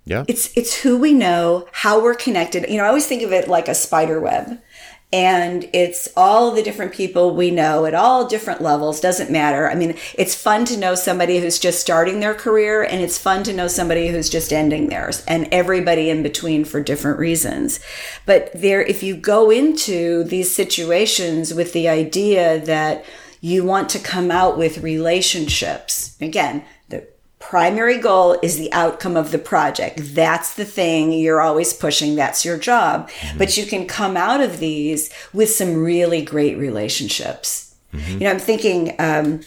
Yeah. 0.07 0.23
It's 0.27 0.55
it's 0.55 0.81
who 0.81 0.97
we 0.97 1.13
know, 1.13 1.67
how 1.71 2.01
we're 2.01 2.15
connected. 2.15 2.69
You 2.69 2.77
know, 2.77 2.85
I 2.85 2.87
always 2.87 3.07
think 3.07 3.23
of 3.23 3.31
it 3.31 3.47
like 3.47 3.67
a 3.67 3.75
spider 3.75 4.19
web 4.19 4.59
and 5.13 5.69
it's 5.71 6.09
all 6.17 6.51
the 6.51 6.61
different 6.61 6.91
people 6.91 7.33
we 7.33 7.49
know 7.49 7.85
at 7.85 7.93
all 7.93 8.27
different 8.27 8.61
levels 8.61 8.99
doesn't 8.99 9.31
matter 9.31 9.69
i 9.69 9.75
mean 9.75 9.95
it's 10.15 10.35
fun 10.35 10.65
to 10.65 10.75
know 10.75 10.95
somebody 10.95 11.39
who's 11.39 11.59
just 11.59 11.79
starting 11.79 12.19
their 12.19 12.33
career 12.33 12.83
and 12.83 13.01
it's 13.01 13.17
fun 13.17 13.41
to 13.41 13.53
know 13.53 13.67
somebody 13.67 14.09
who's 14.09 14.29
just 14.29 14.51
ending 14.51 14.89
theirs 14.89 15.23
and 15.25 15.47
everybody 15.51 16.09
in 16.09 16.21
between 16.21 16.65
for 16.65 16.81
different 16.81 17.17
reasons 17.19 17.79
but 18.25 18.51
there 18.53 18.81
if 18.81 19.01
you 19.01 19.15
go 19.15 19.49
into 19.49 20.25
these 20.25 20.53
situations 20.53 21.53
with 21.53 21.71
the 21.71 21.87
idea 21.87 22.59
that 22.59 23.05
you 23.39 23.63
want 23.63 23.87
to 23.87 23.99
come 23.99 24.29
out 24.29 24.57
with 24.57 24.79
relationships 24.79 26.17
again 26.19 26.61
primary 27.49 27.97
goal 27.97 28.37
is 28.43 28.57
the 28.57 28.71
outcome 28.73 29.15
of 29.15 29.31
the 29.31 29.39
project. 29.39 29.99
That's 30.13 30.55
the 30.55 30.65
thing 30.65 31.13
you're 31.13 31.39
always 31.39 31.71
pushing. 31.73 32.15
That's 32.15 32.43
your 32.43 32.57
job. 32.57 33.09
Mm-hmm. 33.09 33.37
But 33.37 33.55
you 33.55 33.65
can 33.65 33.87
come 33.87 34.17
out 34.17 34.41
of 34.41 34.59
these 34.59 35.09
with 35.31 35.49
some 35.49 35.81
really 35.81 36.21
great 36.21 36.57
relationships. 36.57 37.73
Mm-hmm. 37.93 38.11
You 38.11 38.19
know, 38.19 38.31
I'm 38.31 38.39
thinking, 38.39 38.95
um, 38.99 39.41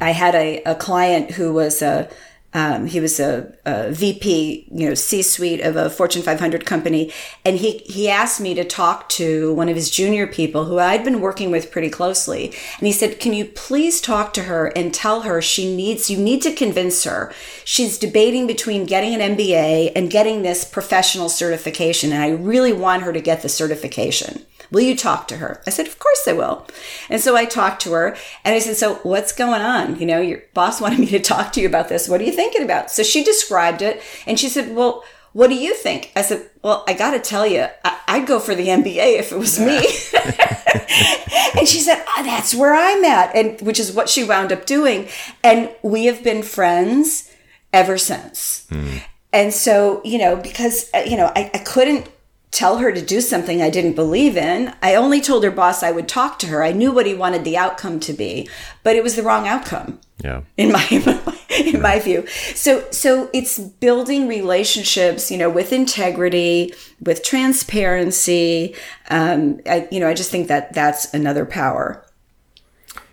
I 0.00 0.12
had 0.12 0.34
a, 0.34 0.62
a 0.62 0.74
client 0.74 1.32
who 1.32 1.52
was 1.52 1.82
a, 1.82 2.08
um, 2.54 2.86
he 2.86 2.98
was 2.98 3.20
a, 3.20 3.52
a, 3.66 3.92
VP, 3.92 4.68
you 4.72 4.88
know, 4.88 4.94
C-suite 4.94 5.60
of 5.60 5.76
a 5.76 5.90
Fortune 5.90 6.22
500 6.22 6.64
company, 6.64 7.12
and 7.44 7.58
he 7.58 7.78
he 7.78 8.08
asked 8.08 8.40
me 8.40 8.54
to 8.54 8.64
talk 8.64 9.08
to 9.10 9.52
one 9.52 9.68
of 9.68 9.76
his 9.76 9.90
junior 9.90 10.26
people 10.26 10.64
who 10.64 10.78
I'd 10.78 11.04
been 11.04 11.20
working 11.20 11.50
with 11.50 11.70
pretty 11.70 11.90
closely, 11.90 12.46
and 12.78 12.86
he 12.86 12.92
said, 12.92 13.20
"Can 13.20 13.34
you 13.34 13.44
please 13.44 14.00
talk 14.00 14.32
to 14.34 14.44
her 14.44 14.68
and 14.68 14.94
tell 14.94 15.22
her 15.22 15.42
she 15.42 15.74
needs 15.74 16.08
you 16.08 16.16
need 16.16 16.40
to 16.42 16.52
convince 16.52 17.04
her. 17.04 17.34
She's 17.64 17.98
debating 17.98 18.46
between 18.46 18.86
getting 18.86 19.14
an 19.14 19.36
MBA 19.36 19.92
and 19.94 20.10
getting 20.10 20.40
this 20.40 20.64
professional 20.64 21.28
certification, 21.28 22.12
and 22.12 22.22
I 22.22 22.30
really 22.30 22.72
want 22.72 23.02
her 23.02 23.12
to 23.12 23.20
get 23.20 23.42
the 23.42 23.50
certification." 23.50 24.46
Will 24.70 24.82
you 24.82 24.96
talk 24.96 25.28
to 25.28 25.36
her? 25.38 25.62
I 25.66 25.70
said, 25.70 25.86
Of 25.86 25.98
course 25.98 26.26
I 26.26 26.32
will. 26.32 26.66
And 27.08 27.20
so 27.20 27.36
I 27.36 27.44
talked 27.44 27.82
to 27.82 27.92
her 27.92 28.16
and 28.44 28.54
I 28.54 28.58
said, 28.58 28.76
So 28.76 28.96
what's 28.96 29.32
going 29.32 29.62
on? 29.62 29.98
You 29.98 30.06
know, 30.06 30.20
your 30.20 30.42
boss 30.54 30.80
wanted 30.80 31.00
me 31.00 31.06
to 31.06 31.20
talk 31.20 31.52
to 31.52 31.60
you 31.60 31.68
about 31.68 31.88
this. 31.88 32.08
What 32.08 32.20
are 32.20 32.24
you 32.24 32.32
thinking 32.32 32.62
about? 32.62 32.90
So 32.90 33.02
she 33.02 33.24
described 33.24 33.82
it 33.82 34.02
and 34.26 34.38
she 34.38 34.48
said, 34.48 34.74
Well, 34.74 35.04
what 35.32 35.48
do 35.48 35.54
you 35.54 35.74
think? 35.74 36.12
I 36.16 36.22
said, 36.22 36.48
Well, 36.62 36.84
I 36.88 36.94
got 36.94 37.12
to 37.12 37.20
tell 37.20 37.46
you, 37.46 37.66
I- 37.84 38.18
would 38.18 38.26
go 38.26 38.40
for 38.40 38.54
the 38.54 38.68
MBA 38.68 39.18
if 39.18 39.32
it 39.32 39.38
was 39.38 39.58
me. 39.60 39.86
and 41.58 41.68
she 41.68 41.80
said, 41.80 42.04
oh, 42.16 42.22
That's 42.24 42.54
where 42.54 42.74
I'm 42.74 43.04
at. 43.04 43.34
And 43.34 43.60
which 43.60 43.78
is 43.78 43.92
what 43.92 44.08
she 44.08 44.24
wound 44.24 44.52
up 44.52 44.66
doing. 44.66 45.08
And 45.42 45.70
we 45.82 46.06
have 46.06 46.22
been 46.22 46.42
friends 46.42 47.32
ever 47.72 47.98
since. 47.98 48.66
Hmm. 48.70 48.96
And 49.32 49.52
so, 49.52 50.00
you 50.04 50.18
know, 50.18 50.36
because, 50.36 50.90
uh, 50.94 51.04
you 51.06 51.16
know, 51.16 51.30
I, 51.36 51.50
I 51.52 51.58
couldn't 51.58 52.08
tell 52.50 52.78
her 52.78 52.92
to 52.92 53.02
do 53.04 53.20
something 53.20 53.60
I 53.60 53.70
didn't 53.70 53.94
believe 53.94 54.36
in. 54.36 54.74
I 54.82 54.94
only 54.94 55.20
told 55.20 55.44
her 55.44 55.50
boss 55.50 55.82
I 55.82 55.90
would 55.90 56.08
talk 56.08 56.38
to 56.40 56.46
her. 56.46 56.62
I 56.62 56.72
knew 56.72 56.92
what 56.92 57.06
he 57.06 57.14
wanted 57.14 57.44
the 57.44 57.56
outcome 57.56 58.00
to 58.00 58.12
be, 58.12 58.48
but 58.82 58.96
it 58.96 59.02
was 59.02 59.16
the 59.16 59.22
wrong 59.22 59.46
outcome. 59.46 60.00
Yeah. 60.24 60.42
In 60.56 60.72
my 60.72 60.84
in 61.50 61.74
yeah. 61.74 61.80
my 61.80 62.00
view. 62.00 62.26
So 62.54 62.90
so 62.90 63.30
it's 63.32 63.58
building 63.58 64.26
relationships, 64.26 65.30
you 65.30 65.38
know, 65.38 65.50
with 65.50 65.72
integrity, 65.72 66.74
with 67.00 67.22
transparency. 67.22 68.74
Um, 69.10 69.60
I 69.66 69.86
you 69.92 70.00
know, 70.00 70.08
I 70.08 70.14
just 70.14 70.30
think 70.30 70.48
that 70.48 70.72
that's 70.72 71.12
another 71.14 71.44
power. 71.44 72.04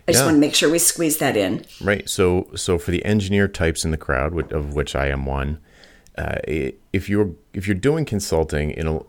I 0.08 0.12
just 0.12 0.22
yeah. 0.22 0.26
want 0.26 0.36
to 0.36 0.40
make 0.40 0.54
sure 0.54 0.70
we 0.70 0.78
squeeze 0.78 1.18
that 1.18 1.36
in. 1.36 1.64
Right. 1.80 2.08
So 2.08 2.48
so 2.56 2.78
for 2.78 2.90
the 2.90 3.04
engineer 3.04 3.48
types 3.48 3.84
in 3.84 3.90
the 3.90 3.96
crowd, 3.96 4.52
of 4.52 4.74
which 4.74 4.96
I 4.96 5.08
am 5.08 5.26
one, 5.26 5.58
uh, 6.16 6.38
if 6.46 7.08
you're 7.08 7.32
if 7.52 7.68
you're 7.68 7.74
doing 7.74 8.04
consulting 8.04 8.70
in 8.70 8.86
a 8.86 9.00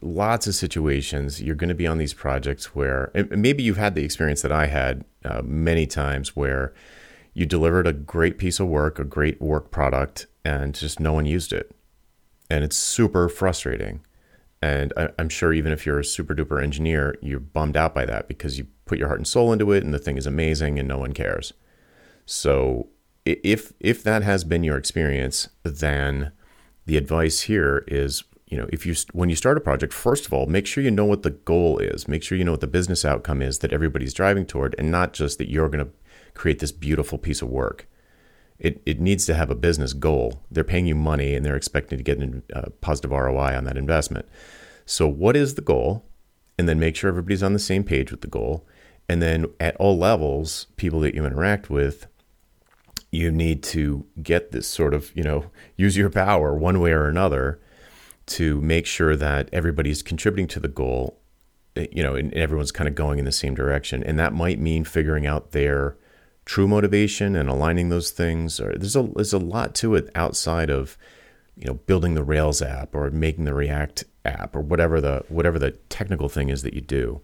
lots 0.00 0.46
of 0.46 0.54
situations 0.54 1.40
you're 1.40 1.54
going 1.54 1.68
to 1.68 1.74
be 1.74 1.86
on 1.86 1.98
these 1.98 2.14
projects 2.14 2.74
where 2.74 3.10
maybe 3.30 3.62
you've 3.62 3.76
had 3.76 3.94
the 3.94 4.04
experience 4.04 4.42
that 4.42 4.52
I 4.52 4.66
had 4.66 5.04
uh, 5.24 5.42
many 5.44 5.86
times 5.86 6.34
where 6.34 6.74
you 7.34 7.46
delivered 7.46 7.86
a 7.86 7.92
great 7.92 8.38
piece 8.38 8.58
of 8.58 8.66
work, 8.66 8.98
a 8.98 9.04
great 9.04 9.40
work 9.40 9.70
product, 9.70 10.26
and 10.44 10.74
just 10.74 10.98
no 10.98 11.12
one 11.12 11.26
used 11.26 11.52
it, 11.52 11.70
and 12.50 12.64
it's 12.64 12.76
super 12.76 13.28
frustrating. 13.28 14.00
And 14.60 14.92
I, 14.96 15.10
am 15.18 15.28
sure 15.28 15.52
even 15.52 15.72
if 15.72 15.86
you're 15.86 16.00
a 16.00 16.04
super 16.04 16.34
duper 16.34 16.60
engineer, 16.60 17.16
you're 17.22 17.38
bummed 17.38 17.76
out 17.76 17.94
by 17.94 18.04
that 18.06 18.26
because 18.26 18.58
you 18.58 18.66
put 18.86 18.98
your 18.98 19.06
heart 19.06 19.20
and 19.20 19.28
soul 19.28 19.52
into 19.52 19.70
it, 19.70 19.84
and 19.84 19.94
the 19.94 20.00
thing 20.00 20.16
is 20.16 20.26
amazing, 20.26 20.80
and 20.80 20.88
no 20.88 20.98
one 20.98 21.12
cares. 21.12 21.52
So 22.26 22.88
if 23.24 23.72
if 23.78 24.02
that 24.02 24.22
has 24.22 24.42
been 24.42 24.64
your 24.64 24.76
experience, 24.76 25.48
then 25.62 26.32
the 26.86 26.96
advice 26.96 27.42
here 27.42 27.84
is 27.86 28.24
you 28.48 28.56
know, 28.56 28.66
if 28.72 28.86
you 28.86 28.94
when 29.12 29.28
you 29.28 29.36
start 29.36 29.58
a 29.58 29.60
project, 29.60 29.92
first 29.92 30.26
of 30.26 30.32
all, 30.32 30.46
make 30.46 30.66
sure 30.66 30.82
you 30.82 30.90
know 30.90 31.04
what 31.04 31.22
the 31.22 31.30
goal 31.30 31.78
is. 31.78 32.08
Make 32.08 32.22
sure 32.22 32.38
you 32.38 32.44
know 32.44 32.52
what 32.52 32.62
the 32.62 32.66
business 32.66 33.04
outcome 33.04 33.42
is 33.42 33.58
that 33.58 33.72
everybody's 33.72 34.14
driving 34.14 34.46
toward, 34.46 34.74
and 34.78 34.90
not 34.90 35.12
just 35.12 35.36
that 35.38 35.50
you're 35.50 35.68
going 35.68 35.84
to 35.84 35.92
create 36.32 36.58
this 36.58 36.72
beautiful 36.72 37.18
piece 37.18 37.42
of 37.42 37.48
work. 37.48 37.86
It 38.58 38.80
it 38.86 39.00
needs 39.00 39.26
to 39.26 39.34
have 39.34 39.50
a 39.50 39.54
business 39.54 39.92
goal. 39.92 40.42
They're 40.50 40.64
paying 40.64 40.86
you 40.86 40.94
money, 40.94 41.34
and 41.34 41.44
they're 41.44 41.56
expecting 41.56 41.98
to 41.98 42.04
get 42.04 42.22
a 42.22 42.42
uh, 42.54 42.68
positive 42.80 43.10
ROI 43.10 43.56
on 43.56 43.64
that 43.64 43.76
investment. 43.76 44.26
So, 44.86 45.06
what 45.06 45.36
is 45.36 45.54
the 45.54 45.60
goal? 45.62 46.06
And 46.58 46.68
then 46.68 46.80
make 46.80 46.96
sure 46.96 47.08
everybody's 47.08 47.42
on 47.42 47.52
the 47.52 47.58
same 47.58 47.84
page 47.84 48.10
with 48.10 48.22
the 48.22 48.26
goal. 48.26 48.66
And 49.10 49.22
then 49.22 49.46
at 49.60 49.76
all 49.76 49.96
levels, 49.96 50.66
people 50.76 51.00
that 51.00 51.14
you 51.14 51.24
interact 51.24 51.70
with, 51.70 52.08
you 53.12 53.30
need 53.30 53.62
to 53.64 54.06
get 54.22 54.50
this 54.50 54.66
sort 54.66 54.92
of, 54.92 55.14
you 55.14 55.22
know, 55.22 55.50
use 55.76 55.96
your 55.96 56.10
power 56.10 56.54
one 56.54 56.80
way 56.80 56.90
or 56.90 57.06
another 57.06 57.60
to 58.28 58.60
make 58.60 58.86
sure 58.86 59.16
that 59.16 59.48
everybody's 59.52 60.02
contributing 60.02 60.46
to 60.48 60.60
the 60.60 60.68
goal, 60.68 61.20
eh, 61.76 61.86
you 61.92 62.02
know, 62.02 62.14
and 62.14 62.32
everyone's 62.34 62.72
kind 62.72 62.88
of 62.88 62.94
going 62.94 63.18
in 63.18 63.24
the 63.24 63.32
same 63.32 63.54
direction. 63.54 64.02
And 64.02 64.18
that 64.18 64.32
might 64.32 64.58
mean 64.58 64.84
figuring 64.84 65.26
out 65.26 65.52
their 65.52 65.96
true 66.44 66.68
motivation 66.68 67.36
and 67.36 67.48
aligning 67.48 67.88
those 67.88 68.10
things. 68.10 68.60
Or 68.60 68.72
there's 68.76 68.96
a 68.96 69.02
there's 69.02 69.32
a 69.32 69.38
lot 69.38 69.74
to 69.76 69.94
it 69.94 70.10
outside 70.14 70.70
of, 70.70 70.96
you 71.56 71.66
know, 71.66 71.74
building 71.74 72.14
the 72.14 72.24
Rails 72.24 72.62
app 72.62 72.94
or 72.94 73.10
making 73.10 73.44
the 73.44 73.54
React 73.54 74.04
app 74.24 74.54
or 74.54 74.60
whatever 74.60 75.00
the 75.00 75.24
whatever 75.28 75.58
the 75.58 75.72
technical 75.88 76.28
thing 76.28 76.48
is 76.48 76.62
that 76.62 76.74
you 76.74 76.80
do. 76.80 77.20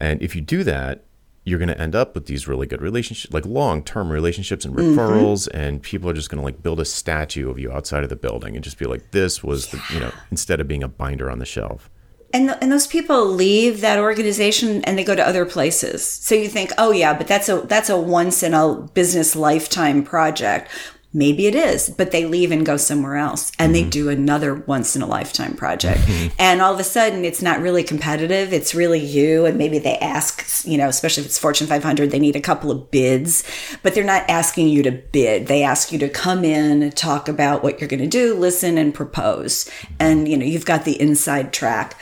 And 0.00 0.20
if 0.22 0.34
you 0.34 0.40
do 0.42 0.64
that, 0.64 1.04
you're 1.44 1.58
going 1.58 1.68
to 1.68 1.80
end 1.80 1.94
up 1.94 2.14
with 2.14 2.26
these 2.26 2.46
really 2.46 2.66
good 2.66 2.80
relationships, 2.80 3.32
like 3.32 3.44
long 3.44 3.82
term 3.82 4.10
relationships 4.10 4.64
and 4.64 4.74
mm-hmm. 4.74 4.98
referrals, 4.98 5.48
mm-hmm. 5.48 5.58
and 5.58 5.82
people 5.82 6.08
are 6.08 6.14
just 6.14 6.30
going 6.30 6.40
to 6.40 6.44
like 6.44 6.62
build 6.62 6.80
a 6.80 6.84
statue 6.84 7.50
of 7.50 7.58
you 7.58 7.72
outside 7.72 8.04
of 8.04 8.10
the 8.10 8.16
building 8.16 8.54
and 8.54 8.62
just 8.62 8.78
be 8.78 8.86
like, 8.86 9.10
this 9.10 9.42
was 9.42 9.72
yeah. 9.72 9.80
the, 9.88 9.94
you 9.94 10.00
know, 10.00 10.12
instead 10.30 10.60
of 10.60 10.68
being 10.68 10.82
a 10.82 10.88
binder 10.88 11.30
on 11.30 11.38
the 11.38 11.46
shelf. 11.46 11.90
And, 12.34 12.48
the, 12.48 12.62
and 12.62 12.72
those 12.72 12.86
people 12.86 13.26
leave 13.26 13.82
that 13.82 13.98
organization 13.98 14.82
and 14.84 14.96
they 14.96 15.04
go 15.04 15.14
to 15.14 15.26
other 15.26 15.44
places. 15.44 16.04
So 16.04 16.34
you 16.34 16.48
think, 16.48 16.70
oh 16.78 16.90
yeah, 16.90 17.12
but 17.12 17.26
that's 17.26 17.48
a 17.50 17.60
that's 17.62 17.90
a 17.90 17.98
once 17.98 18.42
in 18.42 18.54
a 18.54 18.74
business 18.94 19.36
lifetime 19.36 20.02
project. 20.02 20.70
Maybe 21.14 21.46
it 21.46 21.54
is, 21.54 21.90
but 21.90 22.10
they 22.10 22.24
leave 22.24 22.50
and 22.50 22.64
go 22.64 22.78
somewhere 22.78 23.16
else 23.16 23.52
and 23.58 23.74
mm-hmm. 23.74 23.84
they 23.84 23.90
do 23.90 24.08
another 24.08 24.54
once 24.54 24.96
in 24.96 25.02
a 25.02 25.06
lifetime 25.06 25.54
project. 25.54 26.00
Mm-hmm. 26.00 26.34
And 26.38 26.62
all 26.62 26.72
of 26.72 26.80
a 26.80 26.84
sudden, 26.84 27.26
it's 27.26 27.42
not 27.42 27.60
really 27.60 27.82
competitive. 27.82 28.52
It's 28.52 28.74
really 28.74 28.98
you. 28.98 29.44
And 29.44 29.58
maybe 29.58 29.78
they 29.78 29.98
ask, 29.98 30.66
you 30.66 30.78
know, 30.78 30.88
especially 30.88 31.22
if 31.22 31.26
it's 31.26 31.38
Fortune 31.38 31.66
500, 31.66 32.10
they 32.10 32.18
need 32.18 32.34
a 32.34 32.40
couple 32.40 32.70
of 32.70 32.90
bids, 32.90 33.44
but 33.82 33.94
they're 33.94 34.04
not 34.04 34.28
asking 34.30 34.68
you 34.68 34.82
to 34.84 34.90
bid. 34.90 35.48
They 35.48 35.62
ask 35.62 35.92
you 35.92 35.98
to 35.98 36.08
come 36.08 36.44
in, 36.44 36.90
talk 36.92 37.28
about 37.28 37.62
what 37.62 37.78
you're 37.78 37.88
going 37.88 38.00
to 38.00 38.06
do, 38.06 38.34
listen, 38.34 38.78
and 38.78 38.94
propose. 38.94 39.70
And, 40.00 40.26
you 40.26 40.38
know, 40.38 40.46
you've 40.46 40.64
got 40.64 40.86
the 40.86 40.98
inside 40.98 41.52
track. 41.52 41.94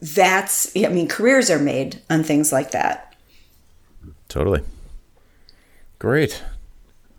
That's, 0.00 0.70
I 0.76 0.86
mean, 0.88 1.08
careers 1.08 1.50
are 1.50 1.58
made 1.58 2.00
on 2.08 2.22
things 2.22 2.52
like 2.52 2.70
that. 2.70 3.16
Totally. 4.28 4.62
Great. 5.98 6.42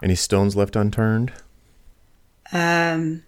Any 0.04 0.16
stones 0.16 0.56
left 0.56 0.76
unturned? 0.76 1.32
Um, 2.51 3.24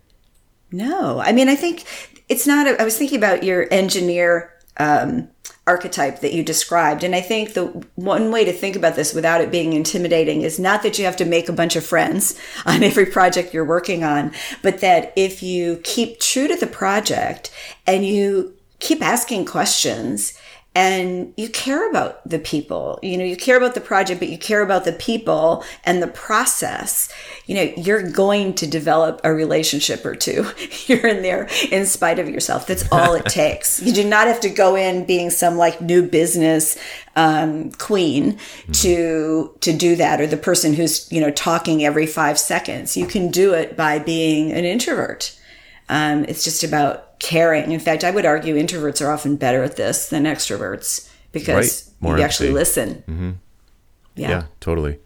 no. 0.72 1.20
I 1.20 1.32
mean, 1.32 1.48
I 1.48 1.56
think 1.56 1.86
it's 2.28 2.46
not. 2.46 2.68
A, 2.68 2.80
I 2.80 2.84
was 2.84 2.98
thinking 2.98 3.18
about 3.18 3.44
your 3.44 3.68
engineer 3.72 4.54
um, 4.78 5.30
archetype 5.68 6.20
that 6.20 6.34
you 6.34 6.44
described. 6.44 7.04
And 7.04 7.16
I 7.16 7.22
think 7.22 7.54
the 7.54 7.66
one 7.96 8.30
way 8.30 8.46
to 8.46 8.54
think 8.54 8.76
about 8.76 8.96
this 8.96 9.14
without 9.14 9.42
it 9.42 9.52
being 9.52 9.74
intimidating 9.74 10.42
is 10.42 10.60
not 10.60 10.84
that 10.84 11.00
you 11.00 11.06
have 11.06 11.18
to 11.18 11.26
make 11.26 11.50
a 11.50 11.54
bunch 11.54 11.76
of 11.76 11.86
friends 11.86 12.40
on 12.66 12.84
every 12.84 13.06
project 13.06 13.54
you're 13.54 13.66
working 13.66 14.04
on, 14.04 14.34
but 14.62 14.82
that 14.82 15.14
if 15.16 15.42
you 15.42 15.80
keep 15.84 16.20
true 16.20 16.48
to 16.48 16.56
the 16.58 16.68
project 16.68 17.52
and 17.88 18.06
you 18.06 18.54
keep 18.80 19.02
asking 19.02 19.46
questions 19.46 20.38
and 20.76 21.34
you 21.38 21.48
care 21.48 21.90
about 21.90 22.28
the 22.30 22.38
people. 22.38 23.00
You 23.02 23.18
know 23.18 23.24
you 23.24 23.38
care 23.38 23.56
about 23.56 23.74
the 23.74 23.82
project 23.82 24.20
but 24.20 24.30
you 24.30 24.38
care 24.38 24.62
about 24.62 24.84
the 24.84 24.92
people 24.92 25.64
and 25.86 26.04
the 26.04 26.08
process. 26.08 27.10
You 27.46 27.56
know 27.56 27.74
you're 27.78 28.12
going 28.12 28.54
to 28.56 28.68
develop 28.68 29.22
a 29.24 29.34
relationship 29.34 30.06
or 30.06 30.16
two. 30.16 30.44
Here 30.86 31.06
and 31.08 31.24
there 31.24 31.48
in 31.72 31.86
spite 31.86 32.20
of 32.20 32.30
yourself. 32.30 32.68
That's 32.68 32.86
all 32.92 33.14
it 33.14 33.26
takes. 33.30 33.82
You 33.82 33.94
do 33.94 34.04
not 34.04 34.28
have 34.28 34.42
to 34.42 34.50
go 34.50 34.76
in 34.76 35.06
being 35.06 35.30
some 35.30 35.56
like 35.56 35.80
new 35.82 36.04
business 36.04 36.78
um, 37.16 37.72
queen 37.72 38.34
mm-hmm. 38.34 38.72
to 38.74 39.56
to 39.62 39.76
do 39.76 39.96
that 39.96 40.20
or 40.20 40.28
the 40.28 40.38
person 40.38 40.74
who's 40.74 41.10
you 41.12 41.22
know 41.22 41.32
talking 41.32 41.86
every 41.86 42.06
five 42.06 42.38
seconds. 42.38 42.98
You 42.98 43.08
can 43.08 43.32
do 43.32 43.54
it 43.54 43.78
by 43.78 44.00
being 44.00 44.52
an 44.52 44.66
introvert. 44.66 45.38
Um, 45.88 46.26
it's 46.26 46.44
just 46.44 46.64
about 46.64 47.05
caring. 47.26 47.72
In 47.72 47.80
fact, 47.80 48.04
I 48.04 48.12
would 48.12 48.26
argue 48.26 48.56
introverts 48.56 49.06
are 49.06 49.12
often 49.12 49.36
better 49.36 49.64
at 49.64 49.78
this 49.78 50.10
than 50.10 50.26
extroverts 50.26 51.10
because 51.32 51.92
right. 52.02 52.18
you 52.18 52.24
actually 52.24 52.52
listen. 52.52 53.04
Mm-hmm. 53.08 53.32
Yeah. 54.16 54.30
yeah, 54.30 54.44
totally. 54.60 55.00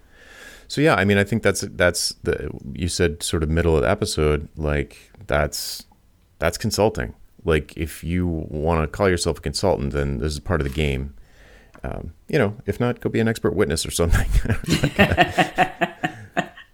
So 0.67 0.82
yeah, 0.82 0.95
I 0.95 1.05
mean, 1.05 1.17
I 1.17 1.24
think 1.24 1.41
that's 1.41 1.61
that's 1.61 2.09
the 2.24 2.51
you 2.74 2.89
said 2.89 3.24
sort 3.24 3.41
of 3.41 3.49
middle 3.49 3.76
of 3.76 3.84
the 3.84 3.89
episode, 3.89 4.49
like 4.55 5.11
that's 5.26 5.86
that's 6.39 6.57
consulting. 6.57 7.15
Like 7.45 7.76
if 7.78 8.03
you 8.03 8.28
want 8.28 8.84
to 8.84 8.88
call 8.88 9.09
yourself 9.09 9.39
a 9.39 9.41
consultant, 9.41 9.93
then 9.93 10.17
this 10.17 10.34
is 10.34 10.39
part 10.39 10.59
of 10.59 10.67
the 10.67 10.74
game. 10.74 11.15
Um, 11.84 12.13
you 12.28 12.38
know, 12.38 12.55
if 12.65 12.80
not, 12.80 12.99
go 12.99 13.09
be 13.09 13.22
an 13.22 13.30
expert 13.30 13.55
witness 13.55 13.86
or 13.86 13.91
something. 13.91 14.28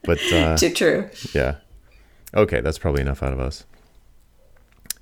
but 0.03 0.19
uh, 0.33 0.57
too 0.57 0.71
true. 0.71 1.09
Yeah. 1.33 1.57
Okay, 2.33 2.59
that's 2.61 2.79
probably 2.79 3.01
enough 3.01 3.21
out 3.21 3.31
of 3.31 3.39
us. 3.39 3.63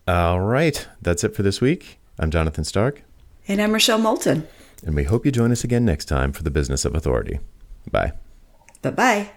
All 0.08 0.42
right. 0.42 0.88
That's 1.02 1.24
it 1.24 1.36
for 1.36 1.44
this 1.44 1.62
week. 1.62 2.00
I'm 2.20 2.30
Jonathan 2.30 2.64
Stark. 2.64 3.04
And 3.48 3.62
I'm 3.62 3.72
Rochelle 3.72 4.00
Moulton. 4.00 4.48
And 4.86 4.96
we 4.96 5.06
hope 5.06 5.26
you 5.26 5.32
join 5.32 5.52
us 5.52 5.64
again 5.64 5.86
next 5.86 6.06
time 6.06 6.34
for 6.34 6.44
the 6.44 6.52
Business 6.52 6.84
of 6.86 6.94
Authority. 6.96 7.40
Bye. 7.90 8.14
Bye 8.82 8.92
bye. 8.92 9.32